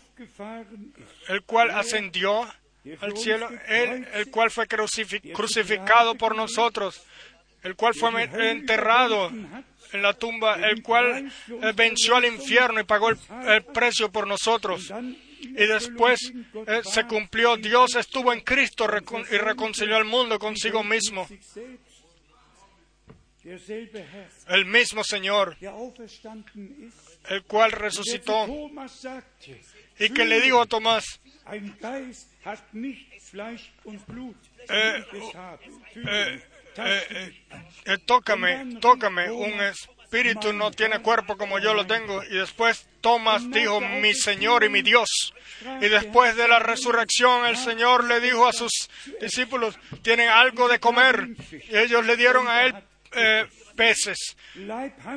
el 1.28 1.42
cual 1.42 1.70
ascendió 1.70 2.48
al 3.00 3.16
cielo, 3.16 3.48
él, 3.68 4.06
el 4.14 4.30
cual 4.30 4.50
fue 4.50 4.66
crucificado 4.66 6.14
por 6.14 6.36
nosotros, 6.36 7.02
el 7.62 7.74
cual 7.74 7.94
fue 7.94 8.10
enterrado 8.50 9.30
en 9.92 10.02
la 10.02 10.14
tumba, 10.14 10.56
el 10.68 10.82
cual 10.82 11.32
eh, 11.48 11.72
venció 11.74 12.16
al 12.16 12.24
infierno 12.24 12.80
y 12.80 12.84
pagó 12.84 13.10
el, 13.10 13.64
precio 13.72 14.10
por 14.10 14.26
nosotros. 14.26 14.92
Y 15.40 15.66
después 15.66 16.32
eh, 16.66 16.80
se 16.84 17.06
cumplió, 17.06 17.56
Dios 17.56 17.94
estuvo 17.94 18.32
en 18.32 18.40
Cristo 18.40 18.86
y 19.30 19.36
reconcilió 19.36 19.96
al 19.96 20.04
mundo 20.04 20.38
consigo 20.38 20.82
mismo. 20.82 21.26
El 24.48 24.64
mismo 24.66 25.04
Señor, 25.04 25.56
el 27.28 27.44
cual 27.44 27.70
resucitó 27.70 28.46
y 29.98 30.10
que 30.10 30.24
le 30.24 30.40
dijo 30.40 30.60
a 30.60 30.66
Tomás, 30.66 31.20
eh, 34.68 35.04
eh, 36.78 37.42
eh, 37.84 37.98
tócame, 38.04 38.76
tócame, 38.80 39.30
un 39.30 39.60
espíritu 39.60 40.52
no 40.52 40.70
tiene 40.70 41.00
cuerpo 41.00 41.36
como 41.36 41.58
yo 41.58 41.74
lo 41.74 41.86
tengo. 41.86 42.22
Y 42.24 42.36
después 42.36 42.86
Tomás 43.00 43.50
dijo, 43.50 43.80
mi 43.80 44.14
Señor 44.14 44.64
y 44.64 44.68
mi 44.68 44.82
Dios. 44.82 45.34
Y 45.80 45.88
después 45.88 46.36
de 46.36 46.48
la 46.48 46.58
resurrección, 46.58 47.46
el 47.46 47.56
Señor 47.56 48.04
le 48.04 48.20
dijo 48.20 48.46
a 48.46 48.52
sus 48.52 48.90
discípulos, 49.20 49.78
tienen 50.02 50.28
algo 50.28 50.68
de 50.68 50.80
comer. 50.80 51.28
Y 51.50 51.76
ellos 51.76 52.04
le 52.04 52.16
dieron 52.16 52.48
a 52.48 52.64
él 52.64 52.74
eh, 53.12 53.46
peces, 53.76 54.36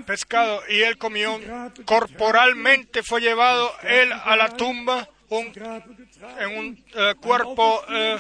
pescado, 0.06 0.62
y 0.70 0.82
él 0.82 0.98
comió. 0.98 1.40
Corporalmente 1.86 3.04
fue 3.04 3.22
llevado 3.22 3.74
él 3.84 4.12
a 4.12 4.36
la 4.36 4.50
tumba 4.50 5.10
en 5.32 6.58
un 6.58 6.86
eh, 6.96 7.14
cuerpo 7.22 7.84
eh, 7.90 8.18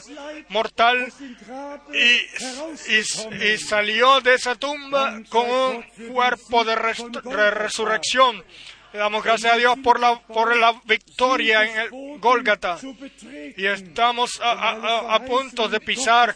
mortal 0.49 1.11
y, 1.93 3.57
salió 3.57 4.21
de 4.21 4.35
esa 4.35 4.55
tumba 4.55 5.19
con 5.29 5.49
un 5.49 5.83
cuerpo 6.11 6.63
de, 6.63 6.75
resurrección. 6.75 8.43
Le 8.93 8.99
damos 8.99 9.23
gracias 9.23 9.53
a 9.53 9.57
Dios 9.57 9.75
por 9.83 9.99
la, 9.99 10.19
por 10.19 10.55
la 10.55 10.79
victoria 10.85 11.63
en 11.63 11.79
el 11.79 12.19
Gólgata. 12.19 12.79
Y 13.57 13.65
estamos 13.65 14.39
a, 14.41 15.19
punto 15.27 15.67
de 15.67 15.79
pisar 15.79 16.35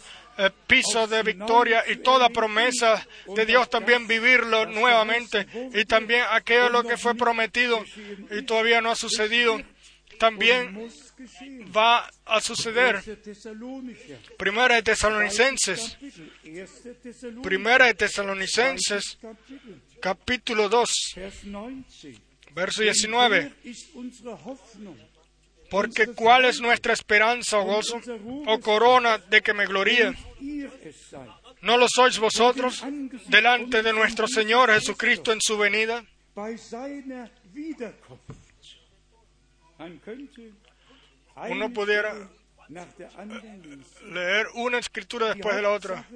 piso 0.66 1.06
de 1.06 1.22
victoria 1.22 1.84
y 1.88 1.96
toda 1.96 2.28
promesa 2.28 3.06
de 3.34 3.46
Dios 3.46 3.68
también 3.70 4.06
vivirlo 4.06 4.66
nuevamente. 4.66 5.46
Y 5.74 5.84
también 5.84 6.24
aquello 6.30 6.68
lo 6.68 6.84
que 6.84 6.96
fue 6.96 7.14
prometido 7.14 7.84
y 8.30 8.42
todavía 8.42 8.80
no 8.80 8.90
ha 8.90 8.96
sucedido 8.96 9.60
también 10.18 10.88
va 11.76 12.08
a 12.24 12.40
suceder. 12.40 13.02
Primera 14.38 14.76
de 14.76 14.82
Tesalonicenses, 14.82 15.98
Primera 17.42 17.86
de 17.86 17.94
Tesalonicenses, 17.94 19.18
capítulo 20.00 20.68
2, 20.68 21.14
verso 22.54 22.82
19. 22.82 23.52
Porque 25.74 26.06
cuál 26.06 26.44
es 26.44 26.60
nuestra 26.60 26.92
esperanza 26.92 27.58
o 27.58 27.64
gozo 27.64 28.00
o 28.46 28.60
corona 28.60 29.18
de 29.18 29.42
que 29.42 29.52
me 29.52 29.66
gloríe. 29.66 30.14
¿No 31.62 31.76
lo 31.76 31.86
sois 31.88 32.16
vosotros 32.16 32.84
delante 33.26 33.82
de 33.82 33.92
nuestro 33.92 34.28
Señor 34.28 34.70
Jesucristo 34.70 35.32
en 35.32 35.40
su 35.40 35.58
venida? 35.58 36.04
Uno 41.48 41.70
pudiera 41.72 42.30
leer 44.12 44.46
una 44.54 44.78
escritura 44.78 45.34
después 45.34 45.56
de 45.56 45.62
la 45.62 45.70
otra. 45.72 46.06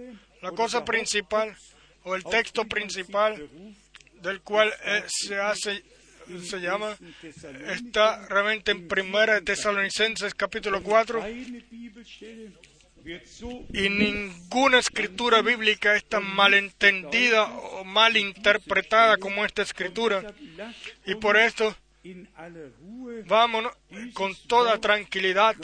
La 0.41 0.53
cosa 0.53 0.85
principal 0.85 1.57
o 2.05 2.15
el 2.15 2.23
texto 2.23 2.65
principal 2.65 3.51
del 4.23 4.41
cual 4.43 4.73
eh, 4.85 5.03
se 5.09 5.37
hace 5.37 5.83
se 6.43 6.61
llama 6.61 6.97
está 7.71 8.27
realmente 8.29 8.71
en 8.71 8.89
Primera 8.89 9.35
de 9.35 9.43
Tesalonicenses 9.43 10.35
capítulo 10.35 10.83
4 10.83 11.25
y 13.73 13.89
ninguna 13.89 14.79
escritura 14.79 15.41
bíblica 15.43 15.97
es 15.97 16.05
tan 16.05 16.25
malentendida 16.35 17.45
o 17.45 17.85
mal 17.85 18.17
interpretada 18.17 19.17
como 19.17 19.45
esta 19.45 19.63
escritura. 19.63 20.35
Y 21.07 21.15
por 21.15 21.37
esto 21.37 21.75
Vámonos 23.27 23.73
con 24.15 24.35
toda 24.47 24.79
tranquilidad 24.79 25.57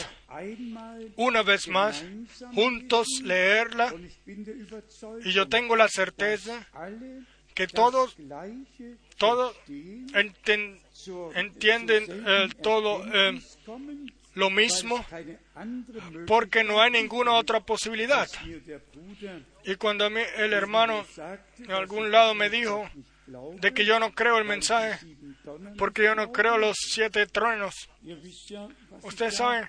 una 1.17 1.43
vez 1.43 1.69
más 1.69 2.05
juntos 2.55 3.21
leerla. 3.23 3.95
Y 5.25 5.33
yo 5.33 5.49
tengo 5.49 5.77
la 5.77 5.89
certeza 5.89 6.67
que 7.55 7.67
todos 7.69 8.17
todos 9.17 9.57
entienden 11.35 12.07
eh, 12.27 12.49
todo 12.63 13.05
eh, 13.13 13.41
lo 14.35 14.51
mismo 14.51 15.05
porque 16.27 16.65
no 16.65 16.81
hay 16.81 16.91
ninguna 16.91 17.33
otra 17.35 17.61
posibilidad. 17.61 18.29
Y 19.65 19.77
cuando 19.77 20.05
a 20.05 20.11
mí 20.11 20.21
el 20.37 20.53
hermano 20.53 21.07
en 21.59 21.71
algún 21.71 22.11
lado 22.11 22.35
me 22.35 22.51
dijo 22.51 22.89
de 23.61 23.73
que 23.73 23.85
yo 23.85 23.99
no 24.01 24.13
creo 24.13 24.39
el 24.39 24.45
mensaje, 24.45 24.99
porque 25.79 26.03
yo 26.03 26.15
no 26.15 26.33
creo 26.33 26.59
los 26.59 26.77
siete 26.77 27.27
truenos. 27.27 27.89
Ustedes 29.03 29.37
saben 29.37 29.69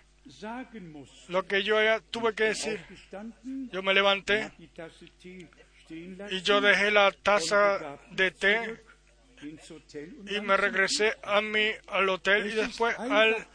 lo 1.27 1.43
que 1.43 1.63
yo 1.63 1.77
tuve 2.09 2.33
que 2.33 2.45
decir. 2.45 2.79
Yo 3.43 3.83
me 3.83 3.93
levanté 3.93 4.51
y 5.89 6.41
yo 6.41 6.61
dejé 6.61 6.91
la 6.91 7.11
taza 7.11 7.99
de 8.11 8.31
té 8.31 8.79
y 9.41 10.41
me 10.41 10.57
regresé 10.57 11.13
a 11.23 11.41
mi, 11.41 11.67
al 11.87 12.09
hotel 12.09 12.47
y 12.47 12.55
después 12.55 12.97
al, 12.97 13.47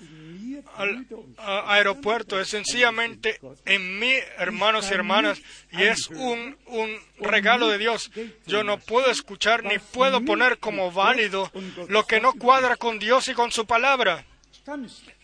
aeropuerto. 1.38 2.40
Es 2.40 2.48
sencillamente 2.48 3.40
en 3.64 3.98
mí, 3.98 4.12
hermanos 4.38 4.90
y 4.90 4.94
hermanas, 4.94 5.40
y 5.72 5.82
es 5.82 6.08
un, 6.08 6.56
un 6.66 7.00
regalo 7.18 7.68
de 7.68 7.78
Dios. 7.78 8.10
Yo 8.46 8.62
no 8.62 8.78
puedo 8.78 9.10
escuchar 9.10 9.64
ni 9.64 9.78
puedo 9.78 10.24
poner 10.24 10.58
como 10.58 10.92
válido 10.92 11.50
lo 11.88 12.06
que 12.06 12.20
no 12.20 12.34
cuadra 12.34 12.76
con 12.76 12.98
Dios 12.98 13.28
y 13.28 13.34
con 13.34 13.50
su 13.50 13.66
palabra. 13.66 14.24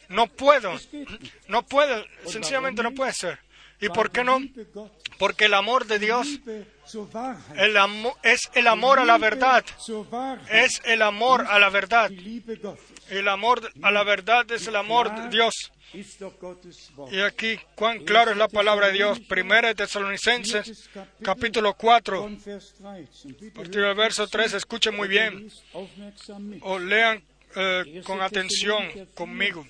No 0.09 0.27
puedo, 0.29 0.73
no 1.49 1.65
puedo, 1.65 2.05
sencillamente 2.27 2.83
no 2.83 2.93
puede 2.93 3.13
ser. 3.13 3.41
¿Y 3.81 3.89
por 3.89 4.11
qué 4.11 4.25
no? 4.25 4.39
Porque 5.19 5.47
el 5.47 5.55
amor 5.55 5.87
de 5.87 5.99
Dios 5.99 6.27
el 7.57 7.77
es 8.23 8.51
el 8.55 8.67
amor 8.67 8.99
a 8.99 9.05
la 9.05 9.19
verdad. 9.19 9.65
Es 10.51 10.81
el 10.85 11.03
amor 11.03 11.47
a 11.49 11.59
la 11.59 11.71
verdad. 11.71 12.11
El 13.09 13.29
amor 13.29 13.71
a 13.83 13.91
la 13.91 14.05
verdad 14.05 14.51
es 14.51 14.67
el 14.67 14.77
amor 14.77 15.15
de 15.15 15.29
Dios. 15.29 15.73
Y 17.11 17.21
aquí, 17.21 17.59
cuán 17.75 18.05
claro 18.05 18.33
es 18.33 18.37
la 18.37 18.49
palabra 18.49 18.89
de 18.89 18.95
Dios. 18.95 19.21
Primera 19.21 19.69
de 19.69 19.75
Tesalonicenses, 19.75 20.91
capítulo 21.23 21.75
4, 21.75 22.25
a 22.25 23.55
partir 23.55 23.81
del 23.83 23.95
verso 23.95 24.27
3, 24.27 24.55
escuchen 24.55 24.95
muy 24.97 25.09
bien, 25.09 25.51
o 26.63 26.79
lean 26.79 27.23
eh, 27.55 28.03
con 28.05 28.21
atención 28.21 29.09
conmigo. 29.15 29.67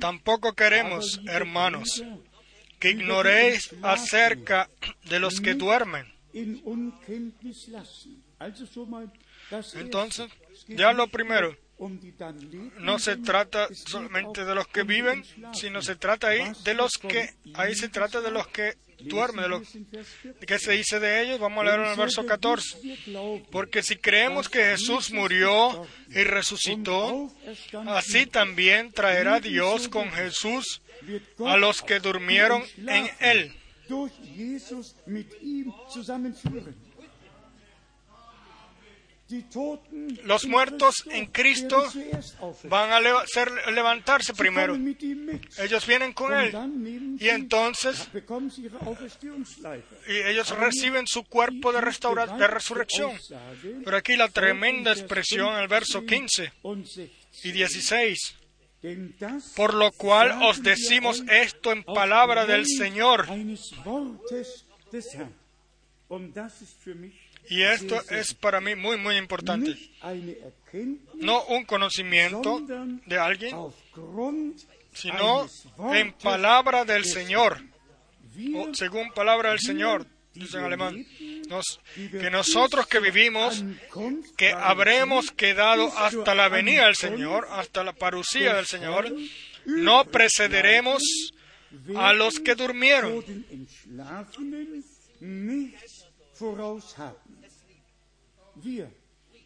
Tampoco 0.00 0.52
queremos, 0.52 1.20
hermanos, 1.26 2.02
que 2.82 2.90
ignoréis 2.90 3.70
acerca 3.80 4.68
de 5.04 5.20
los 5.20 5.40
que 5.40 5.54
duermen. 5.54 6.12
Entonces, 9.74 10.26
ya 10.66 10.92
lo 10.92 11.06
primero, 11.06 11.56
no 12.78 12.98
se 12.98 13.16
trata 13.16 13.68
solamente 13.74 14.44
de 14.44 14.54
los 14.54 14.68
que 14.68 14.82
viven, 14.84 15.24
sino 15.52 15.82
se 15.82 15.96
trata 15.96 16.28
ahí 16.28 16.52
de 16.64 16.74
los 16.74 16.92
que, 16.92 17.34
ahí 17.54 17.74
se 17.74 17.88
trata 17.88 18.20
de 18.20 18.30
los 18.30 18.46
que 18.48 18.76
duermen, 19.00 19.42
de 19.42 19.48
lo 19.48 19.62
que 20.46 20.58
se 20.58 20.72
dice 20.72 21.00
de 21.00 21.22
ellos. 21.22 21.40
Vamos 21.40 21.62
a 21.62 21.64
leer 21.64 21.80
en 21.80 21.86
el 21.86 21.96
verso 21.96 22.24
14. 22.24 22.78
Porque 23.50 23.82
si 23.82 23.96
creemos 23.96 24.48
que 24.48 24.62
Jesús 24.64 25.12
murió 25.12 25.86
y 26.10 26.22
resucitó, 26.24 27.32
así 27.88 28.26
también 28.26 28.92
traerá 28.92 29.40
Dios 29.40 29.88
con 29.88 30.10
Jesús 30.12 30.82
a 31.44 31.56
los 31.56 31.82
que 31.82 31.98
durmieron 32.00 32.62
en 32.78 33.10
él. 33.20 33.52
Los 40.24 40.46
muertos 40.46 41.04
en 41.10 41.26
Cristo 41.26 41.84
van 42.64 42.92
a 42.92 43.00
levantarse 43.70 44.34
primero. 44.34 44.76
Ellos 45.58 45.86
vienen 45.86 46.12
con 46.12 46.32
Él. 46.34 47.16
Y 47.18 47.28
entonces 47.28 48.08
y 50.08 50.16
ellos 50.16 50.50
reciben 50.58 51.06
su 51.06 51.24
cuerpo 51.24 51.72
de, 51.72 51.80
de 51.80 52.46
resurrección. 52.46 53.12
Pero 53.84 53.96
aquí 53.96 54.16
la 54.16 54.28
tremenda 54.28 54.92
expresión, 54.92 55.56
el 55.56 55.68
verso 55.68 56.04
15 56.04 56.52
y 57.44 57.52
16. 57.52 58.36
Por 59.54 59.74
lo 59.74 59.92
cual 59.92 60.42
os 60.42 60.62
decimos 60.62 61.22
esto 61.28 61.70
en 61.72 61.84
palabra 61.84 62.46
del 62.46 62.66
Señor. 62.66 63.26
Y 67.48 67.62
esto 67.62 68.00
es 68.10 68.34
para 68.34 68.60
mí 68.60 68.74
muy, 68.74 68.96
muy 68.96 69.16
importante. 69.16 69.76
No 71.14 71.44
un 71.44 71.64
conocimiento 71.64 72.60
de 73.06 73.18
alguien, 73.18 73.56
sino 74.92 75.46
en 75.92 76.12
palabra 76.14 76.84
del 76.84 77.04
Señor. 77.04 77.62
O 78.54 78.74
según 78.74 79.12
palabra 79.12 79.50
del 79.50 79.60
Señor, 79.60 80.06
dice 80.32 80.58
en 80.58 80.64
alemán. 80.64 81.06
que 81.96 82.30
nosotros 82.30 82.86
que 82.86 83.00
vivimos, 83.00 83.62
que 84.36 84.52
habremos 84.52 85.30
quedado 85.30 85.92
hasta 85.98 86.34
la 86.34 86.48
venida 86.48 86.86
del 86.86 86.96
Señor, 86.96 87.46
hasta 87.50 87.84
la 87.84 87.92
parucía 87.92 88.54
del 88.54 88.66
Señor, 88.66 89.12
no 89.66 90.04
precederemos 90.06 91.02
a 91.96 92.12
los 92.12 92.40
que 92.40 92.54
durmieron. 92.54 93.24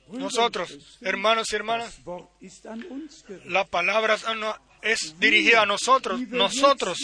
Nosotros, 0.08 0.98
hermanos 1.00 1.52
y 1.52 1.56
hermanas, 1.56 2.00
la 3.44 3.64
palabra 3.66 4.16
es 4.82 5.18
dirigida 5.18 5.62
a 5.62 5.66
nosotros, 5.66 6.20
nosotros, 6.28 6.98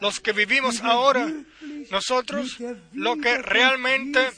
los 0.00 0.20
que 0.20 0.32
vivimos 0.32 0.80
ahora, 0.80 1.30
nosotros, 1.90 2.56
lo 2.92 3.16
que 3.18 3.38
realmente 3.38 4.30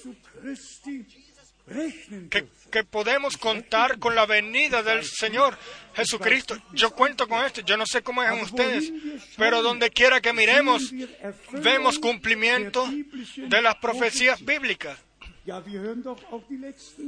que, 2.70 2.84
podemos 2.84 3.36
contar 3.36 3.98
con 3.98 4.14
la 4.14 4.26
venida 4.26 4.82
del 4.82 5.04
Señor 5.04 5.56
Jesucristo. 5.94 6.56
Yo 6.72 6.90
cuento 6.90 7.28
con 7.28 7.44
esto, 7.44 7.60
yo 7.62 7.76
no 7.76 7.84
sé 7.86 8.02
cómo 8.02 8.22
es 8.22 8.32
en 8.32 8.40
ustedes, 8.40 8.92
pero 9.36 9.62
donde 9.62 9.90
quiera 9.90 10.20
que 10.20 10.32
miremos, 10.32 10.92
vemos 11.52 11.98
cumplimiento 11.98 12.88
de 13.36 13.62
las 13.62 13.76
profecías 13.76 14.44
bíblicas. 14.44 14.98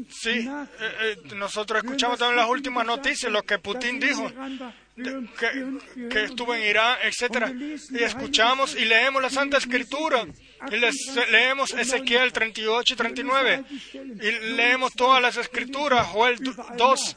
Sí, 0.08 0.30
eh, 0.30 0.66
eh, 0.80 1.16
nosotros 1.36 1.82
escuchamos 1.82 2.18
también 2.18 2.36
las 2.38 2.48
últimas 2.48 2.86
noticias, 2.86 3.30
lo 3.30 3.42
que 3.42 3.58
Putin 3.58 4.00
dijo, 4.00 4.30
que, 6.10 6.24
estuvo 6.24 6.54
en 6.54 6.62
Irán, 6.62 6.98
etcétera, 7.02 7.52
y 7.52 8.02
escuchamos 8.02 8.74
y 8.74 8.84
leemos 8.84 9.20
la 9.20 9.30
Santa 9.30 9.58
Escritura, 9.58 10.26
y 10.70 11.30
leemos 11.30 11.72
Ezequiel 11.74 12.32
38 12.32 12.94
y 12.94 12.96
39, 12.96 13.64
y 13.94 14.54
leemos 14.54 14.92
todas 14.94 15.20
las 15.20 15.36
Escrituras, 15.36 16.06
Joel 16.08 16.38
2, 16.76 17.16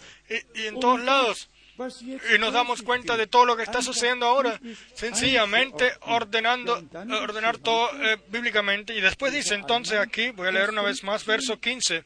y 0.55 0.67
en 0.67 0.79
todos 0.79 1.01
lados 1.03 1.49
y 1.77 2.39
nos 2.39 2.53
damos 2.53 2.83
cuenta 2.83 3.17
de 3.17 3.27
todo 3.27 3.45
lo 3.45 3.57
que 3.57 3.63
está 3.63 3.81
sucediendo 3.81 4.27
ahora, 4.27 4.59
sencillamente 4.93 5.91
ordenando, 6.01 6.83
ordenar 7.21 7.57
todo 7.57 7.89
eh, 8.03 8.19
bíblicamente. 8.29 8.95
Y 8.95 9.01
después 9.01 9.33
dice 9.33 9.55
entonces 9.55 9.99
aquí, 9.99 10.29
voy 10.29 10.47
a 10.47 10.51
leer 10.51 10.69
una 10.69 10.83
vez 10.83 11.03
más, 11.03 11.25
verso 11.25 11.59
15, 11.59 12.03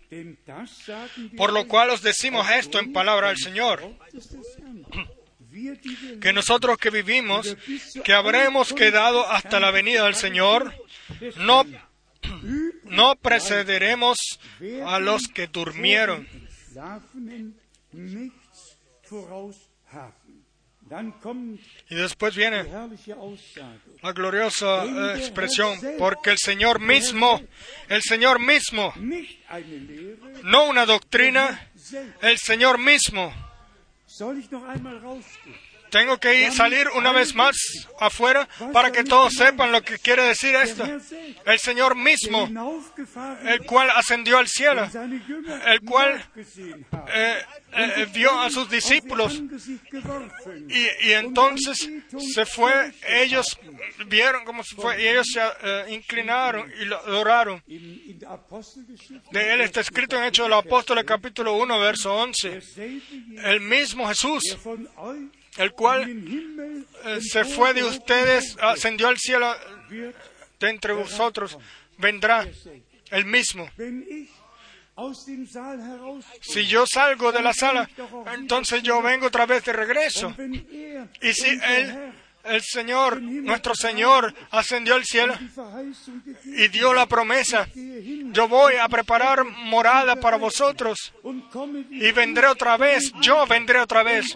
por 1.35 1.51
lo 1.51 1.67
cual 1.67 1.89
os 1.89 2.01
decimos 2.01 2.49
esto 2.49 2.79
en 2.79 2.93
palabra 2.93 3.27
del 3.27 3.37
Señor, 3.37 3.81
que 6.21 6.33
nosotros 6.33 6.77
que 6.77 6.89
vivimos, 6.89 7.57
que 8.03 8.13
habremos 8.13 8.73
quedado 8.73 9.29
hasta 9.29 9.59
la 9.59 9.71
venida 9.71 10.05
del 10.05 10.15
Señor, 10.15 10.73
no, 11.37 11.65
no 12.85 13.15
precederemos 13.17 14.39
a 14.85 14.99
los 14.99 15.27
que 15.27 15.47
durmieron 15.47 16.25
y 21.89 21.95
después 21.95 22.35
viene 22.35 22.63
la 24.01 24.11
gloriosa 24.13 24.85
eh, 24.85 25.17
expresión, 25.17 25.77
porque 25.97 26.31
el 26.31 26.37
Señor 26.37 26.79
mismo, 26.79 27.41
el 27.89 28.01
Señor 28.01 28.39
mismo, 28.39 28.93
no 30.43 30.65
una 30.69 30.85
doctrina, 30.85 31.69
el 32.21 32.37
Señor 32.37 32.77
mismo 32.77 33.33
tengo 35.89 36.17
que 36.17 36.43
ir, 36.43 36.51
salir 36.51 36.87
una 36.95 37.11
vez 37.11 37.33
más 37.33 37.55
afuera 37.99 38.47
para 38.73 38.91
que 38.91 39.03
todos 39.03 39.33
sepan 39.33 39.71
lo 39.71 39.81
que 39.81 39.99
quiere 39.99 40.23
decir 40.23 40.55
esto. 40.55 40.83
El 41.45 41.59
Señor 41.59 41.95
mismo, 41.95 42.49
el 43.45 43.65
cual 43.65 43.89
ascendió 43.91 44.37
al 44.37 44.47
cielo, 44.47 44.87
el 45.65 45.81
cual 45.81 46.23
eh, 47.13 47.41
eh, 47.73 48.07
vio 48.13 48.39
a 48.39 48.49
sus 48.49 48.69
discípulos 48.69 49.41
y, 50.69 51.11
entonces 51.11 51.89
se 52.33 52.45
fue, 52.45 52.93
ellos 53.07 53.57
vieron 54.07 54.45
cómo 54.45 54.63
se 54.63 54.75
fue 54.75 55.01
y 55.01 55.07
ellos 55.07 55.27
se 55.31 55.41
eh, 55.41 55.85
inclinaron 55.89 56.71
y 56.79 56.85
lo 56.85 56.97
adoraron. 56.97 57.63
De 57.67 59.53
él 59.53 59.61
está 59.61 59.81
escrito 59.81 60.17
en 60.17 60.25
Hechos 60.25 60.45
del 60.45 60.53
Apóstol 60.53 61.03
capítulo 61.05 61.55
1, 61.57 61.79
verso 61.79 62.15
11. 62.15 62.61
El 63.43 63.61
mismo 63.61 64.07
Jesús 64.07 64.57
el 65.57 65.71
cual 65.71 66.85
eh, 67.05 67.19
se 67.21 67.45
fue 67.45 67.73
de 67.73 67.83
ustedes, 67.83 68.57
ascendió 68.61 69.07
al 69.07 69.17
cielo 69.17 69.53
de 70.59 70.69
entre 70.69 70.93
vosotros, 70.93 71.57
vendrá 71.97 72.47
el 73.11 73.25
mismo. 73.25 73.69
Si 76.41 76.65
yo 76.65 76.85
salgo 76.87 77.31
de 77.31 77.41
la 77.41 77.53
sala, 77.53 77.89
entonces 78.33 78.81
yo 78.81 79.01
vengo 79.01 79.27
otra 79.27 79.45
vez 79.45 79.63
de 79.65 79.73
regreso. 79.73 80.35
Y 81.21 81.33
si 81.33 81.49
Él 81.49 82.13
el 82.47 82.61
Señor, 82.61 83.21
nuestro 83.21 83.75
Señor, 83.75 84.33
ascendió 84.51 84.95
al 84.95 85.05
cielo 85.05 85.33
y 86.45 86.67
dio 86.69 86.93
la 86.93 87.05
promesa, 87.05 87.67
yo 87.73 88.47
voy 88.47 88.75
a 88.75 88.87
preparar 88.87 89.43
morada 89.43 90.15
para 90.15 90.37
vosotros 90.37 91.13
y 91.91 92.11
vendré 92.11 92.47
otra 92.47 92.77
vez, 92.77 93.11
yo 93.21 93.45
vendré 93.47 93.79
otra 93.79 94.03
vez 94.03 94.35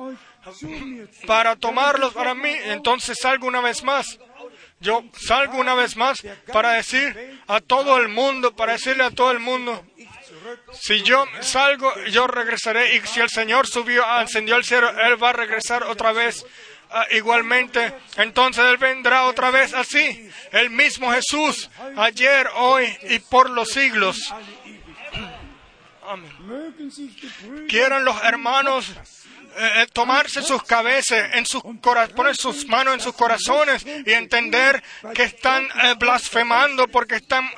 para 1.28 1.56
tomarlos 1.56 2.14
para 2.14 2.34
mí. 2.34 2.54
Entonces 2.66 3.18
salgo 3.22 3.48
una 3.48 3.62
vez 3.62 3.84
más. 3.84 4.20
Yo 4.80 5.04
salgo 5.14 5.60
una 5.60 5.76
vez 5.76 5.96
más 5.96 6.24
para 6.52 6.72
decir 6.72 7.40
a 7.48 7.60
todo 7.60 7.98
el 7.98 8.08
mundo, 8.08 8.56
para 8.56 8.74
decirle 8.74 9.04
a 9.04 9.12
todo 9.12 9.32
el 9.32 9.40
mundo, 9.40 9.86
si 10.74 11.04
yo 11.04 11.26
salgo, 11.42 11.94
yo 12.06 12.28
regresaré. 12.28 12.96
Y 12.96 13.02
si 13.02 13.20
el 13.20 13.30
Señor 13.30 13.68
subió, 13.68 14.06
ascendió 14.06 14.56
al 14.56 14.64
cielo, 14.64 14.90
Él 15.02 15.22
va 15.22 15.30
a 15.30 15.34
regresar 15.34 15.84
otra 15.84 16.12
vez. 16.12 16.46
Ah, 16.94 17.06
igualmente, 17.12 17.94
entonces 18.18 18.66
Él 18.66 18.78
vendrá 18.78 19.24
otra 19.24 19.50
vez 19.50 19.74
así. 19.74 20.30
El 20.52 20.70
mismo 20.72 21.12
Jesús, 21.12 21.70
ayer, 21.96 22.50
hoy 22.56 22.86
y 23.10 23.20
por 23.20 23.50
los 23.50 23.70
siglos. 23.70 24.18
Quieran 27.70 28.04
los 28.04 28.22
hermanos 28.24 28.94
eh, 29.58 29.82
eh, 29.82 29.88
tomarse 29.92 30.42
sus 30.42 30.64
cabezas, 30.64 31.32
en 31.34 31.46
sus 31.46 31.62
poner 32.16 32.36
sus 32.36 32.68
manos 32.68 32.94
en 32.94 33.00
sus 33.00 33.14
corazones 33.14 33.86
y 34.06 34.12
entender 34.12 34.82
que 35.14 35.24
están 35.24 35.66
eh, 35.66 35.96
blasfemando 35.98 36.88
porque 36.88 37.16
están 37.16 37.50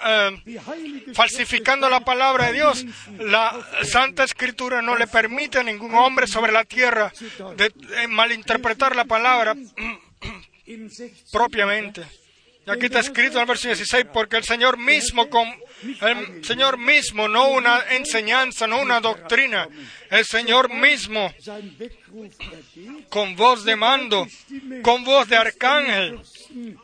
falsificando 1.14 1.90
la 1.90 2.00
palabra 2.02 2.48
de 2.48 2.54
Dios. 2.54 2.86
La 3.20 3.60
Santa 3.84 4.24
Escritura 4.24 4.82
no 4.82 4.98
le 4.98 5.08
permite 5.08 5.60
a 5.60 5.64
ningún 5.64 5.94
hombre 5.96 6.28
sobre 6.28 6.52
la 6.52 6.64
tierra 6.64 7.12
malinterpretar 8.10 8.96
la 8.96 9.06
palabra 9.06 9.56
propiamente. 11.32 12.23
Y 12.66 12.72
aquí 12.72 12.86
está 12.86 13.00
escrito 13.00 13.34
en 13.34 13.42
el 13.42 13.46
verso 13.46 13.68
16, 13.68 14.06
porque 14.14 14.38
el 14.38 14.44
Señor 14.44 14.78
mismo, 14.78 15.30
con, 15.30 15.48
el 16.02 16.44
Señor 16.46 16.78
mismo, 16.78 17.28
no 17.28 17.50
una 17.50 17.84
enseñanza, 17.92 18.68
no 18.68 18.82
una 18.82 19.02
doctrina, 19.02 19.68
el 20.10 20.26
Señor 20.26 20.74
mismo, 20.74 21.34
con 23.10 23.36
voz 23.36 23.66
de 23.66 23.76
mando, 23.76 24.26
con 24.82 25.04
voz 25.04 25.28
de 25.28 25.36
arcángel 25.36 26.22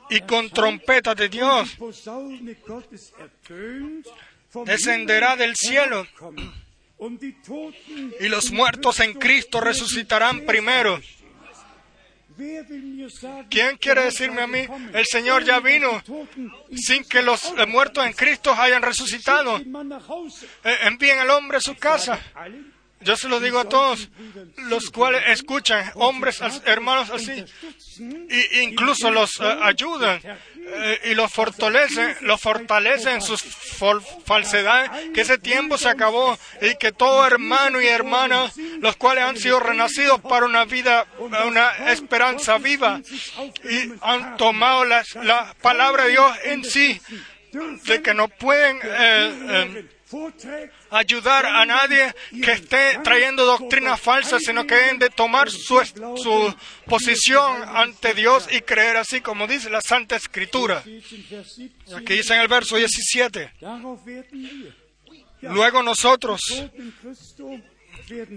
y 0.10 0.20
con 0.22 0.50
trompeta 0.50 1.16
de 1.16 1.30
Dios, 1.30 1.78
descenderá 4.66 5.38
del 5.38 5.56
cielo 5.56 6.06
y 8.20 8.28
los 8.28 8.52
muertos 8.52 9.00
en 9.00 9.14
Cristo 9.14 9.62
resucitarán 9.62 10.42
primero. 10.42 11.00
¿Quién 13.50 13.78
quiere 13.78 14.04
decirme 14.04 14.42
a 14.42 14.48
mí? 14.48 14.66
El 14.94 15.06
Señor 15.06 15.44
ya 15.44 15.60
vino 15.60 16.02
sin 16.76 17.04
que 17.04 17.22
los 17.22 17.54
muertos 17.68 18.06
en 18.06 18.14
Cristo 18.14 18.54
hayan 18.54 18.82
resucitado. 18.82 19.58
Eh, 19.58 20.78
envíen 20.84 21.20
al 21.20 21.30
hombre 21.32 21.58
a 21.58 21.62
su 21.62 21.76
casa. 21.76 22.20
Yo 23.02 23.16
se 23.16 23.30
lo 23.30 23.40
digo 23.40 23.60
a 23.60 23.70
todos 23.70 24.10
los 24.58 24.90
cuales 24.90 25.24
escuchan, 25.28 25.90
hombres, 25.96 26.42
hermanos 26.66 27.10
así, 27.10 27.46
e 28.30 28.64
incluso 28.64 29.10
los 29.10 29.40
eh, 29.40 29.58
ayudan 29.62 30.20
eh, 30.22 30.38
y 31.04 31.16
los 31.16 31.32
fortalecen, 31.32 32.16
los 32.22 32.40
fortalecen 32.42 33.16
en 33.16 33.22
sus 33.22 33.44
falsedades, 34.26 34.90
que 35.14 35.22
ese 35.22 35.38
tiempo 35.38 35.78
se 35.78 35.90
acabó 35.90 36.38
y 36.62 36.76
que 36.76 36.92
todo 36.92 37.26
hermano 37.26 37.82
y 37.82 37.88
hermana, 37.88 38.52
los 38.80 38.96
cuales 38.96 39.24
han 39.24 39.38
sido 39.38 39.60
renacidos 39.60 40.22
para 40.22 40.46
una 40.46 40.66
vida, 40.66 41.06
una 41.20 41.92
esperanza 41.92 42.58
viva 42.58 43.02
y 43.64 43.94
han 44.02 44.38
tomado 44.38 44.86
la, 44.86 45.04
palabra 45.62 46.06
de 46.06 46.10
Dios 46.12 46.38
en 46.46 46.64
sí, 46.64 47.02
de 47.52 48.02
que 48.02 48.14
no 48.14 48.28
pueden 48.28 48.80
eh, 48.84 49.86
ayudar 50.90 51.46
a 51.46 51.66
nadie 51.66 52.14
que 52.44 52.52
esté 52.52 53.00
trayendo 53.04 53.46
doctrinas 53.46 54.00
falsas, 54.00 54.44
sino 54.44 54.66
que 54.66 54.76
deben 54.76 55.00
de 55.00 55.10
tomar 55.10 55.50
su, 55.50 55.80
su 56.16 56.56
posición 56.86 57.64
ante 57.64 58.14
Dios 58.14 58.48
y 58.52 58.62
creer 58.62 58.98
así 58.98 59.22
como 59.22 59.48
dice 59.48 59.70
la 59.70 59.82
Santa 59.82 60.16
Escritura. 60.16 60.84
Aquí 61.96 62.14
dice 62.14 62.34
en 62.34 62.42
el 62.42 62.48
verso 62.48 62.76
17. 62.76 63.54
Luego 65.42 65.84
nosotros 65.84 66.42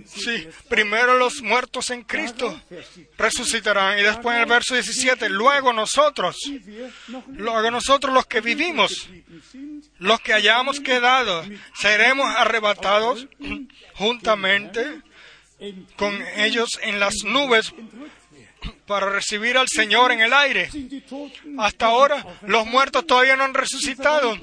Sí, 0.07 0.49
primero 0.69 1.17
los 1.17 1.43
muertos 1.43 1.91
en 1.91 2.03
Cristo 2.03 2.61
resucitarán. 3.17 3.99
Y 3.99 4.03
después 4.03 4.37
en 4.37 4.43
el 4.43 4.49
verso 4.49 4.75
17, 4.75 5.29
luego 5.31 5.73
nosotros, 5.73 6.37
luego 7.29 7.71
nosotros 7.71 8.13
los 8.13 8.27
que 8.27 8.41
vivimos, 8.41 9.09
los 9.99 10.21
que 10.21 10.35
hayamos 10.35 10.81
quedado, 10.81 11.45
seremos 11.75 12.27
arrebatados 12.37 13.27
juntamente 13.95 15.01
con 15.97 16.21
ellos 16.37 16.79
en 16.83 17.01
las 17.01 17.15
nubes 17.25 17.73
para 18.87 19.09
recibir 19.09 19.57
al 19.57 19.69
Señor 19.69 20.13
en 20.13 20.21
el 20.21 20.33
aire. 20.33 20.71
Hasta 21.59 21.87
ahora 21.87 22.25
los 22.43 22.67
muertos 22.67 23.07
todavía 23.07 23.37
no 23.37 23.45
han 23.45 23.55
resucitado. 23.55 24.39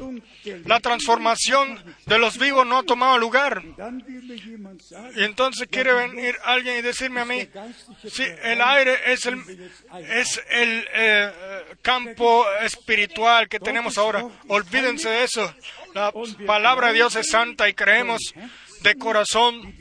La 0.66 0.80
transformación 0.80 1.84
de 2.06 2.20
los 2.20 2.38
vivos 2.38 2.66
no 2.66 2.80
ha 2.80 2.84
tomado 2.84 3.18
lugar. 3.18 3.64
Y 5.16 5.24
entonces 5.24 5.68
quiere 5.70 5.94
venir 5.94 6.36
alguien 6.44 6.78
y 6.78 6.82
decirme 6.82 7.22
a 7.22 7.26
mí, 7.26 7.48
si 8.08 8.24
el 8.24 8.62
aire 8.62 8.98
es 9.08 9.26
el, 9.26 9.72
es 10.10 10.42
el 10.50 10.88
eh, 10.94 11.32
campo 11.82 12.46
espiritual 12.62 13.48
que 13.48 13.60
tenemos 13.60 13.98
ahora. 13.98 14.26
Olvídense 14.48 15.10
de 15.10 15.24
eso. 15.24 15.54
La 15.94 16.14
palabra 16.46 16.88
de 16.88 16.94
Dios 16.94 17.16
es 17.16 17.30
santa 17.30 17.68
y 17.68 17.74
creemos 17.74 18.34
de 18.82 18.96
corazón, 18.96 19.76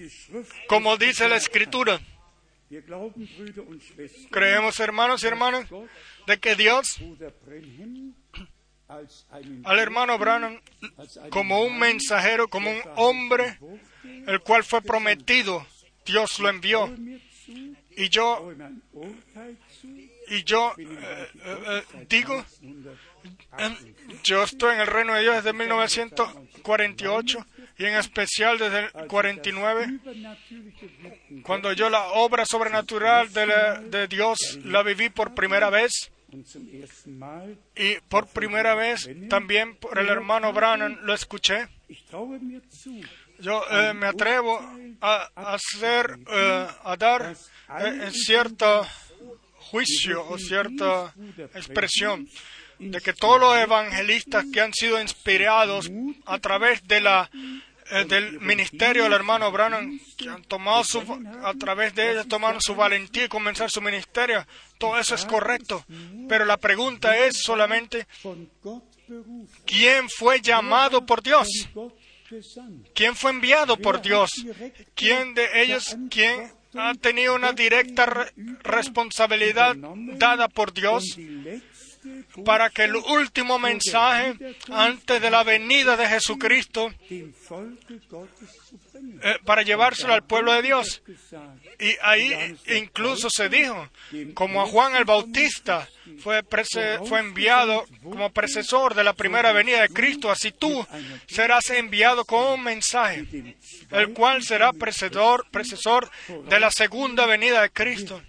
como 0.67 0.97
dice 0.97 1.29
la 1.29 1.37
Escritura. 1.37 2.01
Creemos, 4.31 4.81
hermanos 4.81 5.23
y 5.23 5.27
hermanas, 5.27 5.69
de 6.27 6.39
que 6.39 6.55
Dios 6.55 7.01
al 9.65 9.79
hermano 9.79 10.19
Branham 10.19 10.61
como 11.31 11.63
un 11.63 11.79
mensajero, 11.79 12.49
como 12.49 12.71
un 12.71 12.81
hombre, 12.97 13.59
el 14.27 14.41
cual 14.41 14.65
fue 14.65 14.83
prometido, 14.83 15.67
Dios 16.05 16.39
lo 16.41 16.49
envió. 16.49 16.91
Y 17.97 18.09
yo, 18.11 18.51
y 20.29 20.45
yo 20.45 20.75
eh, 20.79 20.87
eh, 20.87 21.29
eh, 21.45 21.83
digo, 22.09 22.45
yo 24.23 24.43
estoy 24.45 24.75
en 24.75 24.81
el 24.83 24.87
reino 24.87 25.15
de 25.15 25.23
Dios 25.23 25.37
desde 25.37 25.53
1948 25.53 27.47
y 27.79 27.85
en 27.85 27.95
especial 27.95 28.59
desde 28.59 28.87
el 28.87 29.07
49, 29.07 30.01
cuando 31.43 31.73
yo 31.73 31.89
la 31.89 32.09
obra 32.09 32.45
sobrenatural 32.45 33.33
de, 33.33 33.47
de 33.89 34.09
Dios 34.09 34.59
la 34.65 34.83
viví 34.83 35.11
por 35.11 35.35
primera 35.35 35.71
vez. 35.71 36.11
Y 37.75 37.95
por 38.09 38.27
primera 38.27 38.75
vez 38.75 39.09
también 39.31 39.77
por 39.77 39.99
el 39.99 40.09
hermano 40.09 40.53
Brannan 40.53 40.99
lo 41.03 41.15
escuché. 41.15 41.69
Yo 43.41 43.63
eh, 43.71 43.95
me 43.95 44.07
atrevo 44.07 44.61
a, 45.01 45.31
hacer, 45.37 46.19
eh, 46.29 46.67
a 46.83 46.97
dar 46.97 47.37
eh, 47.81 48.11
cierto 48.13 48.87
juicio 49.55 50.27
o 50.29 50.37
cierta 50.39 51.15
expresión 51.55 52.29
de 52.79 53.01
que 53.01 53.13
todos 53.13 53.41
los 53.41 53.57
evangelistas 53.57 54.45
que 54.53 54.61
han 54.61 54.73
sido 54.73 55.01
inspirados 55.01 55.91
a 56.27 56.39
través 56.39 56.87
de 56.87 57.01
la 57.01 57.31
del 58.09 58.41
ministerio 58.41 59.05
del 59.05 59.13
hermano 59.13 59.51
Branham, 59.51 59.99
que 60.17 60.29
han 60.29 60.43
tomado 60.43 60.85
su, 60.85 61.01
a 61.43 61.55
través 61.55 61.95
de 61.95 62.13
ellos 62.13 62.29
tomaron 62.29 62.61
su 62.61 62.75
valentía 62.75 63.25
y 63.25 63.29
comenzar 63.29 63.71
su 63.71 63.81
ministerio. 63.81 64.47
Todo 64.79 64.99
eso 64.99 65.15
es 65.15 65.25
correcto. 65.25 65.85
Pero 66.29 66.45
la 66.45 66.57
pregunta 66.57 67.17
es 67.17 67.43
solamente, 67.43 68.07
¿quién 69.65 70.09
fue 70.09 70.41
llamado 70.41 71.05
por 71.07 71.23
Dios? 71.23 71.49
¿Quién 72.95 73.17
fue 73.17 73.31
enviado 73.31 73.77
por 73.79 74.03
Dios? 74.03 74.31
¿Quién 74.95 75.35
de 75.35 75.63
ellos, 75.63 75.97
quién 76.11 76.53
ha 76.75 76.95
tenido 76.95 77.35
una 77.35 77.53
directa 77.53 78.31
responsabilidad 78.63 79.75
dada 80.19 80.49
por 80.49 80.73
Dios 80.73 81.17
para 82.45 82.71
que 82.71 82.85
el 82.85 82.97
último 82.97 83.59
mensaje 83.59 84.35
antes 84.71 85.21
de 85.21 85.31
la 85.31 85.45
venida 85.45 85.97
de 85.97 86.07
Jesucristo, 86.07 86.93
eh, 87.11 87.33
para 89.45 89.63
llevárselo 89.63 90.13
al 90.13 90.25
pueblo 90.25 90.53
de 90.53 90.63
Dios. 90.63 91.03
Y 91.79 91.95
ahí 92.03 92.57
incluso 92.77 93.29
se 93.31 93.49
dijo, 93.49 93.89
como 94.35 94.63
a 94.63 94.67
Juan 94.67 94.97
el 94.97 95.05
Bautista 95.05 95.89
fue, 96.21 96.43
fue 97.05 97.21
enviado 97.21 97.85
como 98.03 98.31
precesor 98.31 98.95
de 98.95 99.05
la 99.05 99.13
primera 99.13 99.53
venida 99.53 99.83
de 99.83 99.89
Cristo, 99.89 100.31
así 100.31 100.53
tú 100.53 100.87
serás 101.27 101.71
enviado 101.71 102.25
con 102.25 102.59
un 102.59 102.65
mensaje, 102.65 103.27
el 103.91 104.13
cual 104.13 104.43
será 104.43 104.73
precesor 104.73 106.11
de 106.49 106.61
la 106.61 106.71
segunda 106.71 107.27
venida 107.27 107.63
de 107.63 107.71
Cristo. 107.71 108.23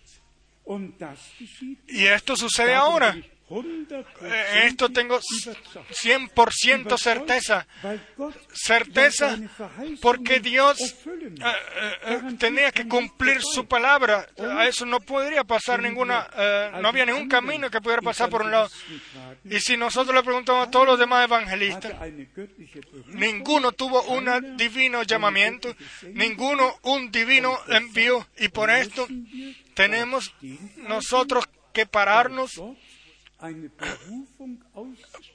Y 1.88 2.05
esto 2.05 2.36
sucede 2.36 2.76
ahora. 2.76 3.17
Eh, 3.52 4.66
esto 4.66 4.89
tengo 4.89 5.20
100% 5.20 6.97
certeza. 6.97 7.66
Certeza 8.54 9.39
porque 10.02 10.39
Dios 10.39 10.78
eh, 10.80 10.95
eh, 12.06 12.22
tenía 12.38 12.72
que 12.72 12.88
cumplir 12.88 13.41
su 13.41 13.66
palabra. 13.66 14.28
A 14.38 14.68
eso 14.68 14.86
no 14.86 15.00
podría 15.00 15.43
pasar 15.43 15.82
ninguna, 15.82 16.28
no 16.80 16.88
había 16.88 17.08
ningún 17.08 17.28
camino 17.28 17.72
que 17.72 17.82
pudiera 17.82 18.04
pasar 18.04 18.30
por 18.30 18.43
un 18.43 18.52
lado. 18.52 18.70
Y 19.43 19.60
si 19.60 19.78
nosotros 19.78 20.16
le 20.16 20.22
preguntamos 20.22 20.68
a 20.68 20.72
todos 20.72 20.86
los 20.86 21.00
demás 21.00 21.26
evangelistas, 21.26 21.93
ninguno 23.08 23.72
tuvo 23.72 24.04
un 24.04 24.58
divino 24.58 25.02
llamamiento, 25.02 25.76
ninguno 26.14 26.78
un 26.84 27.10
divino 27.10 27.58
envío. 27.68 28.28
Y 28.38 28.50
por 28.50 28.70
esto 28.70 29.08
tenemos 29.74 30.36
nosotros 30.78 31.50
que 31.74 31.88
pararnos 31.88 32.62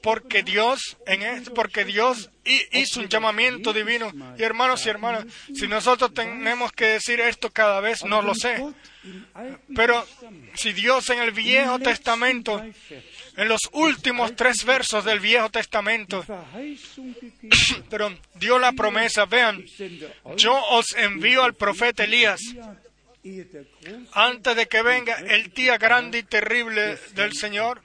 porque 0.02 0.42
Dios 0.42 0.98
en 1.06 1.22
esto, 1.22 1.54
porque 1.54 1.84
Dios 1.84 2.30
hizo 2.72 3.00
un 3.00 3.08
llamamiento 3.08 3.72
divino. 3.72 4.12
Y 4.36 4.42
hermanos 4.42 4.84
y 4.84 4.90
hermanas, 4.90 5.24
si 5.54 5.66
nosotros 5.66 6.12
tenemos 6.12 6.72
que 6.72 6.86
decir 6.86 7.20
esto 7.20 7.50
cada 7.50 7.80
vez, 7.80 8.04
no 8.04 8.20
lo 8.20 8.34
sé. 8.34 8.62
Pero 9.74 10.06
si 10.54 10.72
Dios 10.74 11.08
en 11.10 11.20
el 11.20 11.30
Viejo 11.30 11.78
Testamento, 11.78 12.62
en 12.62 13.48
los 13.48 13.60
últimos 13.72 14.36
tres 14.36 14.64
versos 14.64 15.04
del 15.04 15.20
Viejo 15.20 15.50
Testamento, 15.50 16.24
pero 17.88 18.14
dio 18.34 18.58
la 18.58 18.72
promesa, 18.72 19.24
vean, 19.24 19.64
yo 20.36 20.54
os 20.70 20.94
envío 20.96 21.42
al 21.42 21.54
profeta 21.54 22.04
Elías. 22.04 22.40
antes 24.12 24.54
de 24.54 24.66
que 24.66 24.82
venga 24.82 25.14
el 25.14 25.50
día 25.54 25.78
grande 25.78 26.18
y 26.18 26.22
terrible 26.24 26.98
del 27.14 27.32
Señor 27.32 27.80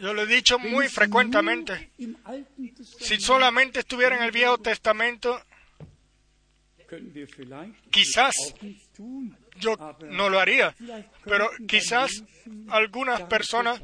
Yo 0.00 0.12
lo 0.14 0.22
he 0.22 0.26
dicho 0.26 0.58
muy 0.58 0.88
frecuentemente. 0.88 1.90
Si 3.00 3.20
solamente 3.20 3.80
estuviera 3.80 4.16
en 4.16 4.22
el 4.24 4.30
Viejo 4.32 4.58
Testamento, 4.58 5.40
quizás 7.90 8.34
yo 9.58 9.76
no 10.10 10.28
lo 10.28 10.40
haría, 10.40 10.74
pero 11.24 11.50
quizás 11.66 12.24
algunas 12.68 13.22
personas 13.22 13.80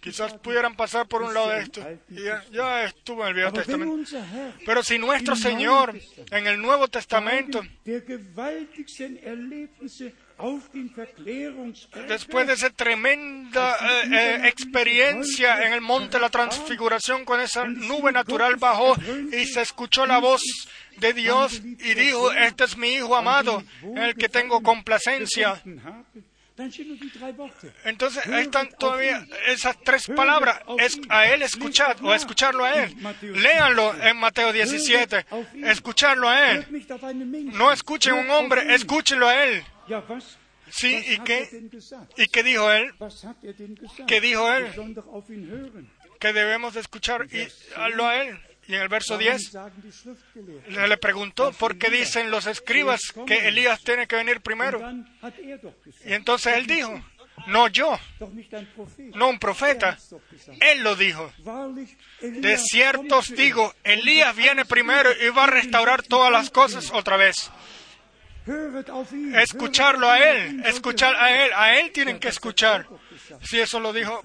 quizás 0.00 0.34
pudieran 0.34 0.76
pasar 0.76 1.08
por 1.08 1.22
un 1.22 1.34
lado 1.34 1.48
de 1.50 1.60
esto. 1.62 1.84
ya, 2.10 2.44
ya 2.52 2.84
estuvo 2.84 3.22
en 3.22 3.28
el 3.28 3.34
Viejo 3.34 3.52
Testamento. 3.52 4.16
Pero 4.64 4.82
si 4.84 4.98
nuestro 4.98 5.34
Señor 5.34 5.98
en 6.30 6.46
el 6.46 6.60
Nuevo 6.60 6.86
Testamento 6.86 7.62
Después 12.08 12.46
de 12.46 12.52
esa 12.52 12.70
tremenda 12.70 13.76
eh, 13.80 14.08
eh, 14.12 14.48
experiencia 14.48 15.66
en 15.66 15.72
el 15.72 15.80
monte 15.80 16.18
de 16.18 16.20
la 16.20 16.30
transfiguración, 16.30 17.24
con 17.24 17.40
esa 17.40 17.64
nube 17.64 18.12
natural 18.12 18.56
bajó 18.56 18.96
y 19.32 19.46
se 19.46 19.62
escuchó 19.62 20.04
la 20.06 20.18
voz 20.18 20.42
de 20.98 21.12
Dios 21.14 21.62
y 21.62 21.94
dijo, 21.94 22.32
este 22.32 22.64
es 22.64 22.76
mi 22.76 22.94
Hijo 22.94 23.16
amado, 23.16 23.62
en 23.82 23.98
el 23.98 24.14
que 24.14 24.28
tengo 24.28 24.62
complacencia. 24.62 25.62
Entonces 27.84 28.26
ahí 28.28 28.44
están 28.44 28.68
todavía 28.78 29.26
esas 29.46 29.76
tres 29.84 30.06
palabras, 30.06 30.60
es 30.78 30.98
a 31.10 31.26
Él 31.26 31.42
escuchar 31.42 31.96
o 32.02 32.14
escucharlo 32.14 32.64
a 32.64 32.84
Él. 32.84 32.96
Léanlo 33.22 33.94
en 34.02 34.16
Mateo 34.16 34.52
17, 34.52 35.26
escucharlo 35.64 36.28
a 36.28 36.52
Él. 36.52 36.86
No 37.52 37.72
escuchen 37.72 38.14
a 38.14 38.16
un 38.16 38.30
hombre, 38.30 38.74
escúchenlo 38.74 39.28
a 39.28 39.44
Él. 39.44 39.64
Sí, 40.70 40.96
¿y 41.08 41.18
qué? 41.20 41.68
¿Y 42.16 42.26
qué 42.26 42.42
dijo 42.42 42.70
él? 42.72 42.92
¿Qué 44.06 44.20
dijo 44.20 44.52
él? 44.52 44.66
Que 46.18 46.32
debemos 46.32 46.76
escuchar 46.76 47.26
y 47.32 47.46
a 47.76 48.22
él. 48.22 48.38
Y 48.68 48.74
en 48.74 48.82
el 48.82 48.88
verso 48.88 49.16
10 49.16 49.52
le 50.68 50.96
preguntó, 50.96 51.52
¿por 51.52 51.78
qué 51.78 51.88
dicen 51.88 52.30
los 52.32 52.46
escribas 52.46 53.00
que 53.26 53.46
Elías 53.48 53.82
tiene 53.82 54.08
que 54.08 54.16
venir 54.16 54.40
primero? 54.40 54.80
Y 56.04 56.12
entonces 56.12 56.56
él 56.56 56.66
dijo, 56.66 57.00
no 57.46 57.68
yo, 57.68 57.96
no 59.14 59.28
un 59.28 59.38
profeta. 59.38 59.96
Él 60.60 60.82
lo 60.82 60.96
dijo. 60.96 61.32
De 62.20 62.58
cierto 62.58 63.18
os 63.18 63.34
digo, 63.36 63.72
Elías 63.84 64.34
viene 64.34 64.64
primero 64.64 65.10
y 65.12 65.28
va 65.28 65.44
a 65.44 65.48
restaurar 65.48 66.02
todas 66.02 66.32
las 66.32 66.50
cosas 66.50 66.90
otra 66.92 67.16
vez. 67.16 67.50
Escucharlo 69.34 70.08
a 70.08 70.18
Él, 70.18 70.62
escuchar 70.64 71.16
a 71.16 71.44
Él, 71.44 71.50
a 71.54 71.80
Él 71.80 71.90
tienen 71.90 72.18
que 72.18 72.28
escuchar. 72.28 72.86
Si 73.42 73.58
eso 73.58 73.80
lo 73.80 73.92
dijo. 73.92 74.22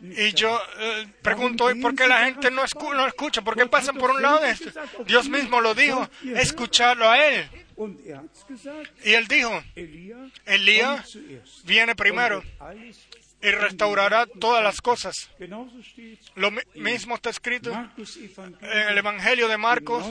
Y 0.00 0.32
yo 0.34 0.60
eh, 0.78 1.06
pregunto, 1.22 1.70
¿y 1.70 1.80
por 1.80 1.94
qué 1.94 2.06
la 2.06 2.26
gente 2.26 2.50
no, 2.50 2.62
no 2.94 3.06
escucha? 3.06 3.42
¿Por 3.42 3.56
qué 3.56 3.66
pasan 3.66 3.96
por 3.96 4.10
un 4.10 4.22
lado 4.22 4.40
de 4.40 4.50
esto? 4.50 4.70
Dios 5.06 5.28
mismo 5.28 5.60
lo 5.60 5.74
dijo, 5.74 6.08
escucharlo 6.34 7.08
a 7.08 7.26
Él. 7.26 7.48
Y 9.04 9.12
Él 9.12 9.26
dijo, 9.26 9.62
Elías 10.44 11.18
viene 11.64 11.94
primero 11.94 12.42
y 13.46 13.50
restaurará 13.52 14.26
todas 14.26 14.62
las 14.62 14.80
cosas. 14.80 15.30
Lo 16.34 16.50
mismo 16.74 17.14
está 17.14 17.30
escrito 17.30 17.72
en 17.72 18.88
el 18.88 18.98
Evangelio 18.98 19.46
de 19.46 19.56
Marcos, 19.56 20.04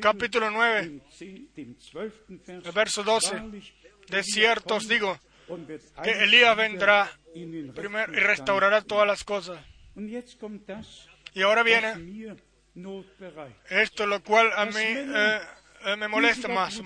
capítulo 0.00 0.50
9, 0.50 1.00
el 1.18 2.72
verso 2.74 3.02
12. 3.02 3.42
De 4.08 4.22
cierto 4.22 4.76
os 4.76 4.86
digo 4.86 5.18
que 6.02 6.10
Elías 6.10 6.56
vendrá 6.56 7.10
primero 7.74 8.12
y 8.12 8.20
restaurará 8.20 8.82
todas 8.82 9.06
las 9.06 9.24
cosas. 9.24 9.64
Y 11.34 11.42
ahora 11.42 11.62
viene 11.62 12.36
esto, 13.70 14.06
lo 14.06 14.22
cual 14.22 14.50
a 14.54 14.66
mí 14.66 14.74
eh, 14.76 15.40
eh, 15.86 15.96
me 15.96 16.08
molesta 16.08 16.48
más, 16.48 16.80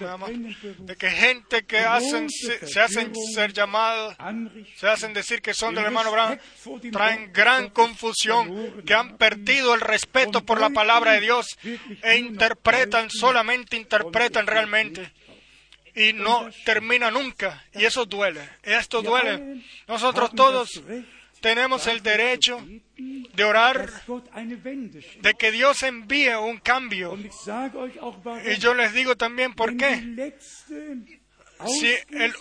de 0.78 0.96
que 0.96 1.10
gente 1.10 1.64
que 1.64 1.78
hacen, 1.78 2.28
se, 2.28 2.80
hacen 2.80 3.12
ser 3.34 3.52
llamados, 3.52 4.16
se 4.76 4.88
hacen 4.88 5.12
decir 5.12 5.40
que 5.40 5.54
son 5.54 5.74
del 5.74 5.84
hermano 5.84 6.10
Abraham, 6.10 6.38
traen 6.90 7.32
gran 7.32 7.70
confusión, 7.70 8.82
que 8.86 8.94
han 8.94 9.16
perdido 9.16 9.74
el 9.74 9.80
respeto 9.80 10.44
por 10.44 10.60
la 10.60 10.70
palabra 10.70 11.12
de 11.12 11.20
Dios 11.20 11.46
e 12.02 12.16
interpretan, 12.16 13.10
solamente 13.10 13.76
interpretan 13.76 14.46
realmente 14.46 15.10
y 15.94 16.12
no 16.12 16.48
termina 16.64 17.10
nunca. 17.10 17.64
Y 17.74 17.84
eso 17.84 18.06
duele. 18.06 18.48
Esto 18.62 19.02
duele. 19.02 19.62
Nosotros 19.86 20.30
todos 20.34 20.82
tenemos 21.42 21.86
el 21.88 22.02
derecho 22.02 22.64
de 22.96 23.44
orar 23.44 23.90
de 25.20 25.34
que 25.34 25.50
Dios 25.50 25.82
envíe 25.82 26.34
un 26.36 26.58
cambio. 26.58 27.18
Y 27.18 28.56
yo 28.58 28.72
les 28.72 28.94
digo 28.94 29.16
también 29.16 29.52
por 29.52 29.76
qué. 29.76 30.34
Si 31.66 31.94
el, 32.08 32.34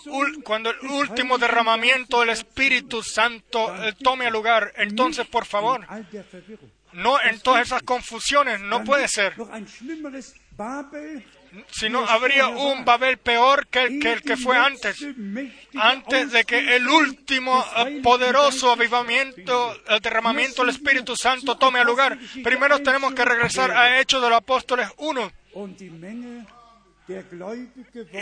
cuando 0.43 0.71
el 0.71 0.79
último 0.89 1.37
derramamiento 1.37 2.21
del 2.21 2.29
Espíritu 2.29 3.03
Santo 3.03 3.75
eh, 3.83 3.93
tome 4.01 4.31
lugar, 4.31 4.73
entonces 4.77 5.27
por 5.27 5.45
favor, 5.45 5.85
no 6.93 7.21
en 7.21 7.39
todas 7.39 7.67
esas 7.67 7.83
confusiones, 7.83 8.61
no 8.61 8.83
puede 8.83 9.07
ser 9.07 9.35
si 11.69 11.89
no 11.89 12.05
habría 12.07 12.47
un 12.47 12.85
Babel 12.85 13.17
peor 13.17 13.67
que 13.67 13.83
el, 13.83 13.99
que 13.99 14.13
el 14.13 14.21
que 14.21 14.37
fue 14.37 14.57
antes, 14.57 15.05
antes 15.75 16.31
de 16.31 16.43
que 16.45 16.75
el 16.75 16.87
último 16.87 17.63
eh, 17.77 17.99
poderoso 18.01 18.71
avivamiento, 18.71 19.75
el 19.87 19.99
derramamiento 19.99 20.61
del 20.61 20.71
Espíritu 20.71 21.15
Santo 21.15 21.57
tome 21.57 21.83
lugar. 21.83 22.17
Primero 22.43 22.79
tenemos 22.81 23.13
que 23.13 23.25
regresar 23.25 23.71
a 23.71 23.99
Hechos 23.99 24.21
de 24.21 24.29
los 24.29 24.37
Apóstoles 24.37 24.87
1. 24.97 25.31
Y, 28.13 28.17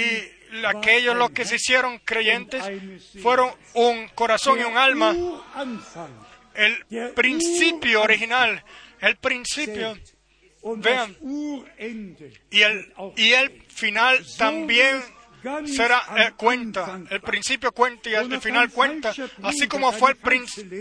y 0.00 0.64
aquellos 0.64 1.16
los 1.16 1.30
que 1.30 1.44
se 1.44 1.56
hicieron 1.56 1.98
creyentes 1.98 2.62
fueron 3.22 3.50
un 3.74 4.08
corazón 4.14 4.58
y 4.58 4.64
un 4.64 4.78
alma. 4.78 5.14
El 6.54 7.12
principio 7.14 8.02
original, 8.02 8.64
el 9.00 9.16
principio 9.16 9.96
Vean, 10.62 11.16
y 12.50 12.60
el, 12.60 12.92
y 13.16 13.32
el 13.32 13.62
final 13.68 14.24
también 14.36 15.02
será 15.66 16.02
eh, 16.16 16.32
cuenta, 16.36 17.00
el 17.08 17.20
principio 17.22 17.72
cuenta 17.72 18.10
y 18.10 18.14
el 18.14 18.40
final 18.40 18.70
cuenta, 18.70 19.14
así 19.42 19.66
como 19.68 19.90
fue 19.92 20.10
el 20.10 20.16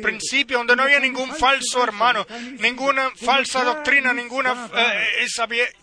principio 0.01 0.57
donde 0.57 0.75
no 0.75 0.83
había 0.83 0.99
ningún 0.99 1.33
falso 1.33 1.81
hermano, 1.83 2.25
ninguna 2.59 3.09
falsa 3.11 3.63
doctrina, 3.63 4.13
ninguna 4.13 4.69
eh, 4.75 5.25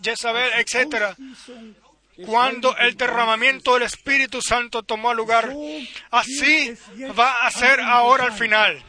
Jezabel, 0.02 0.50
etc. 0.58 1.16
Cuando 2.26 2.76
el 2.76 2.96
derramamiento 2.96 3.74
del 3.74 3.84
Espíritu 3.84 4.42
Santo 4.42 4.82
tomó 4.82 5.14
lugar, 5.14 5.52
así 6.10 6.74
va 7.18 7.46
a 7.46 7.50
ser 7.50 7.80
ahora 7.80 8.24
al 8.24 8.32
final. 8.32 8.82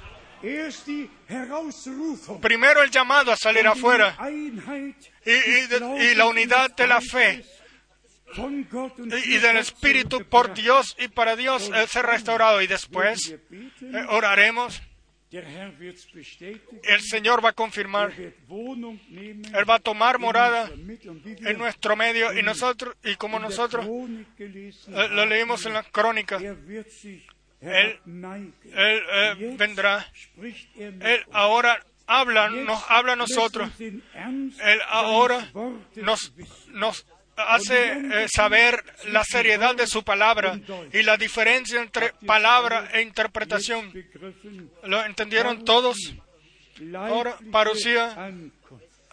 Primero 2.41 2.83
el 2.83 2.91
llamado 2.91 3.31
a 3.31 3.35
salir 3.35 3.67
afuera. 3.67 4.17
Y, 5.25 6.15
la 6.15 6.25
unidad 6.27 6.75
de 6.75 6.87
la 6.87 7.01
fe. 7.01 7.43
y, 9.25 9.37
del 9.37 9.57
Espíritu 9.57 10.23
por 10.25 10.53
Dios 10.53 10.95
y 10.99 11.07
para 11.07 11.35
Dios 11.35 11.71
ser 11.89 12.05
restaurado. 12.05 12.61
Y 12.61 12.67
después 12.67 13.35
eh, 13.51 14.05
oraremos. 14.09 14.81
El 15.29 17.01
Señor 17.01 17.43
va 17.43 17.49
a 17.49 17.53
confirmar. 17.53 18.13
Él 18.17 19.69
va 19.69 19.75
a 19.75 19.79
tomar 19.79 20.19
morada 20.19 20.69
en 20.69 21.57
nuestro 21.57 21.97
medio. 21.97 22.37
Y 22.37 22.43
nosotros, 22.43 22.95
y 23.03 23.15
como 23.15 23.37
nosotros 23.39 23.85
eh, 24.37 25.07
lo 25.11 25.25
leímos 25.25 25.65
en 25.65 25.73
la 25.73 25.83
crónica, 25.83 26.39
él, 27.61 27.99
vendrá. 29.57 30.05
Él 30.75 31.25
ahora 31.31 31.83
habla, 32.07 32.49
nos 32.49 32.83
habla 32.89 33.13
a 33.13 33.15
nosotros. 33.15 33.69
Él 33.79 34.01
ahora 34.87 35.47
nos, 35.95 37.05
hace 37.35 37.91
eh, 37.91 38.27
saber 38.33 38.83
la 39.09 39.23
seriedad 39.23 39.75
de 39.75 39.85
su 39.85 40.03
palabra 40.03 40.59
y 40.91 41.03
la 41.03 41.17
diferencia 41.17 41.81
entre 41.81 42.13
palabra 42.25 42.89
e 42.93 43.01
interpretación. 43.01 43.93
¿Lo 44.83 45.03
entendieron 45.05 45.63
todos? 45.63 46.13
Ahora, 46.95 47.37
parucía, 47.51 48.31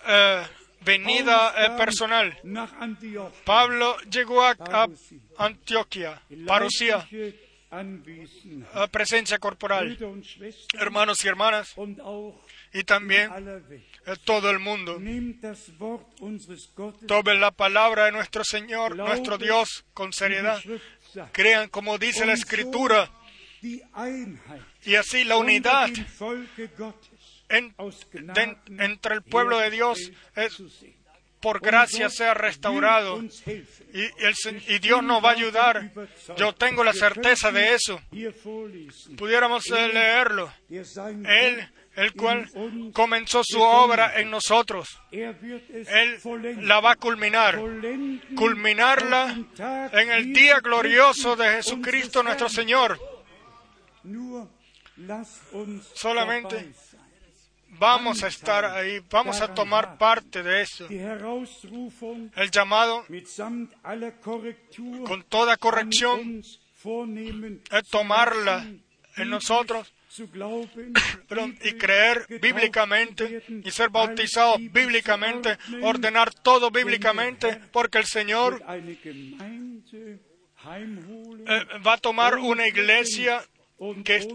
eh, 0.07 0.43
venida 0.83 1.55
eh, 1.57 1.71
personal. 1.79 2.39
Pablo 3.45 3.97
llegó 4.11 4.43
a, 4.43 4.55
a 4.71 4.89
Antioquia, 5.39 6.21
parucía 6.47 7.07
presencia 8.91 9.39
corporal. 9.39 9.97
Hermanos 10.75 11.25
y 11.25 11.29
hermanas, 11.29 11.75
y 12.73 12.85
también 12.85 13.31
todo 14.25 14.51
el 14.51 14.59
mundo. 14.59 15.01
Tomen 17.07 17.41
la 17.41 17.51
palabra 17.51 18.07
de 18.07 18.13
nuestro 18.13 18.45
Señor, 18.45 18.97
nuestro 18.97 19.39
Dios, 19.39 19.85
con 19.95 20.13
seriedad. 20.13 20.61
Crean 21.33 21.69
como 21.69 21.99
dice 21.99 22.27
la 22.27 22.35
Escritura. 22.35 23.11
Y 23.63 24.95
así 24.95 25.25
la 25.25 25.37
unidad 25.37 25.89
entre 27.49 29.15
el 29.15 29.23
pueblo 29.23 29.59
de 29.59 29.71
Dios 29.71 30.11
es, 30.37 30.63
por 31.45 31.61
gracia 31.61 32.09
sea 32.09 32.33
restaurado 32.33 33.23
y, 33.93 34.79
Dios 34.79 35.03
nos 35.03 35.23
va 35.23 35.29
a 35.29 35.33
ayudar. 35.33 35.93
Yo 36.39 36.55
tengo 36.55 36.83
la 36.83 36.95
certeza 36.95 37.53
de 37.53 37.75
eso. 37.75 38.01
Pudiéramos 39.19 39.69
leerlo. 39.69 40.51
Él, 40.71 41.69
el 41.97 42.15
cual 42.15 42.51
comenzó 42.95 43.43
su 43.45 43.61
obra 43.61 44.19
en 44.19 44.31
nosotros, 44.31 44.89
Él 45.13 46.19
la 46.63 46.81
va 46.81 46.93
a 46.93 46.97
culminar, 46.97 47.61
culminarla 48.35 49.37
en 49.93 50.13
el 50.13 50.33
día 50.33 50.61
glorioso 50.61 51.37
de 51.37 51.57
Jesucristo 51.57 52.23
nuestro 52.23 52.49
Señor. 52.49 52.99
Solamente 55.93 56.73
vamos 57.79 58.23
a 58.23 58.29
estar 58.29 58.65
ahí, 58.65 59.01
vamos 59.11 59.41
a 59.41 59.55
tomar 59.55 59.99
parte 59.99 60.43
de 60.43 60.63
eso. 60.63 60.87
El 60.89 62.51
llamado 62.51 63.05
con 65.07 65.23
toda 65.25 65.57
corrección 65.57 66.41
es 66.41 67.89
tomarla 67.91 68.67
en 69.17 69.31
nosotros 69.31 69.93
y 71.65 71.73
creer 71.73 72.27
bíblicamente 72.41 73.43
y 73.65 73.71
ser 73.71 73.91
bautizado 73.91 74.57
bíblicamente, 74.59 75.59
ordenar 75.83 76.33
todo 76.33 76.71
bíblicamente, 76.71 77.61
porque 77.73 77.99
el 77.99 78.07
Señor 78.07 78.63
eh, 81.47 81.65
va 81.87 81.93
a 81.95 81.99
tomar 81.99 82.39
una 82.39 82.67
iglesia 82.69 83.45
que 84.05 84.29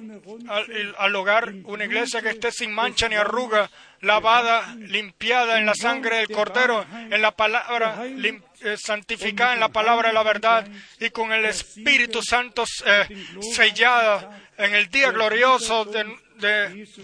al, 0.97 1.15
hogar 1.15 1.53
una 1.63 1.85
iglesia 1.85 2.21
que 2.21 2.27
esté 2.29 2.51
sin 2.51 2.73
mancha 2.73 3.07
ni 3.07 3.15
arruga, 3.15 3.69
lavada, 4.01 4.75
limpiada 4.75 5.57
en 5.57 5.65
la 5.65 5.75
sangre 5.75 6.17
del 6.17 6.29
Cordero, 6.29 6.85
en 6.91 7.21
la 7.21 7.31
palabra, 7.31 8.05
eh, 8.05 8.75
santificada 8.77 9.53
en 9.53 9.61
la 9.61 9.69
palabra 9.69 10.09
de 10.09 10.13
la 10.13 10.23
verdad 10.23 10.67
y 10.99 11.09
con 11.09 11.31
el 11.31 11.45
Espíritu 11.45 12.21
Santo 12.21 12.65
eh, 12.85 13.07
sellada 13.53 14.41
en 14.57 14.75
el 14.75 14.89
día 14.89 15.11
glorioso 15.11 15.85
de, 15.85 16.03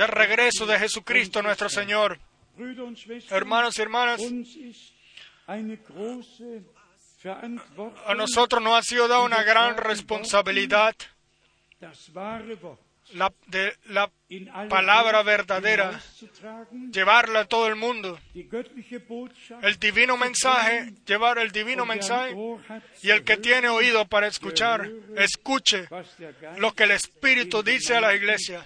regreso 0.07 0.65
de 0.65 0.77
Jesucristo 0.77 1.41
nuestro 1.41 1.69
Señor. 1.69 2.19
Hermanos 3.29 3.79
y 3.79 3.81
hermanas, 3.81 4.21
a 5.47 5.55
nosotros 8.13 8.61
nos 8.61 8.77
ha 8.77 8.83
sido 8.83 9.07
dada 9.07 9.21
una 9.21 9.41
gran 9.43 9.77
responsabilidad 9.77 10.95
la, 13.13 13.31
de 13.47 13.73
la 13.85 14.09
palabra 14.69 15.23
verdadera, 15.23 15.99
llevarla 16.91 17.41
a 17.41 17.45
todo 17.45 17.67
el 17.67 17.75
mundo. 17.75 18.19
El 19.61 19.79
divino 19.79 20.17
mensaje, 20.17 20.93
llevar 21.05 21.37
el 21.37 21.51
divino 21.51 21.85
mensaje. 21.85 22.35
Y 23.03 23.11
el 23.11 23.23
que 23.23 23.37
tiene 23.37 23.69
oído 23.69 24.05
para 24.07 24.27
escuchar, 24.27 24.89
escuche 25.15 25.87
lo 26.57 26.73
que 26.73 26.83
el 26.83 26.91
Espíritu 26.91 27.61
dice 27.61 27.95
a 27.95 28.01
la 28.01 28.15
iglesia. 28.15 28.65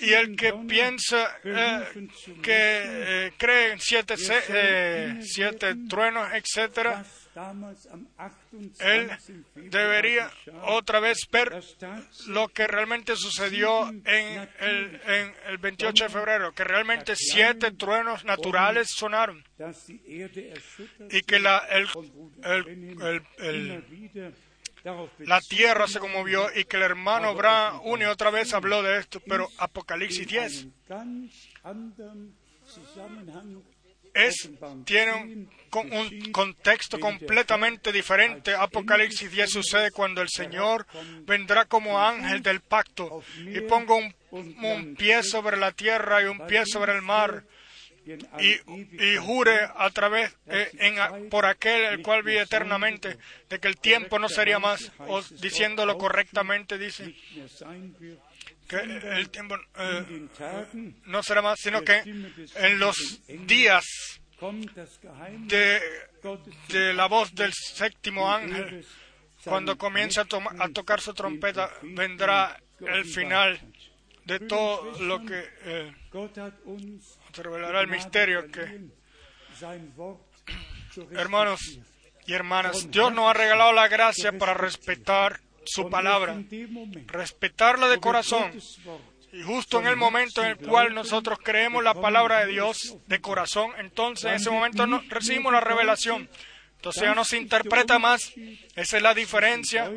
Y 0.00 0.12
el 0.14 0.34
que 0.34 0.54
piensa 0.66 1.38
eh, 1.44 2.08
que 2.42 2.46
eh, 2.56 3.32
cree 3.36 3.72
en 3.72 3.78
siete, 3.78 4.14
eh, 4.48 5.18
siete 5.20 5.74
truenos, 5.86 6.32
etcétera, 6.32 7.04
él 8.80 9.10
debería 9.70 10.30
otra 10.64 11.00
vez 11.00 11.18
ver 11.30 11.62
lo 12.26 12.48
que 12.48 12.66
realmente 12.66 13.16
sucedió 13.16 13.88
en 13.88 14.48
el, 14.60 15.00
en 15.06 15.34
el 15.46 15.58
28 15.58 16.04
de 16.04 16.10
febrero, 16.10 16.52
que 16.52 16.64
realmente 16.64 17.14
siete 17.16 17.70
truenos 17.72 18.24
naturales 18.24 18.88
sonaron 18.90 19.44
y 21.10 21.22
que 21.22 21.38
la, 21.40 21.58
el, 21.68 21.88
la 25.18 25.40
tierra 25.40 25.86
se 25.86 25.98
conmovió 25.98 26.46
y 26.54 26.64
que 26.64 26.76
el 26.76 26.82
hermano 26.82 27.36
una 27.84 28.04
y 28.04 28.06
otra 28.06 28.30
vez 28.30 28.54
habló 28.54 28.82
de 28.82 28.98
esto, 28.98 29.20
pero 29.26 29.48
Apocalipsis 29.58 30.26
10 30.26 30.66
es, 34.14 34.50
tiene 34.84 35.12
un, 35.12 35.50
contexto 36.32 36.98
completamente 36.98 37.92
diferente. 37.92 38.54
Apocalipsis 38.54 39.30
10 39.30 39.50
sucede 39.50 39.90
cuando 39.90 40.22
el 40.22 40.28
Señor 40.28 40.86
vendrá 41.22 41.66
como 41.66 42.00
ángel 42.00 42.42
del 42.42 42.60
pacto 42.60 43.22
y 43.38 43.60
pongo 43.60 43.98
un, 44.30 44.96
pie 44.98 45.22
sobre 45.22 45.56
la 45.56 45.72
tierra 45.72 46.22
y 46.22 46.26
un 46.26 46.46
pie 46.46 46.64
sobre 46.66 46.94
el 46.94 47.02
mar 47.02 47.44
y, 48.38 49.16
jure 49.18 49.58
a 49.76 49.90
través, 49.90 50.34
eh, 50.46 50.70
por 51.30 51.44
aquel 51.44 51.84
el 51.84 52.02
cual 52.02 52.22
vive 52.22 52.40
eternamente, 52.40 53.18
de 53.50 53.58
que 53.58 53.68
el 53.68 53.76
tiempo 53.76 54.18
no 54.18 54.30
sería 54.30 54.58
más, 54.58 54.92
o 54.98 55.20
diciéndolo 55.40 55.98
correctamente, 55.98 56.78
dice 56.78 57.14
que 58.68 58.76
el 58.76 59.30
tiempo 59.30 59.56
eh, 59.78 60.26
no 61.06 61.22
será 61.22 61.42
más, 61.42 61.58
sino 61.58 61.82
que 61.82 61.98
en 62.56 62.78
los 62.78 63.22
días 63.46 63.84
de, 65.48 65.80
de 66.68 66.92
la 66.94 67.06
voz 67.06 67.34
del 67.34 67.52
séptimo 67.52 68.30
ángel, 68.32 68.86
cuando 69.44 69.76
comienza 69.78 70.20
a, 70.22 70.64
a 70.64 70.68
tocar 70.68 71.00
su 71.00 71.14
trompeta, 71.14 71.72
vendrá 71.82 72.60
el 72.80 73.04
final 73.04 73.58
de 74.24 74.40
todo 74.40 75.00
lo 75.00 75.24
que 75.24 75.42
eh, 75.64 75.92
se 77.32 77.42
revelará 77.42 77.80
el 77.80 77.88
misterio 77.88 78.50
que 78.50 78.90
hermanos 81.12 81.80
y 82.26 82.34
hermanas, 82.34 82.90
Dios 82.90 83.12
nos 83.12 83.30
ha 83.30 83.32
regalado 83.32 83.72
la 83.72 83.88
gracia 83.88 84.32
para 84.32 84.52
respetar 84.52 85.40
su 85.68 85.88
palabra, 85.90 86.42
respetarla 87.06 87.88
de 87.88 87.98
corazón. 87.98 88.52
Y 89.32 89.42
justo 89.42 89.78
en 89.80 89.86
el 89.86 89.96
momento 89.96 90.42
en 90.42 90.50
el 90.50 90.56
cual 90.56 90.94
nosotros 90.94 91.38
creemos 91.42 91.84
la 91.84 91.94
palabra 91.94 92.40
de 92.40 92.52
Dios 92.52 92.96
de 93.06 93.20
corazón, 93.20 93.72
entonces 93.78 94.24
en 94.24 94.36
ese 94.36 94.50
momento 94.50 94.86
recibimos 95.08 95.52
la 95.52 95.60
revelación. 95.60 96.28
Entonces 96.76 97.02
ya 97.02 97.14
no 97.14 97.24
se 97.24 97.36
interpreta 97.36 97.98
más. 97.98 98.32
Esa 98.76 98.96
es 98.96 99.02
la 99.02 99.12
diferencia 99.12 99.90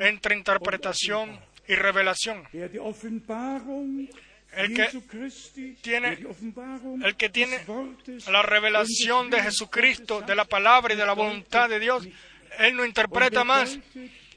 entre 0.00 0.36
interpretación 0.36 1.38
y 1.66 1.74
revelación. 1.74 2.44
El 4.50 4.74
que 4.74 4.88
tiene, 5.82 6.18
el 7.04 7.16
que 7.16 7.28
tiene 7.28 7.58
la 8.30 8.42
revelación 8.42 9.28
de 9.28 9.42
Jesucristo, 9.42 10.22
de 10.22 10.34
la 10.34 10.46
palabra 10.46 10.94
y 10.94 10.96
de 10.96 11.04
la 11.04 11.12
voluntad 11.12 11.68
de 11.68 11.78
Dios, 11.78 12.08
él 12.58 12.74
no 12.76 12.86
interpreta 12.86 13.44
más. 13.44 13.78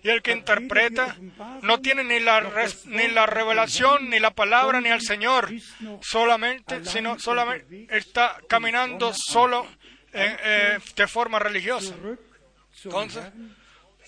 Y 0.03 0.09
el 0.09 0.21
que 0.21 0.31
interpreta 0.31 1.15
no 1.61 1.79
tiene 1.79 2.03
ni 2.03 2.19
la, 2.19 2.41
ni 2.85 3.07
la 3.09 3.25
revelación, 3.25 4.09
ni 4.09 4.19
la 4.19 4.31
palabra, 4.31 4.81
ni 4.81 4.89
al 4.89 5.01
Señor, 5.01 5.49
solamente, 6.01 6.83
sino 6.85 7.19
solamente 7.19 7.87
está 7.89 8.37
caminando 8.47 9.13
solo 9.13 9.67
eh, 10.13 10.79
de 10.95 11.07
forma 11.07 11.39
religiosa. 11.39 11.93
Entonces, 12.83 13.23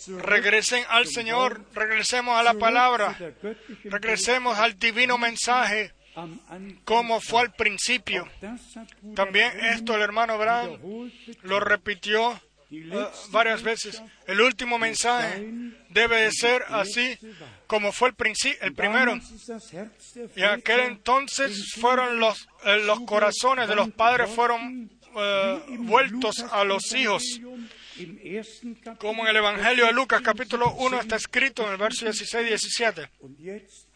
regresen 0.07 0.83
al 0.89 1.07
Señor, 1.07 1.63
regresemos 1.73 2.39
a 2.39 2.43
la 2.43 2.55
palabra, 2.55 3.15
regresemos 3.83 4.57
al 4.57 4.77
divino 4.77 5.17
mensaje 5.17 5.93
como 6.83 7.19
fue 7.19 7.41
al 7.41 7.53
principio. 7.53 8.27
También 9.15 9.51
esto 9.65 9.95
el 9.95 10.01
hermano 10.01 10.37
Brown 10.37 11.11
lo 11.43 11.59
repitió 11.59 12.39
varias 13.29 13.61
veces. 13.63 14.01
El 14.27 14.41
último 14.41 14.77
mensaje 14.77 15.45
debe 15.89 16.21
de 16.21 16.31
ser 16.31 16.63
así 16.69 17.17
como 17.67 17.91
fue 17.91 18.09
el, 18.09 18.15
el 18.61 18.73
primero. 18.73 19.19
Y 20.35 20.43
aquel 20.43 20.79
entonces 20.81 21.73
fueron 21.79 22.19
los, 22.19 22.47
eh, 22.65 22.79
los 22.85 23.01
corazones 23.01 23.67
de 23.67 23.75
los 23.75 23.89
padres 23.91 24.29
fueron 24.29 24.91
uh, 25.13 25.83
vueltos 25.83 26.39
a 26.51 26.63
los 26.63 26.93
hijos 26.93 27.39
como 28.97 29.23
en 29.23 29.29
el 29.29 29.35
Evangelio 29.37 29.85
de 29.85 29.93
Lucas 29.93 30.21
capítulo 30.21 30.73
1 30.73 31.01
está 31.01 31.15
escrito 31.15 31.63
en 31.65 31.73
el 31.73 31.77
verso 31.77 32.05
16 32.05 32.45
y 32.45 32.49
17. 32.49 33.09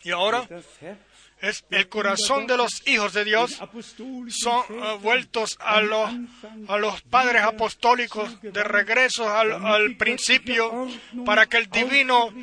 Y 0.03 0.11
ahora 0.11 0.47
es 1.41 1.65
el 1.69 1.87
corazón 1.87 2.47
de 2.47 2.57
los 2.57 2.87
hijos 2.87 3.13
de 3.13 3.23
Dios 3.23 3.61
son 4.29 4.63
uh, 4.69 4.97
vueltos 4.99 5.57
a 5.59 5.81
los, 5.81 6.09
a 6.67 6.77
los 6.77 7.01
padres 7.03 7.43
apostólicos 7.43 8.41
de 8.41 8.63
regreso 8.63 9.29
al, 9.29 9.53
al 9.53 9.95
principio 9.97 10.87
para 11.25 11.45
que 11.45 11.57
el 11.57 11.69
divino 11.69 12.33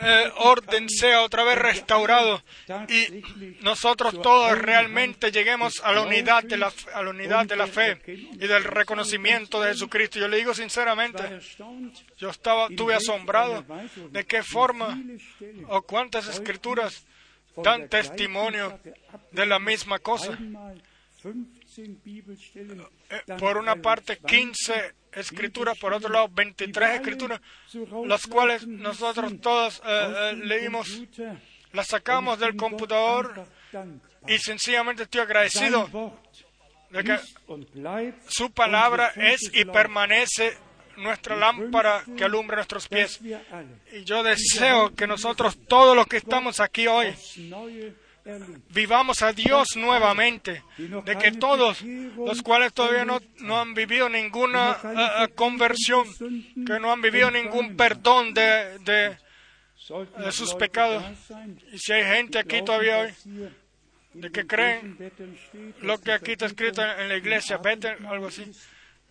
eh, 0.00 0.32
orden 0.36 0.88
sea 0.88 1.22
otra 1.22 1.44
vez 1.44 1.56
restaurado 1.56 2.42
y 2.88 3.22
nosotros 3.62 4.20
todos 4.20 4.58
realmente 4.58 5.30
lleguemos 5.30 5.80
a 5.84 5.92
la 5.92 6.02
unidad 6.02 6.42
de 6.42 6.56
la, 6.56 6.72
a 6.92 7.02
la 7.02 7.10
unidad 7.10 7.46
de 7.46 7.56
la 7.56 7.68
fe 7.68 8.00
y 8.06 8.46
del 8.46 8.64
reconocimiento 8.64 9.60
de 9.62 9.72
Jesucristo. 9.72 10.18
Yo 10.18 10.28
le 10.28 10.38
digo 10.38 10.54
sinceramente, 10.54 11.22
yo 12.18 12.30
estaba, 12.30 12.66
estuve 12.66 12.94
asombrado 12.94 13.64
de 14.10 14.24
qué 14.26 14.42
forma 14.42 15.00
o 15.68 15.82
cuántas 15.82 16.26
escrituras 16.28 17.06
dan 17.56 17.88
testimonio 17.88 18.78
de 19.30 19.46
la 19.46 19.58
misma 19.58 19.98
cosa. 19.98 20.38
Eh, 21.76 23.22
por 23.38 23.56
una 23.56 23.76
parte, 23.76 24.18
15 24.18 24.94
escrituras, 25.12 25.78
por 25.78 25.94
otro 25.94 26.10
lado, 26.10 26.28
23 26.28 26.96
escrituras, 26.96 27.40
las 28.06 28.26
cuales 28.26 28.66
nosotros 28.66 29.32
todos 29.40 29.80
eh, 29.84 30.14
eh, 30.32 30.36
leímos, 30.36 31.02
las 31.72 31.86
sacamos 31.88 32.38
del 32.38 32.56
computador 32.56 33.46
y 34.26 34.38
sencillamente 34.38 35.04
estoy 35.04 35.22
agradecido 35.22 35.88
de 36.90 37.04
que 37.04 37.18
su 38.28 38.52
palabra 38.52 39.12
es 39.16 39.50
y 39.52 39.64
permanece 39.64 40.56
nuestra 40.96 41.36
lámpara 41.36 42.04
que 42.16 42.24
alumbra 42.24 42.56
nuestros 42.56 42.88
pies. 42.88 43.20
Y 43.92 44.04
yo 44.04 44.22
deseo 44.22 44.94
que 44.94 45.06
nosotros, 45.06 45.58
todos 45.68 45.96
los 45.96 46.06
que 46.06 46.18
estamos 46.18 46.60
aquí 46.60 46.86
hoy, 46.86 47.14
vivamos 48.70 49.22
a 49.22 49.32
Dios 49.32 49.76
nuevamente, 49.76 50.62
de 50.78 51.18
que 51.18 51.32
todos 51.32 51.82
los 51.82 52.42
cuales 52.42 52.72
todavía 52.72 53.04
no, 53.04 53.20
no 53.40 53.60
han 53.60 53.74
vivido 53.74 54.08
ninguna 54.08 54.78
eh, 54.82 55.24
eh, 55.24 55.28
conversión, 55.34 56.06
que 56.66 56.80
no 56.80 56.92
han 56.92 57.02
vivido 57.02 57.30
ningún 57.30 57.76
perdón 57.76 58.32
de, 58.32 58.78
de, 58.80 60.32
sus 60.32 60.54
pecados, 60.54 61.04
y 61.72 61.78
si 61.78 61.92
hay 61.92 62.04
gente 62.04 62.38
aquí 62.38 62.62
todavía 62.62 63.00
hoy, 63.00 63.12
de 64.14 64.30
que 64.30 64.46
creen 64.46 64.96
lo 65.82 66.00
que 66.00 66.12
aquí 66.12 66.32
está 66.32 66.46
escrito 66.46 66.82
en 66.82 67.08
la 67.08 67.16
iglesia, 67.16 67.58
Bethel, 67.58 68.06
algo 68.06 68.28
así, 68.28 68.50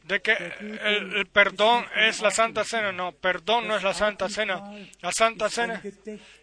de 0.04 0.22
que 0.22 0.34
el, 0.34 1.26
perdón 1.32 1.86
es 1.96 2.22
la 2.22 2.32
Santa 2.32 2.64
Cena. 2.64 2.92
No, 2.92 3.14
perdón 3.14 3.68
no 3.68 3.76
es 3.76 3.84
la 3.84 3.94
Santa 3.94 4.30
Cena. 4.30 4.62
La 5.02 5.12
Santa 5.12 5.50
Cena 5.50 5.82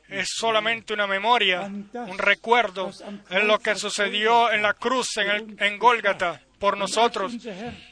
es 0.09 0.28
solamente 0.28 0.95
una 0.95 1.07
memoria, 1.07 1.62
un 1.62 2.19
recuerdo 2.19 2.91
en 3.28 3.47
lo 3.47 3.59
que 3.59 3.74
sucedió 3.74 4.51
en 4.51 4.62
la 4.62 4.74
cruz, 4.74 5.16
en, 5.19 5.31
el, 5.31 5.57
en 5.59 5.78
Gólgata, 5.78 6.41
por 6.59 6.77
nosotros. 6.77 7.35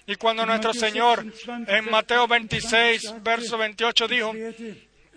Y 0.06 0.16
cuando 0.16 0.46
nuestro 0.46 0.72
Señor 0.72 1.24
en 1.66 1.90
Mateo 1.90 2.26
26, 2.26 3.22
verso 3.22 3.58
28 3.58 4.08
dijo, 4.08 4.32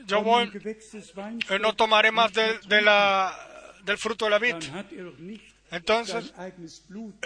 yo 0.05 0.21
voy, 0.21 0.51
eh, 1.49 1.59
no 1.59 1.73
tomaré 1.73 2.11
más 2.11 2.33
de, 2.33 2.59
de 2.67 2.81
la, 2.81 3.33
del 3.83 3.97
fruto 3.97 4.25
de 4.25 4.31
la 4.31 4.39
vid 4.39 4.55
entonces, 5.71 6.33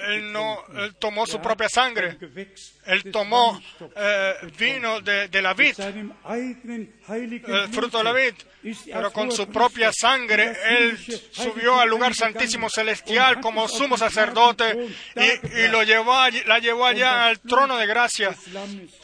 él 0.07 0.31
no 0.31 0.59
tomó 0.99 1.26
su 1.26 1.41
propia 1.41 1.67
sangre, 1.67 2.15
él 2.85 3.11
tomó 3.11 3.59
eh, 3.95 4.34
vino 4.55 5.01
de, 5.01 5.41
la 5.41 5.55
vid, 5.55 5.73
el 5.80 7.69
fruto 7.72 7.97
de 7.97 8.03
la 8.03 8.13
vid, 8.13 8.34
pero 8.85 9.11
con 9.11 9.31
su 9.31 9.47
propia 9.47 9.91
sangre 9.91 10.55
él 10.77 10.95
subió 11.31 11.80
al 11.80 11.89
lugar 11.89 12.13
santísimo 12.13 12.69
celestial 12.69 13.41
como 13.41 13.67
sumo 13.67 13.97
sacerdote 13.97 14.89
y, 15.15 15.67
lo 15.69 15.81
llevó, 15.81 16.15
la 16.45 16.59
llevó 16.59 16.85
allá 16.85 17.26
al 17.26 17.39
trono 17.39 17.77
de 17.77 17.88
gracia. 17.88 18.35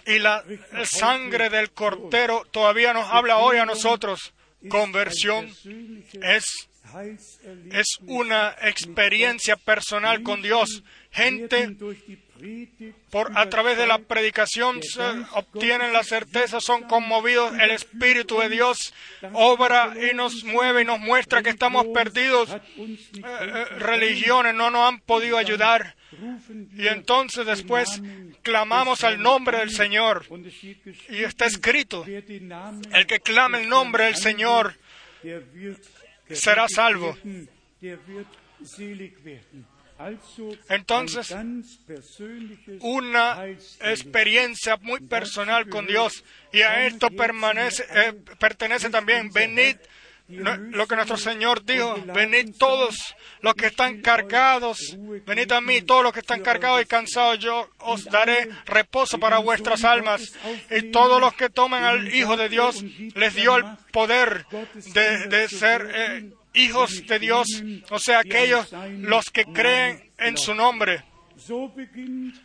Y 0.05 0.19
la 0.19 0.43
sangre 0.83 1.49
del 1.49 1.71
cordero 1.71 2.45
todavía 2.51 2.93
nos 2.93 3.09
habla 3.09 3.37
hoy 3.37 3.57
a 3.57 3.65
nosotros. 3.65 4.33
Conversión 4.69 5.51
es 6.21 6.69
es 7.71 7.99
una 8.01 8.55
experiencia 8.61 9.55
personal 9.55 10.23
con 10.23 10.41
Dios. 10.41 10.83
Gente 11.11 11.75
por 13.11 13.37
a 13.37 13.49
través 13.49 13.77
de 13.77 13.85
la 13.85 13.99
predicación 13.99 14.81
obtienen 15.33 15.93
la 15.93 16.03
certeza, 16.03 16.59
son 16.59 16.83
conmovidos, 16.83 17.53
el 17.59 17.71
Espíritu 17.71 18.39
de 18.39 18.49
Dios 18.49 18.93
obra 19.33 19.93
y 19.95 20.15
nos 20.15 20.43
mueve 20.43 20.81
y 20.81 20.85
nos 20.85 20.99
muestra 20.99 21.43
que 21.43 21.49
estamos 21.49 21.85
perdidos. 21.93 22.49
Eh, 22.49 22.97
eh, 23.23 23.65
religiones 23.77 24.55
no 24.55 24.71
nos 24.71 24.89
han 24.89 24.99
podido 25.01 25.37
ayudar. 25.37 25.95
Y 26.75 26.87
entonces 26.87 27.45
después 27.45 28.01
clamamos 28.41 29.03
al 29.03 29.21
nombre 29.21 29.59
del 29.59 29.71
Señor. 29.71 30.25
Y 31.09 31.23
está 31.23 31.45
escrito, 31.45 32.05
el 32.05 33.05
que 33.07 33.19
clame 33.19 33.61
el 33.61 33.69
nombre 33.69 34.05
del 34.05 34.15
Señor 34.15 34.75
será 36.33 36.67
salvo. 36.67 37.17
Entonces, 40.69 41.35
una 42.79 43.47
experiencia 43.47 44.77
muy 44.77 44.99
personal 45.01 45.69
con 45.69 45.85
Dios. 45.85 46.23
Y 46.51 46.61
a 46.61 46.87
esto 46.87 47.09
permanece, 47.11 47.85
eh, 47.93 48.13
pertenece 48.39 48.89
también, 48.89 49.31
venid 49.31 49.77
lo 50.27 50.87
que 50.87 50.95
nuestro 50.95 51.17
Señor 51.17 51.65
dijo, 51.65 51.95
venid 52.13 52.55
todos 52.57 53.15
los 53.41 53.53
que 53.53 53.67
están 53.67 54.01
cargados, 54.01 54.97
venid 55.25 55.51
a 55.51 55.61
mí 55.61 55.81
todos 55.81 56.03
los 56.03 56.13
que 56.13 56.21
están 56.21 56.41
cargados 56.41 56.81
y 56.81 56.85
cansados, 56.85 57.39
yo 57.39 57.69
os 57.79 58.05
daré 58.05 58.49
reposo 58.65 59.19
para 59.19 59.39
vuestras 59.39 59.83
almas. 59.83 60.33
Y 60.69 60.91
todos 60.91 61.19
los 61.19 61.33
que 61.33 61.49
tomen 61.49 61.83
al 61.83 62.13
Hijo 62.13 62.37
de 62.37 62.49
Dios 62.49 62.83
les 63.15 63.35
dio 63.35 63.57
el 63.57 63.65
poder 63.91 64.45
de, 64.93 65.47
ser 65.49 65.91
eh, 65.93 66.29
hijos 66.53 67.05
de 67.07 67.19
Dios, 67.19 67.47
o 67.89 67.99
sea, 67.99 68.19
aquellos 68.19 68.71
los 68.99 69.29
que 69.29 69.45
creen 69.45 70.11
en 70.17 70.37
su 70.37 70.53
nombre. 70.53 71.03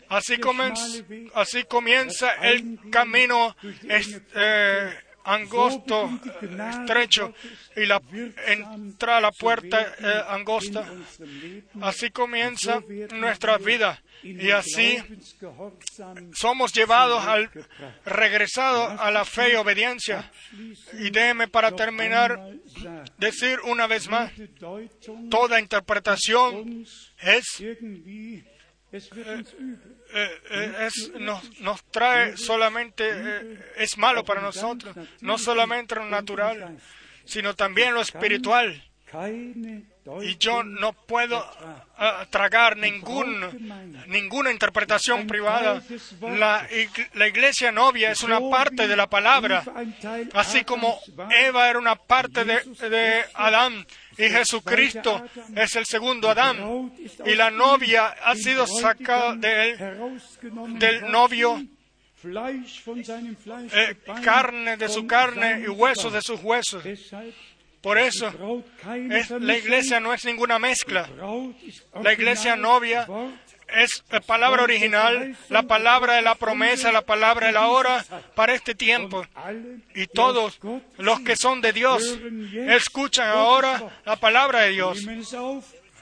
Así 0.09 0.39
comienza, 0.39 1.05
así 1.35 1.65
comienza 1.65 2.33
el 2.43 2.79
camino 2.91 3.55
eh, 4.35 4.95
angosto, 5.27 6.09
estrecho, 6.41 7.35
y 7.77 7.85
la 7.85 8.01
entra 8.47 9.19
a 9.19 9.21
la 9.21 9.33
puerta 9.33 9.95
eh, 9.99 10.23
angosta. 10.29 10.87
Así 11.81 12.11
comienza 12.11 12.83
nuestra 13.13 13.59
vida. 13.59 14.01
Y 14.23 14.51
así 14.51 14.99
somos 16.33 16.73
llevados 16.73 17.25
al 17.25 17.51
regresado 18.05 18.89
a 19.01 19.11
la 19.11 19.25
fe 19.25 19.53
y 19.53 19.57
obediencia. 19.57 20.31
Y 20.99 21.11
déjeme 21.11 21.49
para 21.49 21.73
terminar 21.73 22.53
decir 23.19 23.59
una 23.65 23.87
vez 23.87 24.09
más, 24.09 24.33
toda 25.31 25.61
interpretación 25.61 26.87
es 27.21 27.61
eh, 27.61 29.45
eh, 30.13 30.89
nos, 31.19 31.61
nos, 31.61 31.85
trae 31.85 32.37
solamente, 32.37 33.05
eh, 33.09 33.73
es 33.77 33.99
malo 33.99 34.25
para 34.25 34.41
nosotros, 34.41 34.97
no 35.21 35.39
solamente 35.39 35.95
lo 35.95 36.07
natural, 36.07 36.79
sino 37.25 37.55
también 37.55 37.95
lo 37.95 38.01
espiritual. 38.01 38.83
Y 40.23 40.37
yo 40.37 40.63
no 40.63 40.93
puedo 40.93 41.45
ah, 41.97 42.27
tragar 42.31 42.77
ningún, 42.77 44.05
ninguna 44.09 44.53
interpretación 44.53 45.27
privada. 45.27 45.83
La, 46.21 46.69
la, 47.15 47.27
iglesia 47.29 47.73
novia 47.73 48.11
es 48.11 48.23
una 48.23 48.41
parte 48.51 48.87
de 48.87 48.97
la 48.97 49.09
palabra, 49.09 49.65
así 50.35 50.65
como 50.65 51.01
Eva 51.31 51.69
era 51.69 51.79
una 51.79 51.97
parte 51.97 52.45
de, 52.45 52.61
de 52.89 53.25
Adán 53.35 53.87
y 54.19 54.31
Jesucristo 54.31 55.25
es 55.55 55.77
el 55.77 55.85
segundo 55.87 56.31
Adán 56.31 56.93
y 57.25 57.35
la 57.35 57.51
novia 57.51 58.07
ha 58.07 58.35
sido 58.35 58.67
sacada 58.67 59.37
de 59.37 59.71
él, 59.71 59.79
del 60.79 61.11
novio 61.11 61.63
eh, 62.25 63.97
carne 64.23 64.77
de 64.77 64.89
su 64.89 65.07
carne 65.07 65.63
y 65.65 65.69
huesos 65.69 66.13
de 66.13 66.23
sus 66.23 66.43
huesos. 66.43 66.83
Por 67.81 67.99
eso, 67.99 68.33
la 69.39 69.57
iglesia 69.57 70.01
no 70.01 70.13
es 70.13 70.25
ninguna 70.25 70.59
mezcla. 70.59 71.09
La 72.03 72.13
iglesia 72.13 72.57
novia 72.57 73.07
es 73.69 74.05
la 74.11 74.21
palabra 74.21 74.63
original, 74.63 75.37
la 75.49 75.63
palabra 75.63 76.15
de 76.15 76.23
la 76.23 76.35
promesa, 76.35 76.93
la 76.93 77.03
palabra 77.03 77.49
de 77.49 77.53
la 77.53 77.69
hora 77.69 78.05
para 78.35 78.55
este 78.55 78.75
tiempo. 78.75 79.27
Y 79.95 80.07
todos 80.07 80.59
los 80.99 81.21
que 81.21 81.37
son 81.37 81.61
de 81.61 81.73
Dios 81.73 82.19
escuchan 82.69 83.29
ahora 83.29 84.01
la 84.05 84.17
palabra 84.17 84.61
de 84.61 84.71
Dios. 84.71 85.07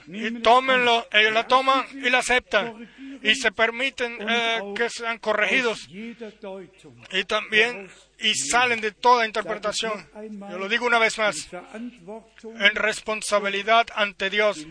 Y 0.06 0.30
tómenlo, 0.42 1.06
ellos 1.12 1.32
la 1.32 1.46
toman 1.46 1.86
y 1.92 2.10
la 2.10 2.18
aceptan. 2.18 2.88
Y 3.24 3.34
se 3.34 3.50
permiten 3.50 4.18
eh, 4.20 4.60
que 4.76 4.90
sean 4.90 5.18
corregidos 5.18 5.88
y 5.90 7.24
también 7.24 7.90
y 8.20 8.34
salen 8.34 8.80
de 8.80 8.92
toda 8.92 9.26
interpretación. 9.26 10.06
Yo 10.50 10.58
lo 10.58 10.68
digo 10.68 10.86
una 10.86 10.98
vez 10.98 11.18
más, 11.18 11.48
en 11.52 12.74
responsabilidad 12.74 13.86
ante 13.94 14.30
Dios. 14.30 14.66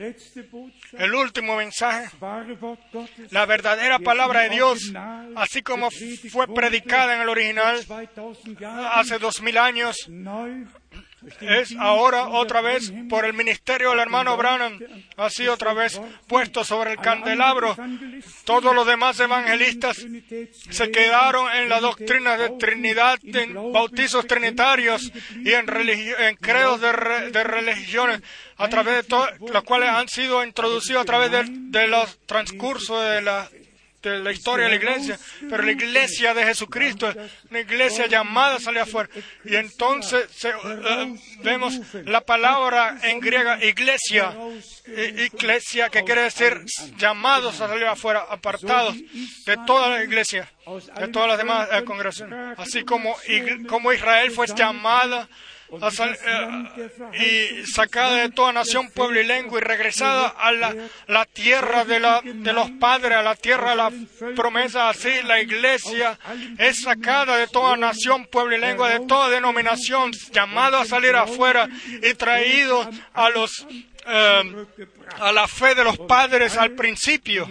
El 0.94 1.14
último 1.14 1.58
mensaje, 1.58 2.10
la 3.32 3.46
verdadera 3.46 4.00
palabra 4.00 4.42
de 4.42 4.50
Dios, 4.50 4.94
así 5.36 5.62
como 5.62 5.90
fue 5.92 6.48
predicada 6.54 7.16
en 7.16 7.22
el 7.22 7.30
original 7.30 7.84
hace 8.92 9.20
dos 9.20 9.42
mil 9.42 9.58
años, 9.58 9.98
es 11.42 11.76
ahora 11.80 12.28
otra 12.28 12.62
vez 12.62 12.92
por 13.10 13.26
el 13.26 13.34
ministerio 13.34 13.92
del 13.92 14.00
hermano 14.00 14.38
Branham, 14.38 14.80
ha 15.18 15.30
sido 15.30 15.54
otra 15.54 15.74
vez 15.74 16.00
puesto 16.28 16.64
sobre 16.64 16.92
el 16.92 16.98
candelabro. 16.98 17.76
Todos 18.46 18.74
los 18.76 18.86
demás 18.86 19.20
evangelistas 19.20 20.06
se 20.70 20.92
quedaron 20.92 21.52
en 21.56 21.70
la 21.70 21.80
doctrina 21.80 22.38
de 22.38 22.50
Trinidad, 22.52 23.20
en 23.24 23.54
bautizos 23.72 24.28
trinitarios 24.28 25.12
y 25.44 25.52
en, 25.54 25.66
en 25.70 26.36
credos 26.38 26.82
de, 26.82 27.44
religiones, 27.44 28.22
a 28.58 28.68
través 28.70 29.08
de 29.08 29.16
los 29.52 29.64
cuales 29.64 29.90
han 29.90 30.08
sido 30.08 30.44
introducidos 30.44 31.02
a 31.02 31.06
través 31.06 31.32
de, 31.32 31.44
de 31.48 31.88
los 31.88 32.20
transcursos 32.26 33.04
de 33.10 33.22
la 33.22 33.50
de 34.10 34.20
la 34.20 34.32
historia 34.32 34.66
de 34.66 34.72
la 34.72 34.76
iglesia, 34.78 35.20
pero 35.50 35.64
la 35.64 35.72
iglesia 35.72 36.34
de 36.34 36.44
Jesucristo 36.46 37.10
es 37.10 37.18
una 37.50 37.60
iglesia 37.60 38.08
llamada 38.08 38.56
a 38.56 38.60
salir 38.60 38.82
afuera. 38.82 39.10
Y 39.46 39.56
entonces 39.56 40.28
eh, 40.46 41.16
vemos 41.42 41.80
la 42.06 42.22
palabra 42.22 43.00
en 43.04 43.20
griega 43.20 43.64
iglesia, 43.64 44.34
iglesia 44.86 45.90
que 45.90 46.04
quiere 46.04 46.24
decir 46.24 46.64
llamados 46.98 47.62
a 47.62 47.68
salir 47.68 47.86
afuera, 47.86 48.26
apartados 48.30 48.96
de 49.46 49.58
toda 49.66 49.90
la 49.90 50.04
iglesia, 50.04 50.52
de 51.00 51.08
todas 51.08 51.30
las 51.30 51.38
demás 51.38 51.70
eh, 51.72 51.84
congregaciones. 51.84 52.58
Así 52.58 52.84
como, 52.84 53.16
como 53.68 53.94
Israel 53.94 54.32
fue 54.32 54.48
llamada 54.48 55.28
y 57.14 57.66
sacada 57.66 58.18
de 58.18 58.30
toda 58.30 58.54
nación, 58.54 58.90
pueblo 58.92 59.20
y 59.20 59.26
lengua 59.26 59.60
y 59.60 59.64
regresada 59.64 60.28
a 60.28 60.52
la, 60.52 61.26
tierra 61.26 61.86
de, 61.86 62.00
la, 62.00 62.22
de 62.24 62.54
los 62.54 62.70
padres, 62.72 63.18
a 63.18 63.24
la 63.24 63.36
tierra 63.36 63.72
de 63.72 63.76
la 63.76 63.92
promesa. 64.36 64.90
Así 64.90 65.10
la 65.26 65.42
iglesia 65.42 66.20
es 66.58 66.82
sacada 66.82 67.38
de 67.38 67.48
toda 67.48 67.76
nación, 67.78 68.28
pueblo 68.28 68.56
y 68.56 68.60
lengua, 68.60 68.90
de 68.90 69.06
toda 69.06 69.30
denominación, 69.30 70.12
llamado 70.32 70.78
a 70.78 70.86
salir 70.86 71.16
afuera 71.16 71.68
y 72.02 72.14
traído 72.14 72.90
a 73.14 73.30
los 73.30 73.66
eh, 74.06 74.66
a 75.20 75.32
la 75.32 75.48
fe 75.48 75.76
de 75.76 75.84
los 75.84 75.98
padres 75.98 76.58
al 76.58 76.72
principio. 76.72 77.48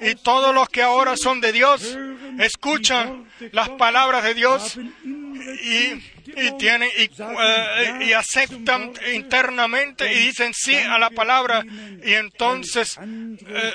Y 0.00 0.14
todos 0.16 0.54
los 0.54 0.68
que 0.68 0.82
ahora 0.82 1.16
son 1.16 1.40
de 1.40 1.52
Dios 1.52 1.96
escuchan 2.38 3.26
las 3.52 3.70
palabras 3.70 4.22
de 4.24 4.34
Dios 4.34 4.78
y 5.04 6.15
y 6.26 6.56
tienen 6.58 6.88
eh, 6.96 8.06
y, 8.06 8.12
aceptan 8.12 8.92
internamente 9.14 10.12
y 10.12 10.26
dicen 10.26 10.52
sí 10.54 10.74
a 10.74 10.98
la 10.98 11.10
palabra 11.10 11.64
y 12.04 12.12
entonces 12.14 12.98
eh, 13.00 13.74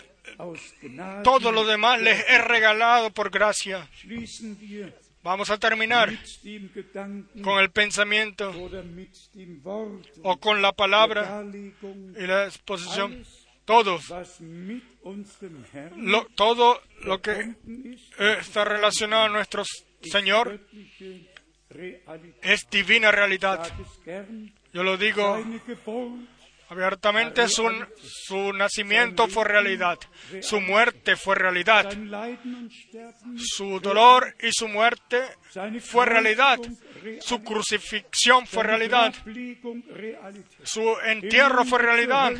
todo 1.24 1.52
lo 1.52 1.66
demás 1.66 2.02
les 2.02 2.20
es 2.28 2.44
regalado 2.46 3.12
por 3.12 3.30
gracia. 3.30 3.88
Vamos 5.24 5.52
a 5.52 5.60
terminar 5.60 6.10
con 7.44 7.60
el 7.60 7.70
pensamiento 7.70 8.52
o 10.24 10.38
con 10.38 10.62
la 10.62 10.72
palabra 10.72 11.44
y 11.54 12.26
la 12.26 12.46
exposición. 12.46 13.24
Todos, 13.66 14.12
todo 16.36 16.82
lo 17.04 17.22
que 17.22 17.56
está 18.40 18.66
relacionado 18.66 19.26
a 19.26 19.30
nuestro 19.30 19.64
Señor 20.02 20.60
es 22.42 22.70
divina 22.70 23.12
realidad. 23.12 23.72
Yo 24.74 24.84
lo 24.84 24.98
digo 24.98 25.44
abiertamente, 26.72 27.50
su, 27.50 28.54
nacimiento 28.54 29.28
fue 29.28 29.44
realidad, 29.44 30.00
su 30.42 30.62
muerte 30.62 31.18
fue 31.18 31.36
realidad, 31.36 31.94
su 33.36 33.82
dolor 33.82 34.34
y 34.42 34.52
su 34.54 34.70
muerte 34.70 35.22
fue 35.82 36.06
realidad, 36.06 36.60
su 37.20 37.44
crucifixión 37.44 38.48
fue 38.48 38.64
realidad, 38.64 39.14
su 40.64 40.96
entierro 41.06 41.66
fue 41.66 41.80
realidad, 41.80 42.32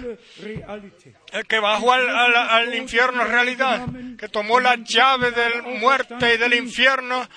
el 1.34 1.46
que 1.46 1.60
bajó 1.60 1.92
al, 1.92 2.74
infierno 2.74 3.24
es 3.24 3.30
realidad, 3.30 3.86
que 4.18 4.30
tomó 4.30 4.62
la 4.62 4.78
llave 4.78 5.32
de 5.32 5.50
la 5.50 5.62
muerte 5.62 6.36
y 6.36 6.38
del 6.38 6.54
infierno 6.54 7.28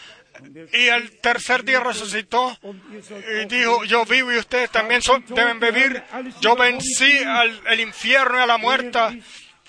y 0.72 0.86
el 0.86 1.18
tercer 1.20 1.64
día 1.64 1.80
resucitó 1.80 2.58
y 2.62 3.46
dijo, 3.46 3.84
yo 3.84 4.04
vivo 4.04 4.32
y 4.32 4.38
ustedes 4.38 4.70
también 4.70 5.00
deben 5.28 5.60
vivir. 5.60 6.02
Yo 6.40 6.56
vencí 6.56 7.18
al 7.24 7.80
infierno 7.80 8.38
y 8.38 8.42
a 8.42 8.46
la 8.46 8.58
muerte. 8.58 8.98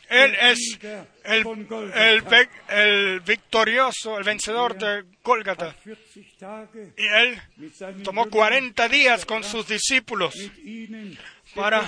Él 0.09 0.35
es 0.35 0.79
el, 1.23 3.21
victorioso, 3.21 4.17
el 4.17 4.23
vencedor 4.23 4.77
de 4.77 5.03
Gólgata. 5.23 5.75
Y 6.97 7.05
él 7.05 7.41
tomó 8.03 8.29
40 8.29 8.87
días 8.87 9.25
con 9.25 9.43
sus 9.43 9.67
discípulos 9.67 10.35
para, 11.55 11.83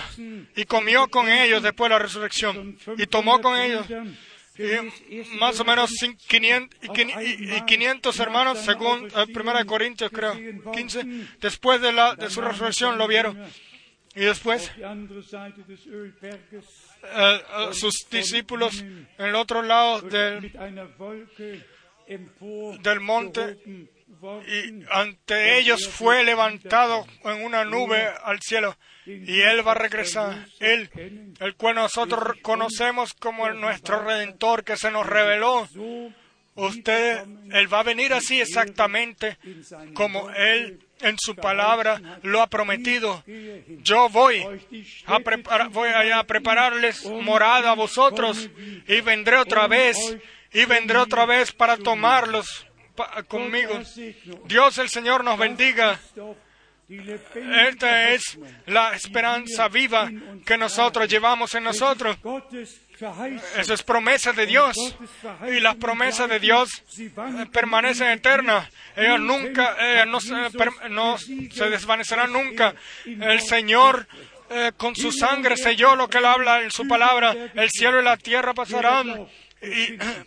y 0.55 0.63
comió 0.65 1.07
con 1.09 1.29
ellos 1.29 1.61
después 1.61 1.89
de 1.89 1.95
la 1.95 1.99
resurrección. 1.99 2.77
Y 2.97 3.05
tomó 3.07 3.39
con 3.41 3.59
ellos 3.59 3.85
y 4.57 5.37
más 5.37 5.59
o 5.59 5.65
menos 5.65 5.91
500, 6.27 6.79
y 7.19 7.61
500 7.61 8.19
hermanos, 8.19 8.59
según 8.59 9.09
1 9.13 9.65
Corintios, 9.65 10.11
creo, 10.11 10.33
15, 10.73 11.03
después 11.39 11.81
de, 11.81 11.91
la, 11.91 12.15
de 12.15 12.29
su 12.29 12.41
resurrección 12.41 12.97
lo 12.97 13.07
vieron. 13.07 13.37
Y 14.15 14.21
después 14.21 14.71
eh, 14.75 14.83
eh, 17.03 17.41
sus 17.73 18.07
discípulos 18.09 18.81
en 18.81 19.07
el 19.19 19.35
otro 19.35 19.61
lado 19.61 20.01
del, 20.01 20.51
del 22.81 22.99
monte 22.99 23.57
y 24.47 24.83
ante 24.89 25.59
ellos 25.59 25.87
fue 25.87 26.23
levantado 26.23 27.05
en 27.23 27.43
una 27.43 27.63
nube 27.63 28.09
al 28.23 28.41
cielo 28.41 28.75
y 29.07 29.41
Él 29.41 29.65
va 29.65 29.71
a 29.71 29.75
regresar. 29.75 30.47
Él, 30.59 30.89
el 31.39 31.55
cual 31.55 31.75
nosotros 31.75 32.35
conocemos 32.41 33.13
como 33.13 33.49
nuestro 33.51 34.03
Redentor 34.03 34.63
que 34.63 34.75
se 34.75 34.91
nos 34.91 35.05
reveló. 35.05 35.67
Usted, 36.55 37.23
Él 37.51 37.71
va 37.71 37.81
a 37.81 37.83
venir 37.83 38.13
así 38.13 38.41
exactamente 38.41 39.37
como 39.93 40.29
Él 40.31 40.79
en 41.01 41.17
su 41.19 41.35
palabra 41.35 42.19
lo 42.23 42.41
ha 42.41 42.47
prometido. 42.47 43.23
Yo 43.83 44.09
voy 44.09 44.43
a, 45.05 45.67
voy 45.69 45.89
a 45.89 46.23
prepararles 46.23 47.05
morada 47.05 47.71
a 47.71 47.75
vosotros 47.75 48.49
y 48.87 49.01
vendré 49.01 49.37
otra 49.37 49.67
vez 49.67 50.17
y 50.51 50.65
vendré 50.65 50.97
otra 50.97 51.25
vez 51.25 51.51
para 51.51 51.77
tomarlos 51.77 52.65
conmigo. 53.27 53.79
Dios 54.45 54.77
el 54.79 54.89
Señor 54.89 55.23
nos 55.23 55.37
bendiga. 55.37 55.99
Esta 56.89 58.11
es 58.11 58.39
la 58.65 58.95
esperanza 58.95 59.67
viva 59.67 60.09
que 60.45 60.57
nosotros 60.57 61.07
llevamos 61.09 61.53
en 61.55 61.65
nosotros. 61.65 62.17
Esa 63.57 63.73
es 63.73 63.83
promesa 63.83 64.31
de 64.31 64.45
Dios. 64.45 64.77
Y 65.51 65.59
las 65.59 65.75
promesas 65.75 66.29
de 66.29 66.39
Dios 66.39 66.69
permanecen 67.51 68.07
eternas. 68.07 68.69
Ellas 68.95 69.19
nunca, 69.19 70.05
no, 70.05 71.17
se, 71.17 71.69
desvanecerán 71.69 72.31
nunca. 72.31 72.73
El 73.05 73.41
Señor 73.41 74.07
eh, 74.49 74.71
con 74.77 74.95
su 74.95 75.11
sangre 75.11 75.57
selló 75.57 75.95
lo 75.95 76.07
que 76.07 76.19
Él 76.19 76.25
habla 76.25 76.61
en 76.61 76.71
su 76.71 76.87
palabra. 76.87 77.35
El 77.53 77.69
cielo 77.69 77.99
y 77.99 78.03
la 78.05 78.15
tierra 78.15 78.53
pasarán 78.53 79.27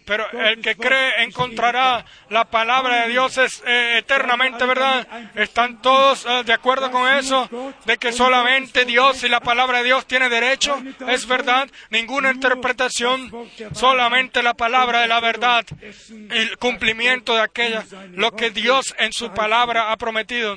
pero 0.04 0.30
el 0.30 0.60
que 0.60 0.76
cree 0.76 1.22
encontrará 1.22 2.04
la 2.28 2.44
palabra 2.44 3.02
de 3.02 3.08
Dios 3.10 3.38
es 3.38 3.62
eh, 3.66 3.98
eternamente 3.98 4.64
verdad. 4.66 5.06
¿Están 5.34 5.80
todos 5.82 6.26
eh, 6.26 6.42
de 6.44 6.52
acuerdo 6.52 6.90
con 6.90 7.08
eso? 7.08 7.48
De 7.84 7.96
que 7.98 8.12
solamente 8.12 8.84
Dios 8.84 9.22
y 9.24 9.28
la 9.28 9.40
palabra 9.40 9.78
de 9.78 9.84
Dios 9.84 10.06
tiene 10.06 10.28
derecho. 10.28 10.80
Es 11.08 11.26
verdad. 11.26 11.68
Ninguna 11.90 12.30
interpretación. 12.30 13.30
Solamente 13.72 14.42
la 14.42 14.54
palabra 14.54 15.00
de 15.00 15.08
la 15.08 15.20
verdad. 15.20 15.64
El 16.08 16.56
cumplimiento 16.58 17.34
de 17.34 17.42
aquella. 17.42 17.84
Lo 18.12 18.32
que 18.32 18.50
Dios 18.50 18.94
en 18.98 19.12
su 19.12 19.32
palabra 19.32 19.92
ha 19.92 19.96
prometido. 19.96 20.56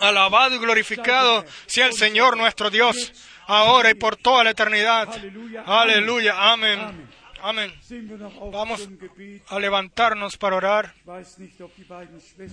Alabado 0.00 0.54
y 0.54 0.58
glorificado 0.58 1.44
sea 1.66 1.86
el 1.86 1.92
Señor 1.92 2.36
nuestro 2.36 2.70
Dios. 2.70 3.12
Ahora 3.46 3.90
y 3.90 3.94
por 3.94 4.16
toda 4.16 4.44
la 4.44 4.50
eternidad. 4.50 5.08
Aleluya. 5.66 6.34
Amén. 6.52 7.08
Amén. 7.42 7.72
Vamos 8.52 8.88
a 9.48 9.58
levantarnos 9.58 10.36
para 10.36 10.56
orar. 10.56 10.94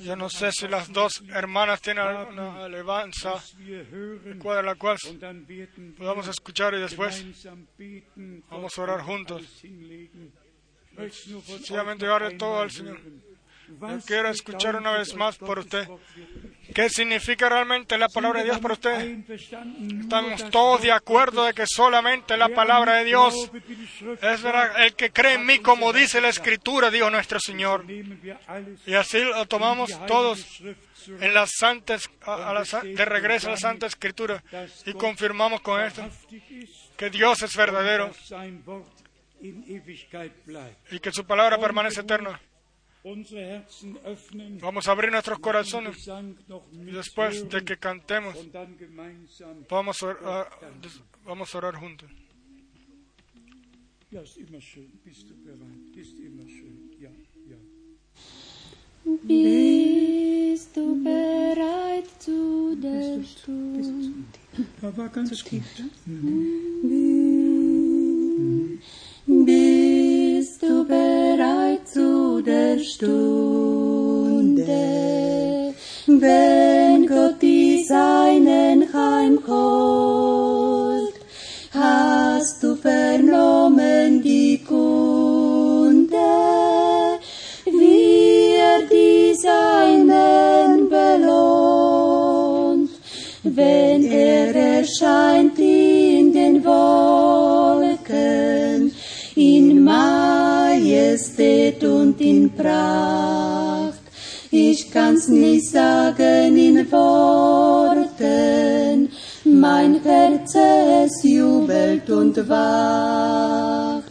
Yo 0.04 0.16
no 0.16 0.30
sé 0.30 0.52
si 0.52 0.68
las 0.68 0.92
dos 0.92 1.24
hermanas 1.30 1.82
tienen 1.82 2.04
alguna 2.04 2.66
alabanza 2.66 3.36
de 3.58 4.64
la 4.64 4.76
cual 4.76 4.98
podamos 5.98 6.28
escuchar 6.28 6.74
y 6.76 6.80
después 6.80 7.26
vamos 8.50 8.78
a 8.78 8.82
orar 8.82 9.02
juntos. 9.02 9.44
sencillamente 11.46 12.06
darle 12.06 12.38
todo 12.38 12.62
al 12.62 12.72
Señor. 12.72 13.00
Yo 13.68 14.00
quiero 14.06 14.30
escuchar 14.30 14.78
una 14.78 14.94
vez 14.98 15.14
más 15.16 15.38
por 15.38 15.60
usted. 15.60 15.88
¿Qué 16.74 16.90
significa 16.90 17.50
realmente 17.50 17.98
la 17.98 18.10
palabra 18.10 18.40
de 18.40 18.46
Dios 18.46 18.60
para 18.60 18.74
usted? 18.74 19.18
Estamos 19.30 20.50
todos 20.50 20.82
de 20.82 20.92
acuerdo 20.92 21.46
de 21.46 21.54
que 21.54 21.66
solamente 21.66 22.38
la 22.38 22.50
palabra 22.50 22.96
de 22.96 23.06
Dios 23.06 23.52
es 24.22 24.42
verdad. 24.42 24.84
El 24.86 24.96
que 24.96 25.12
cree 25.12 25.36
en 25.36 25.46
mí, 25.46 25.60
como 25.60 25.94
dice 25.94 26.22
la 26.22 26.30
Escritura, 26.30 26.92
dijo 26.92 27.10
nuestro 27.10 27.40
Señor. 27.40 27.86
Y 28.86 28.94
así 28.94 29.20
lo 29.20 29.46
tomamos 29.46 29.92
todos 30.06 30.62
en 31.08 31.34
las 31.34 31.52
santas, 31.58 32.10
de 32.84 33.06
regreso 33.06 33.48
a 33.48 33.52
la 33.52 33.58
Santa 33.58 33.88
Escritura 33.88 34.44
y 34.86 34.94
confirmamos 34.94 35.62
con 35.62 35.82
esto 35.82 36.08
que 36.98 37.10
Dios 37.10 37.42
es 37.44 37.56
verdadero 37.56 38.12
y 39.42 41.00
que 41.00 41.12
su 41.12 41.26
palabra 41.26 41.58
permanece 41.60 42.02
eterna. 42.02 42.40
Vamos 44.60 44.88
a 44.88 44.92
abrir 44.92 45.12
nuestros 45.12 45.40
corazones. 45.40 46.08
Y 46.74 46.92
después 46.92 47.50
de 47.50 47.64
que 47.64 47.78
cantemos, 47.78 48.36
vamos 49.70 50.04
a, 50.04 50.08
orar, 50.08 50.50
vamos 51.24 51.56
a 51.56 51.58
orar 51.58 51.76
juntos. 51.76 52.10
Bist 59.24 60.76
du 60.76 61.02
bereit 61.02 62.08
zu 62.20 62.76
der 62.76 63.24
Stunde? 63.24 64.26
Da 64.82 64.98
war 64.98 65.10
ganz 65.10 65.44
gut. 65.44 65.62
Bist 69.26 70.62
du 70.62 70.86
bereit 70.86 71.27
zu 71.86 72.42
der 72.42 72.80
Stunde, 72.80 74.64
wenn 76.08 77.06
Gott 77.08 77.40
die 77.42 77.84
Seinen 77.84 78.92
heimholt? 78.92 81.14
Hast 81.72 82.64
du 82.64 82.76
vernommen 82.76 84.24
die 84.24 84.64
Kunde, 84.68 86.18
wie 87.66 88.56
er 88.56 88.82
die 88.92 89.36
Seinen 89.36 90.90
belohnt, 90.90 92.90
wenn 93.44 94.04
er 94.06 94.56
erscheint 94.56 95.60
in 95.60 96.34
den 96.34 96.66
Wolken, 96.66 97.57
Majestät 101.18 101.84
und 101.84 102.22
in 102.22 102.54
Pracht. 102.54 104.02
Ich 104.52 104.92
kann's 104.92 105.28
nicht 105.28 105.72
sagen 105.72 106.56
in 106.56 106.92
Worten, 106.92 108.30
mein 109.44 110.00
Herz 110.04 110.54
es 110.56 111.24
jubelt 111.24 112.08
und 112.12 112.38
wacht. 112.48 114.04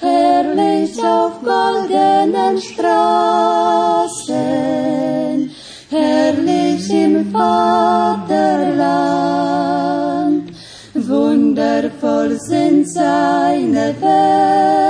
Herrlich 0.00 0.98
auf 1.04 1.42
goldenen 1.42 2.58
Straßen, 2.58 3.20
herrlich 5.90 6.90
im 6.90 7.30
Vaterland, 7.30 8.40
wundervoll 10.94 12.40
sind 12.40 12.90
seine 12.90 13.94
Werke, 14.00 14.89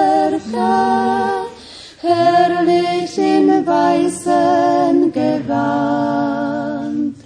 weißen 3.90 5.12
Gewand. 5.12 7.16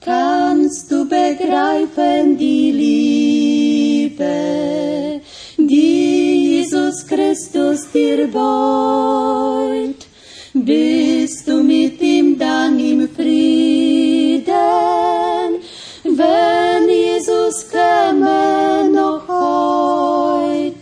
Kannst 0.00 0.90
du 0.90 1.08
begreifen 1.08 2.36
die 2.36 2.70
Liebe, 4.10 5.20
die 5.56 6.58
Jesus 6.58 7.06
Christus 7.06 7.90
dir 7.92 8.26
beut? 8.26 10.06
Bist 10.52 11.48
du 11.48 11.62
mit 11.62 12.00
ihm 12.00 12.38
dann 12.38 12.78
im 12.78 13.08
Frieden, 13.08 14.44
wenn 16.04 16.88
Jesus 16.88 17.68
käme 17.70 18.88
noch 18.92 19.26
heut? 19.28 20.74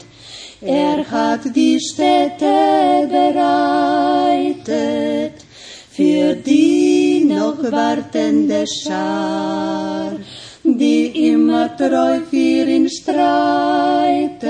Er 0.60 1.10
hat 1.10 1.56
die 1.56 1.80
Städte 1.80 3.08
bereitet 3.08 4.01
wartende 7.72 8.64
Schar, 8.66 10.12
die 10.62 11.30
immer 11.30 11.76
treu 11.76 12.20
für 12.30 12.64
ihn 12.76 12.88
streiten. 12.88 14.42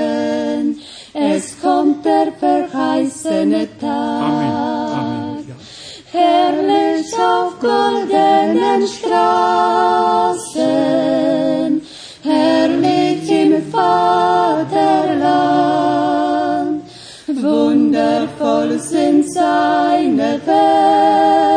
Es 1.13 1.59
kommt 1.61 2.05
der 2.05 2.31
verheißene 2.33 3.67
Tag. 3.79 4.21
Amen. 4.21 5.45
Ja. 5.47 5.55
Herrlich 6.11 7.13
auf 7.17 7.59
goldenen 7.59 8.87
Straßen, 8.87 9.41
herrlich 12.23 13.29
im 13.31 13.71
Vaterland, 13.71 14.83
wundervoll 17.27 18.79
sind 18.79 19.31
seine 19.33 20.39
Werke, 20.45 21.52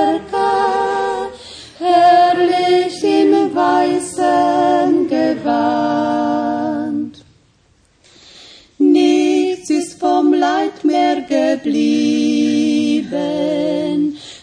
geblieben, 11.36 13.16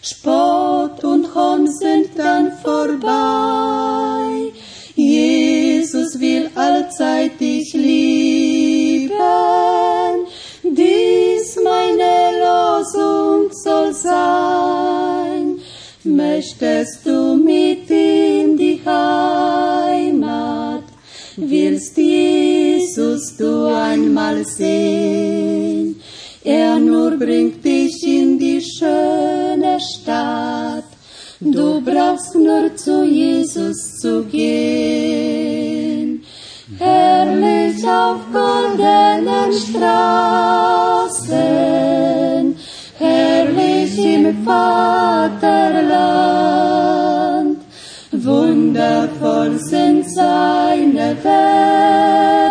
Spott 0.02 1.04
und 1.04 1.34
Hohn 1.36 1.68
sind 1.68 2.10
dann 2.18 2.52
vorbei. 2.64 4.52
Jesus 4.96 6.20
will 6.20 6.50
allzeit 6.56 7.40
dich 7.40 7.74
lieben, 7.74 9.14
dies 10.64 11.58
meine 11.64 12.16
Losung 12.44 13.52
soll 13.52 13.94
sein. 13.94 15.60
Möchtest 16.04 17.06
du 17.06 17.36
mit 17.36 17.90
in 17.90 18.58
die 18.58 18.82
Heimat, 18.86 20.84
willst 21.38 21.98
Jesus 21.98 23.38
du 23.38 23.66
einmal 23.66 24.46
sehen? 24.46 25.73
Er 26.46 26.78
nur 26.78 27.12
bringt 27.12 27.64
dich 27.64 28.06
in 28.06 28.38
die 28.38 28.62
schöne 28.62 29.80
Stadt. 29.80 30.84
Du 31.40 31.80
brauchst 31.80 32.36
nur 32.36 32.76
zu 32.76 33.06
Jesus 33.06 33.98
zu 34.02 34.26
gehen. 34.26 36.22
Herrlich 36.78 37.88
auf 37.88 38.18
goldenen 38.34 39.54
Straßen, 39.54 41.26
herrlich 42.98 43.98
im 43.98 44.44
Vaterland. 44.44 45.64
Wundervoll 48.12 49.58
sind 49.60 50.10
seine 50.10 51.16
Werke, 51.24 52.43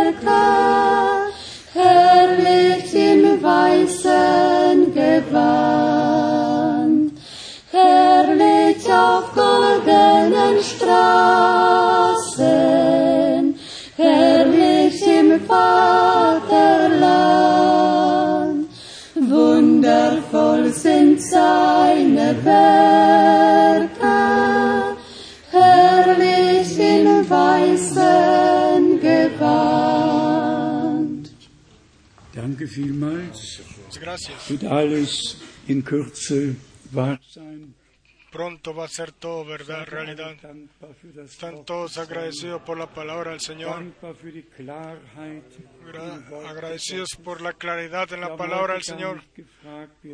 Vaterland. 15.46 17.02
Wundervoll 19.14 20.72
sind 20.72 21.20
seine 21.22 22.36
Werke, 22.44 24.06
herrlich 25.50 26.78
im 26.78 27.30
weißen 27.30 29.00
Gewand. 29.00 30.02
Danke 32.34 32.66
vielmals. 32.66 33.60
Gracias. 34.00 34.48
Wird 34.48 34.64
alles 34.64 35.36
in 35.66 35.84
Kürze 35.84 36.56
wahr 36.90 37.18
sein. 37.30 37.74
Pronto 38.32 38.74
va 38.74 38.86
a 38.86 38.88
ser 38.88 39.12
todo 39.12 39.44
verdad, 39.44 39.86
realidad. 39.86 40.34
Están 41.24 41.64
todos 41.64 41.98
agradecidos 41.98 42.62
por 42.62 42.78
la 42.78 42.92
palabra 42.92 43.30
del 43.32 43.40
Señor, 43.40 43.82
Gra- 45.86 46.48
agradecidos 46.48 47.10
por 47.22 47.40
la 47.42 47.52
claridad 47.52 48.12
en 48.12 48.20
la 48.22 48.36
palabra 48.36 48.74
del 48.74 48.82
Señor. 48.82 49.22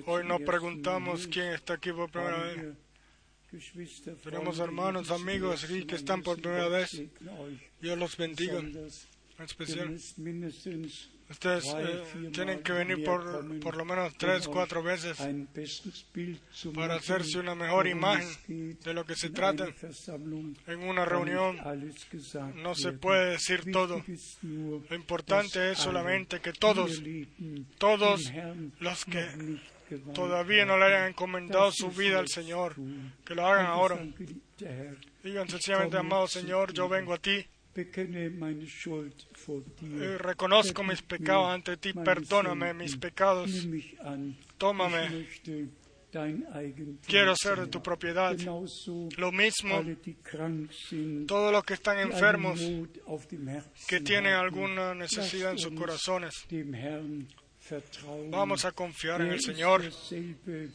Hoy 0.07 0.27
no 0.27 0.39
preguntamos 0.41 1.27
quién 1.29 1.53
está 1.55 1.75
aquí 1.75 1.93
por 1.93 2.11
primera 2.11 2.39
vez. 2.43 2.75
Tenemos 4.23 4.59
hermanos, 4.59 5.11
amigos 5.11 5.65
aquí 5.65 5.85
que 5.87 5.95
están 5.97 6.23
por 6.23 6.41
primera 6.41 6.69
vez. 6.69 6.91
Dios 7.81 7.97
los 7.99 8.17
bendiga. 8.17 8.59
En 9.39 9.45
especial, 9.45 9.89
ustedes 11.31 11.65
eh, 11.77 12.31
tienen 12.33 12.63
que 12.63 12.73
venir 12.73 13.05
por, 13.05 13.61
por 13.61 13.77
lo 13.77 13.85
menos 13.85 14.15
tres, 14.17 14.49
cuatro 14.49 14.83
veces 14.83 15.19
para 16.75 16.95
hacerse 16.95 17.39
una 17.39 17.55
mejor 17.55 17.87
imagen 17.87 18.29
de 18.83 18.95
lo 18.95 19.05
que 19.05 19.15
se 19.15 19.31
trata. 19.31 19.69
En 20.67 20.81
una 20.81 21.05
reunión 21.05 21.59
no 22.57 22.75
se 22.75 22.93
puede 22.93 23.33
decir 23.33 23.71
todo. 23.73 24.03
Lo 24.43 24.97
importante 24.97 25.73
es 25.73 25.79
solamente 25.79 26.41
que 26.41 26.53
todos, 26.53 27.03
todos 27.79 28.33
los 28.81 29.05
que 29.05 29.27
todavía 30.15 30.65
no 30.65 30.79
le 30.79 30.87
hayan 30.87 31.09
encomendado 31.11 31.71
su 31.73 31.91
vida 31.91 32.19
al 32.19 32.29
Señor, 32.29 32.75
que 33.25 33.35
lo 33.35 33.47
hagan 33.47 33.67
ahora. 33.67 33.99
Digan 35.23 35.49
sencillamente, 35.49 35.97
amado 35.97 36.27
Señor, 36.27 36.73
yo 36.73 36.89
vengo 36.89 37.13
a 37.13 37.19
ti 37.19 37.47
y 39.81 40.17
reconozco 40.17 40.83
mis 40.83 41.03
pecados 41.03 41.51
ante 41.51 41.77
ti, 41.77 41.93
perdóname 41.93 42.75
mis 42.75 42.97
pecados, 42.97 43.51
tómame, 44.57 45.27
quiero 47.07 47.35
ser 47.37 47.61
de 47.61 47.67
tu 47.67 47.83
propiedad. 47.83 48.37
Lo 49.17 49.33
mismo, 49.33 49.85
todos 51.27 51.53
los 51.53 51.65
que 51.65 51.75
están 51.75 51.99
enfermos, 51.99 52.61
que 53.87 54.01
tienen 54.01 54.35
alguna 54.35 54.95
necesidad 54.95 55.53
en 55.53 55.59
sus 55.59 55.73
corazones, 55.73 56.35
vamos 58.31 58.65
a 58.65 58.73
confiar 58.73 59.21
en 59.21 59.27
Er 59.29 59.33
el 59.33 59.39
ist 59.39 59.47
Señor. 59.47 59.83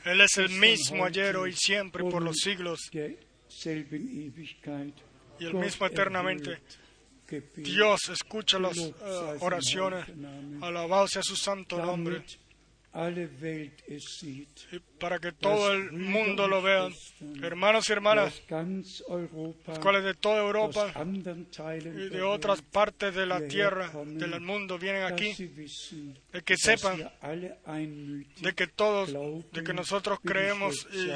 Él 0.05 0.21
es 0.21 0.37
el 0.37 0.49
mismo 0.49 1.05
ayer, 1.05 1.35
hoy, 1.35 1.53
siempre, 1.53 2.03
por 2.03 2.21
los 2.21 2.37
siglos, 2.37 2.89
y 5.39 5.45
el 5.45 5.53
mismo 5.55 5.85
eternamente. 5.85 6.59
Dios 7.55 8.09
escucha 8.09 8.59
las 8.59 8.77
eh, 8.77 8.93
oraciones, 9.39 10.05
alabado 10.61 11.07
sea 11.07 11.23
su 11.23 11.35
santo 11.35 11.77
nombre, 11.83 12.23
y 14.71 14.79
para 14.99 15.17
que 15.17 15.31
todo 15.31 15.73
el 15.73 15.91
mundo 15.93 16.47
lo 16.47 16.61
vea. 16.61 16.89
Hermanos 17.41 17.89
y 17.89 17.91
hermanas, 17.91 18.39
cuales 19.81 20.03
de 20.03 20.13
toda 20.13 20.41
Europa 20.45 20.93
y 20.95 22.09
de 22.09 22.21
otras 22.21 22.61
partes 22.61 23.15
de 23.15 23.25
la 23.25 23.47
tierra, 23.47 23.91
del 24.05 24.39
mundo, 24.41 24.77
vienen 24.77 25.03
aquí, 25.03 25.33
de 25.33 26.41
que 26.43 26.55
sepan 26.55 27.09
de 28.41 28.53
que 28.55 28.67
todos, 28.67 29.11
de 29.51 29.63
que 29.63 29.73
nosotros 29.73 30.19
creemos 30.23 30.87
y 30.93 31.09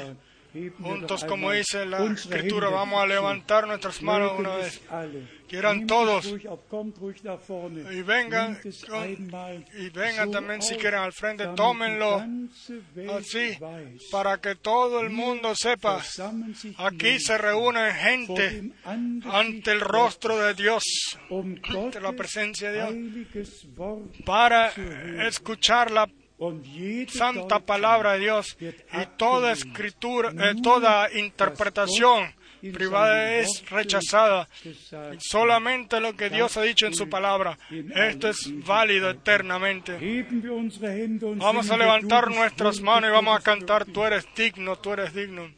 juntos, 0.80 1.24
como 1.24 1.52
dice 1.52 1.84
la 1.84 2.04
Escritura, 2.04 2.68
vamos 2.68 3.02
a 3.02 3.06
levantar 3.06 3.66
nuestras 3.66 4.02
manos 4.02 4.32
una 4.38 4.56
vez. 4.56 4.80
Quieran 5.48 5.86
todos. 5.86 6.26
y 6.26 8.02
vengan, 8.02 8.58
y 9.78 9.88
vengan 9.88 10.30
también 10.30 10.62
si 10.62 10.76
quieren 10.76 11.00
al 11.00 11.12
frente, 11.12 11.46
tómenlo 11.56 12.22
así, 13.16 13.58
para 14.10 14.38
que 14.38 14.56
todo 14.56 15.00
el 15.00 15.10
mundo 15.10 15.54
sepa, 15.54 16.02
aquí 16.76 17.18
se 17.18 17.38
vor 17.52 17.74
gente 17.92 18.72
ante 19.24 19.72
el 19.72 19.80
rostro 19.80 20.38
de 20.38 20.54
Dios, 20.54 20.82
um 21.30 21.56
ante 21.64 22.00
la 22.00 22.12
presencia 22.12 22.70
de 22.70 22.94
Dios, 22.94 23.66
para 24.24 24.68
escuchar 25.26 25.90
la 25.90 26.08
santa 27.08 27.60
palabra 27.60 28.12
de 28.12 28.20
Dios 28.20 28.56
y 28.60 29.06
toda 29.16 29.52
escritura, 29.52 30.30
eh, 30.30 30.54
toda 30.62 31.12
interpretación 31.12 32.34
privada 32.72 33.36
es 33.36 33.68
rechazada. 33.70 34.48
solamente 35.18 36.00
lo 36.00 36.14
que 36.14 36.30
Dios 36.30 36.56
ha 36.56 36.62
dicho 36.62 36.86
en 36.86 36.94
su 36.94 37.08
palabra, 37.08 37.58
esto 37.94 38.28
es 38.28 38.50
válido 38.64 39.10
eternamente. 39.10 39.98
Vamos 41.36 41.70
a 41.70 41.76
levantar 41.76 42.30
nuestras 42.30 42.80
manos 42.80 43.10
y 43.10 43.12
vamos 43.12 43.38
a 43.38 43.42
cantar, 43.42 43.84
tú 43.84 44.04
eres 44.04 44.26
digno, 44.36 44.76
tú 44.76 44.92
eres 44.92 45.14
digno. 45.14 45.57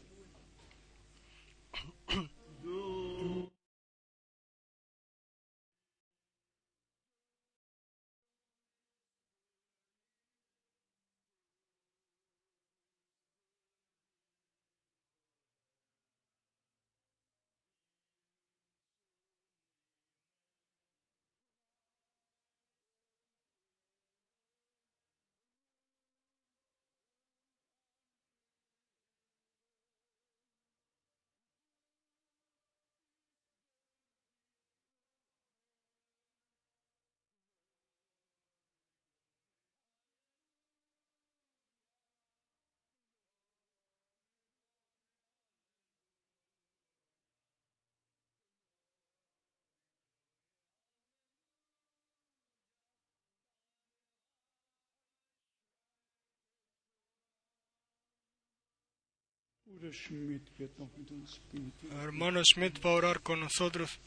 Hermano 62.03 62.43
Schmidt 62.45 62.85
va 62.85 62.91
a 62.91 62.95
orar 62.95 63.21
con 63.21 63.41
nosotros. 63.41 63.99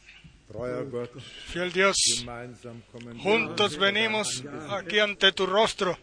Fiel 1.48 1.72
Dios, 1.72 1.96
juntos 3.22 3.78
venimos 3.78 4.44
aquí 4.70 5.00
ante 5.00 5.32
tu 5.32 5.46
rostro. 5.46 5.98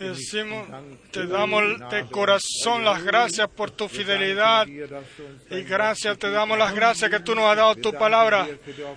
Decimos, 0.00 0.66
te 1.10 1.26
damos 1.26 1.62
de 1.90 2.06
corazón 2.06 2.84
las 2.84 3.02
gracias 3.02 3.46
por 3.48 3.70
tu 3.70 3.86
fidelidad 3.86 4.66
y 4.66 5.62
gracias, 5.62 6.18
te 6.18 6.30
damos 6.30 6.56
las 6.56 6.74
gracias 6.74 7.10
que 7.10 7.20
tú 7.20 7.34
nos 7.34 7.44
has 7.44 7.56
dado 7.56 7.74
tu 7.76 7.92
palabra. 7.92 8.48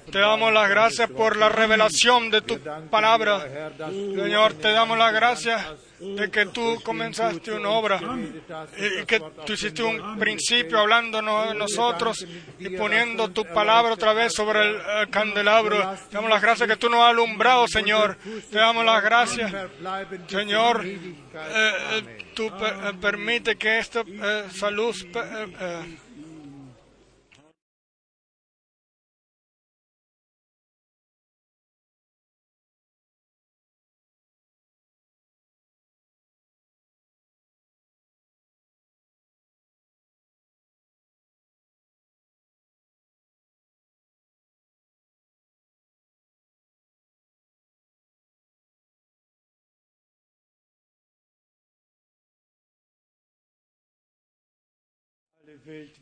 Te 0.10 0.20
damos 0.20 0.54
las 0.54 0.70
gracias 0.70 1.10
por 1.10 1.36
la 1.36 1.50
revelación 1.50 2.32
de 2.32 2.42
tu 2.42 2.58
palabra. 2.90 3.74
Señor, 3.90 4.54
te 4.54 4.72
damos 4.72 4.98
las 4.98 5.14
gracias 5.14 5.66
de 6.02 6.32
que 6.32 6.48
tú 6.48 6.82
comenzaste 6.84 7.54
una 7.54 7.70
obra 7.70 8.00
y 8.78 9.06
que 9.06 9.22
tú 9.46 9.54
hiciste 9.54 9.84
un 9.84 10.18
principio 10.18 10.80
hablándonos 10.80 11.50
de 11.50 11.56
nosotros 11.56 12.26
y 12.58 12.70
poniendo 12.70 13.30
tu 13.30 13.46
palabra 13.46 13.94
otra 13.94 14.14
vez 14.14 14.34
sobre 14.34 14.62
el 15.02 15.10
candelabro. 15.10 15.78
Te 16.10 16.16
damos 16.16 16.30
las 16.30 16.42
gracias 16.42 16.68
que 16.68 16.78
tú 16.78 16.90
nos 16.90 17.02
has 17.02 17.10
alumbrado, 17.10 17.68
Señor. 17.68 18.18
Te 18.50 18.58
damos 18.58 18.84
las 18.84 19.04
gracias. 19.04 19.52
Señor, 20.30 20.86
eh, 20.86 21.00
eh, 21.34 22.18
tú 22.36 22.50
per- 22.60 22.74
eh, 22.84 22.94
permite 23.02 23.56
que 23.58 23.80
esta 23.80 24.02
eh, 24.08 24.46
salud 24.52 24.96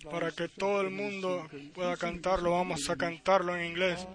para 0.09 0.31
que 0.31 0.47
todo 0.47 0.81
el 0.81 0.89
mundo 0.89 1.47
pueda 1.73 1.97
cantarlo. 1.97 2.51
Vamos 2.51 2.89
a 2.89 2.95
cantarlo 2.95 3.55
en 3.55 3.65
inglés. 3.65 4.07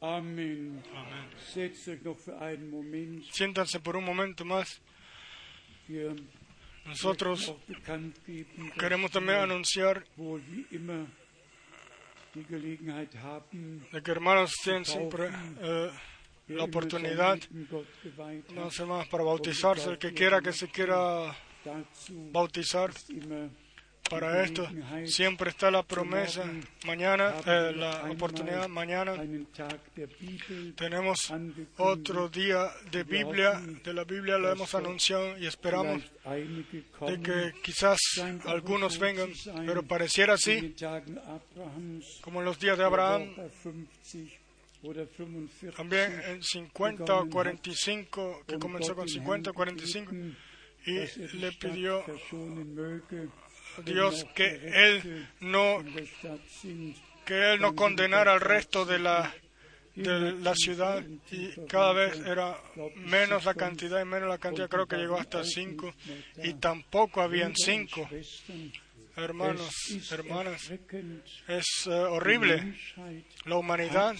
Amén. 0.00 0.82
Siéntanse 3.32 3.80
por 3.80 3.96
un 3.96 4.04
momento 4.04 4.44
más. 4.46 4.80
Nosotros 6.86 7.54
queremos 8.78 9.10
también 9.10 9.38
anunciar 9.38 10.04
de 13.92 14.02
que 14.02 14.10
hermanos 14.10 14.54
tienen 14.62 14.84
siempre 14.86 15.28
eh, 15.60 15.90
la 16.48 16.64
oportunidad, 16.64 17.38
para 19.10 19.24
bautizarse. 19.24 19.90
El 19.90 19.98
que 19.98 20.14
quiera 20.14 20.40
que 20.40 20.52
se 20.52 20.68
quiera 20.68 21.36
bautizar 22.32 22.90
para 24.10 24.44
esto, 24.44 24.68
siempre 25.06 25.50
está 25.50 25.70
la 25.70 25.82
promesa. 25.82 26.44
Mañana, 26.84 27.34
eh, 27.46 27.72
la 27.74 28.10
oportunidad, 28.10 28.68
mañana. 28.68 29.14
Tenemos 30.76 31.32
otro 31.78 32.28
día 32.28 32.70
de 32.90 33.04
Biblia, 33.04 33.60
de 33.84 33.94
la 33.94 34.04
Biblia 34.04 34.36
lo 34.36 34.50
hemos 34.50 34.74
anunciado 34.74 35.38
y 35.38 35.46
esperamos 35.46 36.02
de 37.06 37.20
que 37.22 37.52
quizás 37.62 37.98
algunos 38.44 38.98
vengan, 38.98 39.30
pero 39.64 39.82
pareciera 39.82 40.34
así, 40.34 40.74
como 42.20 42.40
en 42.40 42.44
los 42.44 42.58
días 42.58 42.76
de 42.76 42.84
Abraham, 42.84 43.34
war 44.82 44.94
bei 44.94 45.06
50 45.06 45.06
oder 45.06 45.06
45 45.06 45.76
también 45.76 46.20
en 46.26 46.42
50 46.42 47.14
o 47.14 47.28
45, 47.28 48.44
que 48.46 48.58
comenzó 48.58 48.94
con 48.94 49.08
50 49.08 49.50
o 49.50 49.54
45, 49.54 50.12
y 50.86 51.36
le 51.36 51.52
pidió 51.52 52.02
Dios 53.84 54.26
que 54.34 54.46
Él 54.46 55.28
no, 55.40 55.82
que 57.24 57.52
Él 57.52 57.60
no 57.60 57.74
condenara 57.74 58.32
al 58.32 58.40
resto 58.40 58.84
de 58.84 58.98
la, 58.98 59.34
de 59.94 60.32
la 60.32 60.54
ciudad 60.54 61.02
y 61.30 61.50
cada 61.66 61.92
vez 61.92 62.18
era 62.20 62.58
menos 62.96 63.44
la 63.44 63.54
cantidad 63.54 64.00
y 64.00 64.04
menos 64.04 64.28
la 64.28 64.38
cantidad, 64.38 64.68
creo 64.68 64.86
que 64.86 64.96
llegó 64.96 65.18
hasta 65.18 65.44
5 65.44 65.94
y 66.42 66.54
tampoco 66.54 67.20
habían 67.20 67.54
5 67.54 68.06
Schwestern. 68.06 68.72
hermanos, 69.16 69.70
hermanas. 70.10 70.70
Es 71.48 71.86
eh, 71.86 71.90
horrible. 71.90 72.74
La 73.44 73.56
humanidad 73.56 74.16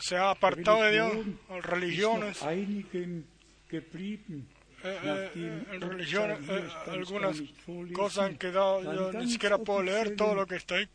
se 0.00 0.16
ha 0.16 0.30
apartado 0.30 0.82
de 0.82 0.92
Dios. 0.92 1.12
Ist 1.16 1.64
Religiones. 1.66 2.42
Eh, 4.84 4.98
eh, 5.02 5.30
Nachdem 5.34 5.72
en 5.72 5.84
Urteil 5.84 6.30
eh, 6.48 6.68
algunas 6.88 7.42
cosas 7.92 8.26
han 8.26 8.36
quedado, 8.36 8.82
yo 8.82 9.12
ni 9.12 9.30
siquiera 9.30 9.58
puedo 9.58 9.82
leer 9.82 10.14
todo 10.16 10.34
lo 10.34 10.46
que 10.46 10.56
está 10.56 10.76
ahí. 10.76 10.88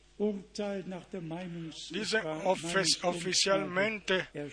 Dicen 1.91 2.21
oficialmente, 3.03 4.27
eh, 4.33 4.49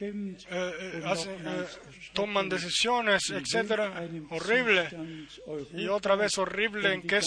eh, 0.00 1.02
hacen, 1.04 1.36
eh, 1.46 1.66
toman 2.12 2.48
decisiones, 2.48 3.30
etcétera, 3.30 4.08
horrible. 4.30 4.88
Y 5.72 5.86
otra 5.86 6.16
vez 6.16 6.36
horrible 6.36 6.94
en 6.94 7.02
qué, 7.02 7.20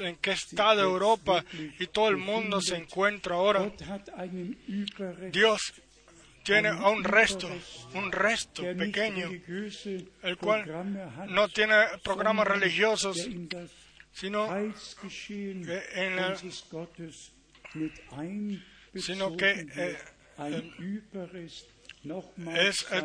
en 0.00 0.16
qué 0.16 0.32
estado 0.32 0.80
Europa 0.82 1.44
y 1.78 1.86
todo 1.86 2.08
el 2.08 2.16
mundo 2.16 2.60
se 2.60 2.74
encuentra 2.74 3.36
ahora. 3.36 3.70
Dios 5.30 5.60
tiene 6.42 6.72
un 6.72 7.04
resto, 7.04 7.48
un 7.94 8.10
resto 8.12 8.62
pequeño, 8.76 9.30
el 10.22 10.36
cual 10.36 10.64
no 11.28 11.48
tiene 11.48 11.74
programas 12.02 12.46
religiosos, 12.46 13.16
sino 14.12 14.48
que 15.64 15.82
en 15.94 16.16
la- 16.16 16.28
Sino 18.96 19.36
que, 19.36 19.66
eh, 19.76 19.98
Überrest, 20.78 21.66
nochmals 22.04 22.58
es, 22.58 22.86
eh, 22.90 22.96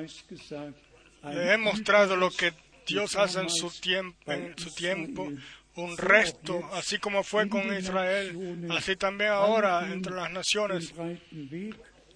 he 1.53 1.57
mostrado 1.57 2.15
lo 2.15 2.31
que 2.31 2.53
Dios 2.87 3.15
hace 3.15 3.39
en 3.41 3.49
su 3.49 3.69
tiempo, 3.81 4.31
en 4.31 4.57
su 4.57 4.73
tiempo, 4.73 5.31
un 5.75 5.97
resto, 5.97 6.67
así 6.73 6.97
como 6.99 7.21
fue 7.23 7.47
con 7.49 7.61
Israel, 7.77 8.67
así 8.71 8.95
también 8.95 9.31
ahora 9.31 9.91
entre 9.91 10.13
las 10.15 10.31
naciones. 10.31 10.91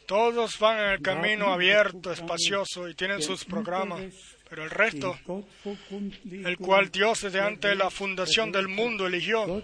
Todos 0.09 0.57
van 0.57 0.79
en 0.79 0.89
el 0.93 1.01
camino 1.03 1.53
abierto, 1.53 2.11
espacioso 2.11 2.89
y 2.89 2.95
tienen 2.95 3.21
sus 3.21 3.45
programas, 3.45 4.01
pero 4.49 4.63
el 4.63 4.71
resto, 4.71 5.15
el 6.31 6.57
cual 6.57 6.89
Dios 6.89 7.21
desde 7.21 7.39
antes 7.39 7.69
de 7.69 7.75
la 7.75 7.91
fundación 7.91 8.51
del 8.51 8.67
mundo 8.67 9.05
eligió. 9.05 9.63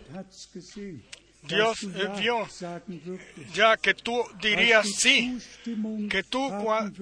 Dios, 1.48 1.80
vio, 2.20 2.48
ya 3.56 3.78
que 3.78 3.96
tú 3.96 4.24
dirías 4.40 4.88
sí 4.88 5.36
que 6.12 6.22
tú 6.22 6.48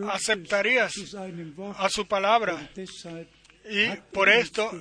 aceptarías 0.10 0.94
a 1.78 1.90
su 1.90 2.08
palabra. 2.08 2.70
Y 3.70 3.86
hat 3.86 4.00
por 4.12 4.28
esto. 4.30 4.72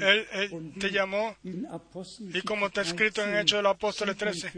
Él, 0.00 0.72
te 0.78 0.90
llamó 0.90 1.36
y 2.34 2.40
como 2.42 2.66
está 2.66 2.82
escrito 2.82 3.22
en 3.22 3.28
13, 3.30 3.40
Hechos 3.42 3.58
de 3.58 3.62
los 3.64 3.74
Apóstoles 3.74 4.16
13, 4.16 4.52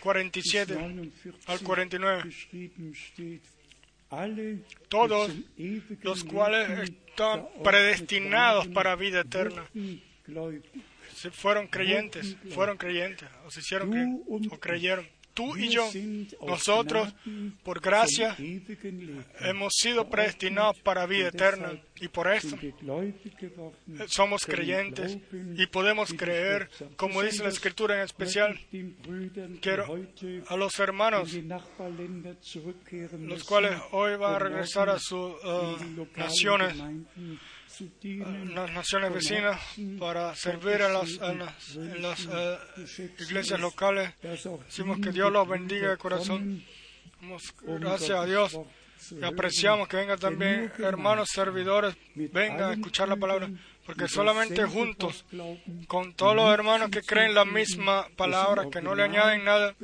47 0.00 0.74
47 0.74 0.74
bis 0.74 1.12
49 1.12 1.12
al 1.46 1.60
49, 1.60 2.22
geschrieben 2.24 2.94
steht, 2.94 3.42
alle, 4.10 4.58
Todos 4.88 5.32
los 6.02 6.24
cuales 6.24 6.90
están 6.90 7.46
predestinados 7.62 8.68
para 8.68 8.94
vida 8.96 9.20
eterna. 9.20 9.64
fueron 11.32 11.66
creyentes, 11.68 12.36
fueron 12.50 12.76
creyentes, 12.76 13.28
o 13.46 13.50
se 13.50 13.60
hicieron 13.60 13.90
cre- 13.90 14.22
o 14.26 14.58
creyeron. 14.60 15.06
Tú 15.34 15.56
y 15.56 15.68
yo, 15.68 15.90
nosotros, 16.46 17.12
por 17.64 17.80
gracia, 17.80 18.36
hemos 19.40 19.74
sido 19.74 20.08
predestinados 20.08 20.78
para 20.78 21.06
vida 21.06 21.28
eterna. 21.28 21.72
y 22.00 22.08
por 22.08 22.32
eso 22.32 22.56
somos 24.06 24.46
creyentes 24.46 25.18
y 25.56 25.66
podemos 25.66 26.12
creer, 26.12 26.70
como 26.96 27.22
dice 27.22 27.42
la 27.42 27.48
Escritura 27.48 27.96
en 27.96 28.02
especial, 28.02 28.60
quiero 29.60 29.86
a 30.46 30.56
los 30.56 30.78
hermanos, 30.78 31.32
los 33.18 33.44
cuales 33.44 33.80
hoy 33.90 34.16
van 34.16 34.34
a 34.34 34.36
um 34.36 34.42
regresar 34.42 34.88
a 34.88 34.98
sus 34.98 35.34
uh, 35.44 36.06
naciones, 36.16 36.74
las 38.54 38.72
naciones 38.72 39.12
vecinas, 39.12 39.60
para 39.98 40.34
servir 40.34 40.82
a 40.82 40.88
las, 40.88 41.20
a 41.20 41.32
las, 41.34 41.74
las 41.76 42.28
eh, 42.32 43.10
iglesias 43.18 43.60
locales. 43.60 44.10
Decimos 44.22 44.98
que 45.00 45.10
Dios 45.10 45.32
los 45.32 45.48
bendiga 45.48 45.90
de 45.90 45.96
corazón. 45.96 46.64
Gracias 47.62 48.18
a 48.18 48.26
Dios 48.26 48.58
y 49.10 49.24
apreciamos 49.24 49.88
que 49.88 49.96
vengan 49.96 50.18
también 50.18 50.72
hermanos 50.78 51.28
servidores, 51.30 51.96
vengan 52.14 52.62
a 52.62 52.72
escuchar 52.72 53.08
la 53.08 53.16
palabra, 53.16 53.50
porque 53.84 54.08
solamente 54.08 54.64
juntos, 54.64 55.24
con 55.86 56.14
todos 56.14 56.34
los 56.34 56.52
hermanos 56.52 56.90
que 56.90 57.02
creen 57.02 57.34
la 57.34 57.44
misma 57.44 58.08
palabra, 58.16 58.64
que 58.70 58.80
no 58.80 58.94
le 58.94 59.02
añaden 59.02 59.44
nada, 59.44 59.74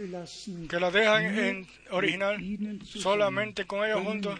que 0.68 0.80
la 0.80 0.90
dejan 0.90 1.38
en 1.38 1.66
original, 1.90 2.38
solamente 2.84 3.66
con 3.66 3.84
ellos 3.84 4.02
juntos 4.02 4.38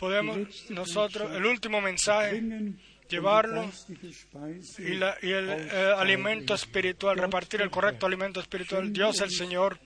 podemos 0.00 0.38
nosotros 0.70 1.30
el 1.36 1.44
último 1.46 1.80
mensaje 1.80 2.36
llevarlo 3.08 3.70
y, 4.78 4.94
la- 4.94 5.16
y 5.22 5.30
el 5.30 5.48
eh, 5.50 5.94
alimento 5.96 6.54
espiritual, 6.54 7.18
repartir 7.18 7.60
el 7.60 7.70
correcto 7.70 8.06
alimento 8.06 8.40
espiritual. 8.40 8.92
Dios 8.92 9.20
el 9.20 9.30
Señor 9.30 9.78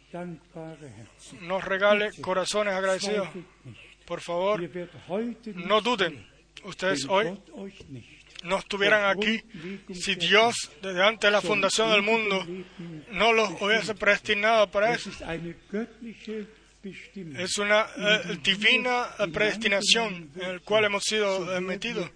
nos 1.40 1.64
regale 1.64 2.10
corazones 2.20 2.74
agradecidos. 2.74 3.28
Por 4.06 4.20
favor, 4.20 4.60
no 5.54 5.80
duden. 5.80 6.26
Ustedes 6.64 7.06
hoy 7.08 7.26
no 8.44 8.58
estuvieran 8.58 9.04
aquí 9.06 9.40
si 9.94 10.14
Dios, 10.16 10.70
desde 10.82 11.02
antes 11.02 11.28
de 11.28 11.30
la 11.30 11.40
fundación 11.40 11.90
del 11.90 12.02
mundo, 12.02 12.46
no 13.10 13.32
los 13.32 13.50
hubiese 13.62 13.94
predestinado 13.94 14.70
para 14.70 14.94
eso. 14.94 15.10
Es 17.36 17.58
una 17.58 17.86
eh, 17.96 18.38
divina 18.42 19.10
eh, 19.18 19.28
predestinación 19.28 20.30
en 20.36 20.52
la 20.54 20.58
cual 20.60 20.84
hemos 20.84 21.02
sido 21.04 21.56
eh, 21.56 21.60
metidos, 21.60 22.10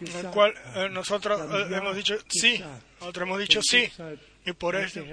en 0.00 0.16
el 0.16 0.30
cual 0.32 0.54
eh, 0.74 0.88
nosotros 0.90 1.40
hemos 1.70 1.94
dicho 1.94 2.16
sí, 2.28 2.62
nosotros 2.98 3.26
hemos 3.26 3.38
dicho 3.38 3.62
sí, 3.62 3.88
y 4.44 4.52
por 4.52 4.74
eso 4.74 5.04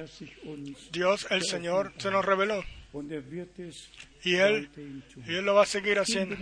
Dios, 0.92 1.28
el 1.30 1.44
Señor, 1.44 1.94
se 1.98 2.10
nos 2.10 2.26
reveló. 2.26 2.64
Y 4.24 4.36
Él, 4.36 4.68
y 5.28 5.36
Él 5.36 5.46
lo 5.46 5.54
va 5.54 5.64
a 5.64 5.68
seguir 5.68 6.00
haciendo. 6.00 6.36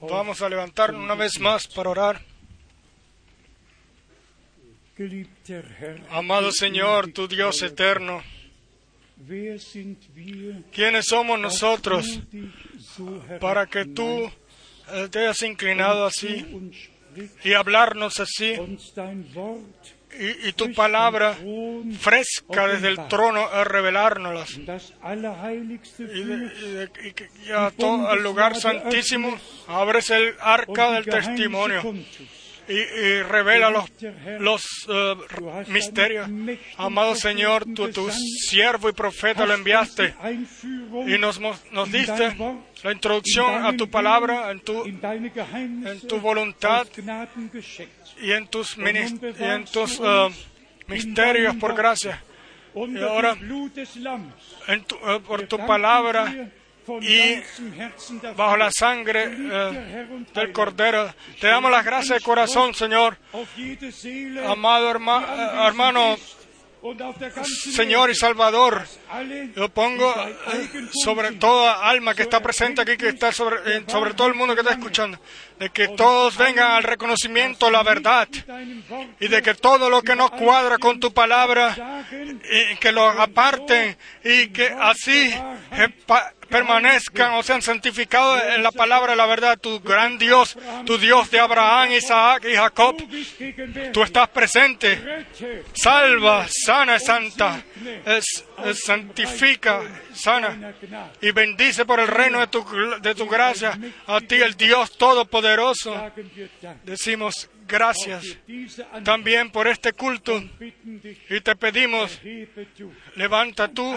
Vamos 0.00 0.40
a 0.40 0.48
levantarnos 0.48 1.02
una 1.02 1.16
vez 1.16 1.40
más 1.40 1.66
para 1.66 1.90
orar. 1.90 2.22
Amado 6.10 6.52
Señor, 6.52 7.08
tu 7.12 7.26
Dios 7.26 7.60
eterno, 7.62 8.22
¿quiénes 10.72 11.06
somos 11.06 11.38
nosotros 11.38 12.20
para 13.40 13.66
que 13.66 13.84
tú 13.86 14.30
eh, 14.92 15.08
te 15.10 15.20
hayas 15.20 15.42
inclinado 15.42 16.04
así 16.06 16.44
y 17.44 17.52
hablarnos 17.52 18.18
así 18.20 18.54
y, 20.18 20.48
y 20.48 20.52
tu 20.52 20.72
palabra 20.74 21.36
fresca 21.98 22.66
desde 22.68 22.88
el 22.88 22.96
trono 23.08 23.48
es 23.60 23.66
revelárnoslas. 23.66 24.58
Y, 26.04 26.22
de- 26.22 26.86
de- 26.86 26.90
al 28.08 28.22
lugar 28.22 28.54
santísimo 28.60 29.36
abres 29.68 30.10
el 30.10 30.34
arca 30.40 30.92
del 30.92 31.04
testimonio. 31.26 31.82
Y, 32.68 33.22
revela 33.22 33.70
los, 33.70 33.84
los 34.40 34.64
eh, 34.88 35.14
misterios. 35.68 36.28
Amado 36.78 37.14
Señor, 37.14 37.64
tú, 37.74 37.88
tu 37.92 38.10
siervo 38.48 38.88
y 38.88 38.92
profeta 38.92 39.44
lo 39.46 39.54
enviaste 39.54 40.14
y 41.14 41.18
nos, 41.18 41.40
nos 41.40 41.90
diste 41.92 42.34
la 42.82 42.92
introducción 42.92 43.64
a 43.66 43.76
tu 43.76 43.90
palabra 43.90 44.50
en 44.50 44.60
tu, 44.60 44.84
en 45.86 46.00
tu 46.08 46.18
voluntad 46.20 46.86
y 48.22 48.32
en 48.32 48.46
tus, 48.48 48.76
y 49.40 49.44
en 49.44 49.64
tus 49.66 50.00
eh, 50.02 50.28
misterios 50.86 51.56
por 51.56 51.74
gracia, 51.74 52.22
y 52.94 52.98
ahora, 53.02 53.34
tu- 54.86 54.96
eh, 54.96 55.20
por 55.26 55.42
tu 55.46 55.56
palabra 55.66 56.50
y 57.00 57.42
bajo 58.36 58.56
la 58.56 58.70
sangre 58.70 59.24
eh, 59.32 60.06
del 60.34 60.52
Cordero. 60.52 61.12
Te 61.40 61.46
damos 61.48 61.70
las 61.70 61.84
gracias 61.84 62.18
de 62.18 62.24
corazón, 62.24 62.74
Señor. 62.74 63.16
Amado 64.46 64.90
herma- 64.90 65.24
eh, 65.26 65.66
hermano, 65.68 66.16
Señor 67.72 68.10
y 68.10 68.14
Salvador, 68.14 68.86
yo 69.56 69.68
pongo 69.70 70.14
eh, 70.52 70.68
sobre 70.92 71.32
toda 71.32 71.88
alma 71.88 72.14
que 72.14 72.20
está 72.22 72.42
presente 72.42 72.82
aquí, 72.82 72.98
que 72.98 73.08
está 73.08 73.32
sobre, 73.32 73.88
sobre 73.88 74.12
todo 74.12 74.28
el 74.28 74.34
mundo 74.34 74.54
que 74.54 74.60
está 74.60 74.74
escuchando, 74.74 75.18
de 75.58 75.70
que 75.70 75.88
todos 75.88 76.36
vengan 76.36 76.72
al 76.72 76.82
reconocimiento 76.82 77.64
de 77.66 77.72
la 77.72 77.82
verdad 77.82 78.28
y 79.18 79.28
de 79.28 79.40
que 79.40 79.54
todo 79.54 79.88
lo 79.88 80.02
que 80.02 80.14
no 80.14 80.30
cuadra 80.30 80.76
con 80.76 81.00
tu 81.00 81.10
palabra, 81.14 82.04
y 82.12 82.76
que 82.76 82.92
lo 82.92 83.08
aparten 83.08 83.96
y 84.22 84.48
que 84.48 84.66
así 84.66 85.34
permanezcan 86.58 87.34
o 87.34 87.42
sean 87.42 87.62
santificados 87.62 88.40
en 88.54 88.62
la 88.62 88.70
palabra 88.70 89.10
de 89.12 89.16
la 89.16 89.26
verdad, 89.26 89.58
tu 89.58 89.80
gran 89.80 90.18
Dios, 90.18 90.56
tu 90.86 90.98
Dios 90.98 91.28
de 91.32 91.40
Abraham, 91.40 91.90
Isaac 91.92 92.44
y 92.48 92.54
Jacob. 92.54 92.96
Tú 93.92 94.02
estás 94.04 94.28
presente, 94.28 95.00
salva, 95.74 96.46
sana, 96.48 97.00
santa, 97.00 97.60
es- 98.06 98.44
santifica, 98.84 99.82
sana 100.14 100.74
y 101.20 101.32
bendice 101.32 101.84
por 101.84 101.98
el 101.98 102.06
reino 102.06 102.38
de 102.38 102.46
tu, 102.46 102.64
de 103.02 103.14
tu 103.16 103.26
gracia 103.28 103.76
a 104.06 104.20
ti, 104.20 104.36
el 104.36 104.54
Dios 104.54 104.96
Todopoderoso. 104.96 105.92
Decimos 106.84 107.50
gracias 107.66 108.24
también 109.02 109.50
por 109.50 109.66
este 109.66 109.92
culto 109.92 110.40
y 111.30 111.40
te 111.40 111.56
pedimos, 111.56 112.20
levanta 113.16 113.66
tú 113.66 113.92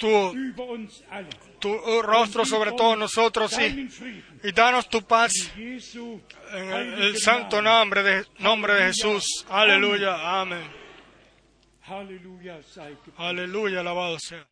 tu, 0.00 0.34
tu 1.62 2.02
rostro 2.02 2.44
sobre 2.44 2.72
todos 2.72 2.98
nosotros 2.98 3.56
y, 3.58 3.88
y 4.42 4.52
danos 4.52 4.88
tu 4.88 5.02
paz 5.02 5.32
en 5.56 6.72
el, 6.72 7.02
el 7.02 7.18
santo 7.18 7.62
nombre 7.62 8.02
de, 8.02 8.26
nombre 8.40 8.74
de 8.74 8.86
Jesús. 8.88 9.46
Aleluya, 9.48 10.40
amén. 10.40 10.68
Aleluya, 13.16 13.80
alabado 13.80 14.18
sea. 14.18 14.51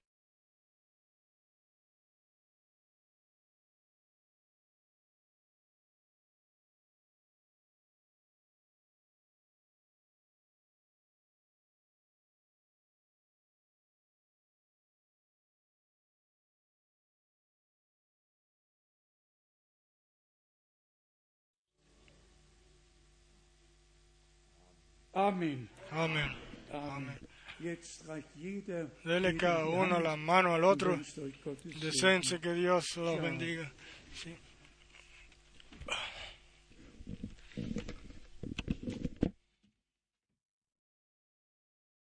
Amén. 25.29 25.69
Amén. 25.91 26.31
Amén. 26.73 27.19
Dele 29.05 29.37
cada 29.37 29.67
uno 29.67 30.01
la 30.01 30.17
mano 30.17 30.55
al 30.55 30.65
otro. 30.65 30.99
Desense 31.81 32.41
que 32.41 32.55
Dios 32.55 32.97
los 32.97 33.21
bendiga. 33.21 33.71
Sí. 34.13 34.35